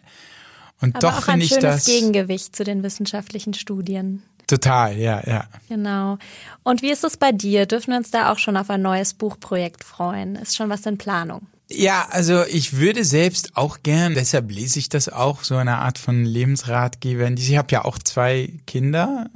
Und 0.82 0.96
Aber 0.96 1.12
doch 1.12 1.24
finde 1.24 1.46
ich 1.46 1.58
das 1.58 1.86
Gegengewicht 1.86 2.56
zu 2.56 2.64
den 2.64 2.84
wissenschaftlichen 2.84 3.54
Studien. 3.54 4.24
Total, 4.48 4.98
ja, 4.98 5.22
ja. 5.28 5.46
Genau. 5.68 6.18
Und 6.64 6.82
wie 6.82 6.92
ist 6.92 7.04
es 7.04 7.18
bei 7.18 7.34
dir? 7.34 7.66
Dürfen 7.66 7.92
wir 7.92 7.98
uns 7.98 8.12
da 8.12 8.32
auch 8.32 8.40
schon 8.40 8.56
auf 8.56 8.70
ein 8.70 8.82
neues 8.82 9.14
Buchprojekt 9.14 9.84
freuen? 9.84 10.36
Ist 10.36 10.56
schon 10.56 10.70
was 10.70 10.86
in 10.86 10.98
Planung? 10.98 11.48
Ja, 11.70 12.08
also 12.12 12.46
ich 12.46 12.78
würde 12.78 13.04
selbst 13.04 13.58
auch 13.58 13.80
gern, 13.84 14.14
deshalb 14.14 14.50
lese 14.50 14.80
ich 14.80 14.88
das 14.88 15.10
auch, 15.10 15.44
so 15.44 15.58
eine 15.58 15.80
Art 15.80 15.98
von 15.98 16.24
Lebensratgeber. 16.24 17.30
Ich 17.32 17.58
habe 17.58 17.72
ja 17.72 17.84
auch 17.84 17.98
zwei 18.00 18.54
Kinder 18.66 19.30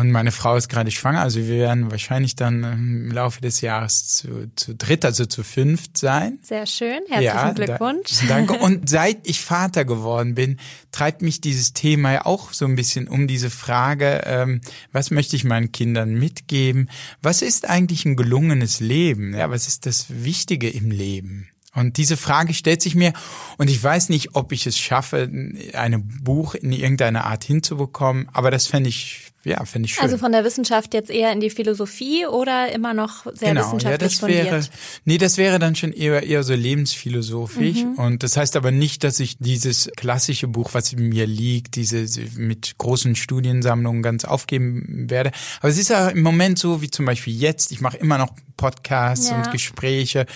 und 0.00 0.12
meine 0.12 0.32
Frau 0.32 0.56
ist 0.56 0.70
gerade 0.70 0.90
schwanger, 0.90 1.20
also 1.20 1.40
wir 1.40 1.58
werden 1.58 1.90
wahrscheinlich 1.90 2.34
dann 2.34 2.64
im 2.64 3.10
Laufe 3.10 3.42
des 3.42 3.60
Jahres 3.60 4.08
zu, 4.08 4.50
zu 4.56 4.74
dritt, 4.74 5.04
also 5.04 5.26
zu 5.26 5.42
fünft 5.42 5.98
sein. 5.98 6.38
Sehr 6.42 6.64
schön, 6.64 7.00
herzlichen 7.10 7.22
ja, 7.22 7.52
Glückwunsch. 7.52 8.20
Da, 8.22 8.26
danke. 8.28 8.54
Und 8.60 8.88
seit 8.88 9.28
ich 9.28 9.42
Vater 9.42 9.84
geworden 9.84 10.34
bin, 10.34 10.58
treibt 10.90 11.20
mich 11.20 11.42
dieses 11.42 11.74
Thema 11.74 12.12
ja 12.12 12.24
auch 12.24 12.54
so 12.54 12.64
ein 12.64 12.76
bisschen 12.76 13.08
um 13.08 13.26
diese 13.26 13.50
Frage, 13.50 14.22
ähm, 14.24 14.62
was 14.90 15.10
möchte 15.10 15.36
ich 15.36 15.44
meinen 15.44 15.70
Kindern 15.70 16.14
mitgeben? 16.14 16.88
Was 17.20 17.42
ist 17.42 17.68
eigentlich 17.68 18.06
ein 18.06 18.16
gelungenes 18.16 18.80
Leben? 18.80 19.34
Ja, 19.34 19.50
was 19.50 19.68
ist 19.68 19.84
das 19.84 20.06
Wichtige 20.08 20.70
im 20.70 20.90
Leben? 20.90 21.50
Und 21.74 21.98
diese 21.98 22.16
Frage 22.16 22.54
stellt 22.54 22.82
sich 22.82 22.94
mir, 22.94 23.12
und 23.58 23.70
ich 23.70 23.82
weiß 23.82 24.08
nicht, 24.08 24.34
ob 24.34 24.50
ich 24.50 24.66
es 24.66 24.78
schaffe, 24.78 25.30
ein 25.74 26.08
Buch 26.22 26.54
in 26.54 26.72
irgendeiner 26.72 27.26
Art 27.26 27.44
hinzubekommen, 27.44 28.28
aber 28.32 28.50
das 28.50 28.66
fände 28.66 28.88
ich 28.88 29.30
ja, 29.42 29.64
finde 29.64 29.86
ich 29.86 29.94
schön. 29.94 30.04
Also 30.04 30.18
von 30.18 30.32
der 30.32 30.44
Wissenschaft 30.44 30.92
jetzt 30.92 31.10
eher 31.10 31.32
in 31.32 31.40
die 31.40 31.48
Philosophie 31.48 32.26
oder 32.26 32.70
immer 32.72 32.92
noch 32.92 33.24
sehr 33.32 33.54
genau, 33.54 33.60
wissenschaftlich 33.62 33.90
ja, 33.90 33.98
das 33.98 34.14
fundiert? 34.14 34.44
wäre, 34.44 34.64
nee, 35.06 35.18
das 35.18 35.38
wäre 35.38 35.58
dann 35.58 35.74
schon 35.76 35.92
eher, 35.92 36.22
eher 36.22 36.42
so 36.42 36.54
lebensphilosophisch. 36.54 37.84
Mhm. 37.84 37.94
Und 37.94 38.22
das 38.22 38.36
heißt 38.36 38.56
aber 38.56 38.70
nicht, 38.70 39.02
dass 39.02 39.18
ich 39.18 39.38
dieses 39.38 39.90
klassische 39.96 40.46
Buch, 40.46 40.70
was 40.74 40.94
mir 40.94 41.26
liegt, 41.26 41.76
diese 41.76 42.06
mit 42.36 42.76
großen 42.76 43.16
Studiensammlungen 43.16 44.02
ganz 44.02 44.26
aufgeben 44.26 45.06
werde. 45.08 45.32
Aber 45.60 45.70
es 45.70 45.78
ist 45.78 45.88
ja 45.88 46.08
im 46.08 46.22
Moment 46.22 46.58
so, 46.58 46.82
wie 46.82 46.90
zum 46.90 47.06
Beispiel 47.06 47.34
jetzt, 47.34 47.72
ich 47.72 47.80
mache 47.80 47.96
immer 47.96 48.18
noch 48.18 48.34
Podcasts 48.60 49.30
ja. 49.30 49.38
und 49.38 49.50
Gespräche 49.52 50.26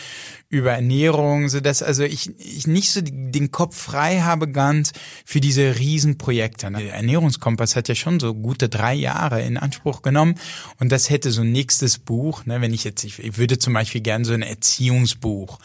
über 0.48 0.72
Ernährung, 0.72 1.48
so 1.48 1.60
dass 1.60 1.82
also 1.82 2.04
ich, 2.04 2.30
ich 2.38 2.66
nicht 2.66 2.90
so 2.90 3.00
den 3.02 3.50
Kopf 3.50 3.76
frei 3.76 4.20
habe 4.20 4.50
ganz 4.50 4.92
für 5.26 5.40
diese 5.40 5.78
Riesenprojekte. 5.78 6.70
Der 6.70 6.94
Ernährungskompass 6.94 7.76
hat 7.76 7.88
ja 7.88 7.94
schon 7.94 8.20
so 8.20 8.34
gute 8.34 8.68
drei 8.68 8.93
drei 8.94 9.00
Jahre 9.00 9.42
in 9.42 9.56
Anspruch 9.56 10.02
genommen. 10.02 10.36
Und 10.78 10.90
das 10.90 11.10
hätte 11.10 11.30
so 11.30 11.42
ein 11.42 11.52
nächstes 11.52 11.98
Buch, 11.98 12.46
ne, 12.46 12.60
wenn 12.60 12.72
ich 12.72 12.84
jetzt, 12.84 13.04
ich, 13.04 13.18
ich 13.18 13.38
würde 13.38 13.58
zum 13.58 13.74
Beispiel 13.74 14.00
gerne 14.00 14.24
so 14.24 14.32
ein 14.32 14.42
Erziehungsbuch 14.42 15.58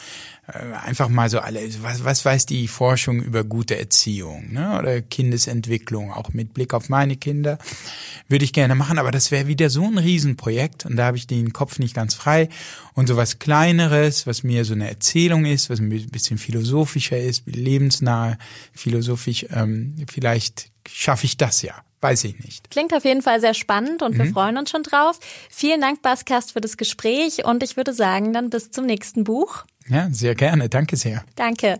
äh, 0.47 0.73
einfach 0.85 1.09
mal 1.09 1.29
so 1.29 1.39
alle, 1.39 1.61
was, 1.81 2.03
was 2.03 2.25
weiß 2.25 2.45
die 2.45 2.67
Forschung 2.67 3.21
über 3.21 3.43
gute 3.43 3.77
Erziehung 3.77 4.51
ne? 4.53 4.77
oder 4.79 5.01
Kindesentwicklung, 5.01 6.11
auch 6.11 6.33
mit 6.33 6.53
Blick 6.53 6.73
auf 6.73 6.89
meine 6.89 7.17
Kinder, 7.17 7.59
würde 8.27 8.45
ich 8.45 8.53
gerne 8.53 8.75
machen, 8.75 8.97
aber 8.97 9.11
das 9.11 9.31
wäre 9.31 9.47
wieder 9.47 9.69
so 9.69 9.85
ein 9.85 9.97
Riesenprojekt 9.97 10.85
und 10.85 10.95
da 10.95 11.05
habe 11.05 11.17
ich 11.17 11.27
den 11.27 11.53
Kopf 11.53 11.79
nicht 11.79 11.95
ganz 11.95 12.15
frei 12.15 12.49
und 12.93 13.07
so 13.07 13.15
was 13.15 13.39
Kleineres, 13.39 14.27
was 14.27 14.43
mir 14.43 14.65
so 14.65 14.73
eine 14.73 14.89
Erzählung 14.89 15.45
ist, 15.45 15.69
was 15.69 15.79
ein 15.79 15.89
bisschen 15.89 16.37
philosophischer 16.37 17.17
ist, 17.17 17.43
lebensnahe, 17.45 18.37
philosophisch, 18.73 19.45
ähm, 19.51 19.95
vielleicht 20.07 20.71
schaffe 20.87 21.25
ich 21.25 21.37
das 21.37 21.61
ja. 21.61 21.75
Weiß 22.01 22.23
ich 22.23 22.39
nicht. 22.39 22.69
Klingt 22.69 22.93
auf 22.93 23.03
jeden 23.03 23.21
Fall 23.21 23.41
sehr 23.41 23.53
spannend 23.53 24.01
und 24.01 24.13
mhm. 24.13 24.23
wir 24.23 24.25
freuen 24.31 24.57
uns 24.57 24.69
schon 24.69 24.83
drauf. 24.83 25.19
Vielen 25.49 25.81
Dank, 25.81 26.01
Baskast, 26.01 26.53
für 26.53 26.61
das 26.61 26.77
Gespräch 26.77 27.45
und 27.45 27.61
ich 27.61 27.75
würde 27.75 27.93
sagen, 27.93 28.31
dann 28.33 28.49
bis 28.49 28.71
zum 28.71 28.85
nächsten 28.85 29.23
Buch. 29.25 29.65
Ja, 29.87 30.07
sehr 30.11 30.35
gerne. 30.35 30.69
Danke 30.69 30.95
sehr. 30.95 31.23
Danke. 31.35 31.79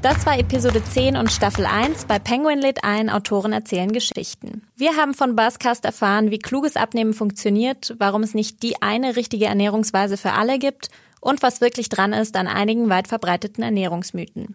Das 0.00 0.26
war 0.26 0.38
Episode 0.38 0.82
10 0.82 1.16
und 1.16 1.30
Staffel 1.32 1.66
1 1.66 2.04
bei 2.04 2.20
Penguin 2.20 2.60
lädt 2.60 2.84
ein, 2.84 3.10
Autoren 3.10 3.52
erzählen 3.52 3.92
Geschichten. 3.92 4.62
Wir 4.76 4.96
haben 4.96 5.12
von 5.12 5.34
Buzzcast 5.34 5.84
erfahren, 5.84 6.30
wie 6.30 6.38
kluges 6.38 6.76
Abnehmen 6.76 7.14
funktioniert, 7.14 7.96
warum 7.98 8.22
es 8.22 8.32
nicht 8.32 8.62
die 8.62 8.80
eine 8.80 9.16
richtige 9.16 9.46
Ernährungsweise 9.46 10.16
für 10.16 10.32
alle 10.32 10.60
gibt 10.60 10.88
und 11.20 11.42
was 11.42 11.60
wirklich 11.60 11.88
dran 11.88 12.12
ist 12.12 12.36
an 12.36 12.46
einigen 12.46 12.88
weit 12.88 13.08
verbreiteten 13.08 13.64
Ernährungsmythen. 13.64 14.54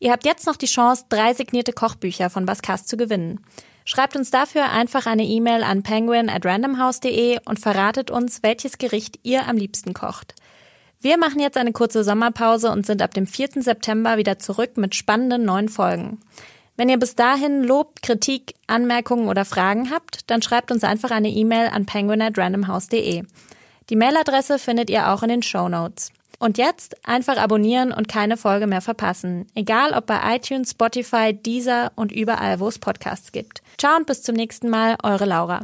Ihr 0.00 0.12
habt 0.12 0.24
jetzt 0.24 0.46
noch 0.46 0.56
die 0.56 0.66
Chance, 0.66 1.06
drei 1.08 1.34
signierte 1.34 1.72
Kochbücher 1.72 2.30
von 2.30 2.46
Buzzcast 2.46 2.88
zu 2.88 2.96
gewinnen. 2.96 3.40
Schreibt 3.84 4.16
uns 4.16 4.30
dafür 4.30 4.70
einfach 4.70 5.06
eine 5.06 5.24
E-Mail 5.24 5.62
an 5.62 5.82
penguin 5.82 6.28
at 6.28 6.44
randomhouse.de 6.44 7.38
und 7.46 7.58
verratet 7.58 8.10
uns, 8.10 8.42
welches 8.42 8.78
Gericht 8.78 9.18
ihr 9.22 9.48
am 9.48 9.56
liebsten 9.56 9.94
kocht. 9.94 10.34
Wir 11.00 11.16
machen 11.16 11.40
jetzt 11.40 11.56
eine 11.56 11.72
kurze 11.72 12.04
Sommerpause 12.04 12.70
und 12.70 12.84
sind 12.84 13.02
ab 13.02 13.14
dem 13.14 13.26
4. 13.26 13.62
September 13.62 14.18
wieder 14.18 14.38
zurück 14.38 14.76
mit 14.76 14.94
spannenden 14.94 15.44
neuen 15.44 15.68
Folgen. 15.68 16.20
Wenn 16.76 16.88
ihr 16.88 16.98
bis 16.98 17.16
dahin 17.16 17.64
Lob, 17.64 18.02
Kritik, 18.02 18.54
Anmerkungen 18.66 19.28
oder 19.28 19.44
Fragen 19.44 19.90
habt, 19.90 20.30
dann 20.30 20.42
schreibt 20.42 20.70
uns 20.70 20.84
einfach 20.84 21.10
eine 21.10 21.30
E-Mail 21.30 21.68
an 21.68 21.86
penguin 21.86 22.22
at 22.22 22.36
randomhouse.de. 22.36 23.24
Die 23.90 23.96
Mailadresse 23.96 24.58
findet 24.58 24.90
ihr 24.90 25.10
auch 25.10 25.22
in 25.22 25.30
den 25.30 25.42
Show 25.42 25.68
Notes. 25.68 26.12
Und 26.38 26.56
jetzt 26.56 26.96
einfach 27.06 27.36
abonnieren 27.36 27.92
und 27.92 28.08
keine 28.08 28.36
Folge 28.36 28.66
mehr 28.66 28.80
verpassen. 28.80 29.46
Egal 29.54 29.92
ob 29.92 30.06
bei 30.06 30.36
iTunes, 30.36 30.70
Spotify, 30.70 31.34
Deezer 31.34 31.90
und 31.96 32.12
überall, 32.12 32.60
wo 32.60 32.68
es 32.68 32.78
Podcasts 32.78 33.32
gibt. 33.32 33.62
Ciao 33.76 33.96
und 33.96 34.06
bis 34.06 34.22
zum 34.22 34.36
nächsten 34.36 34.68
Mal, 34.68 34.96
eure 35.02 35.24
Laura. 35.24 35.62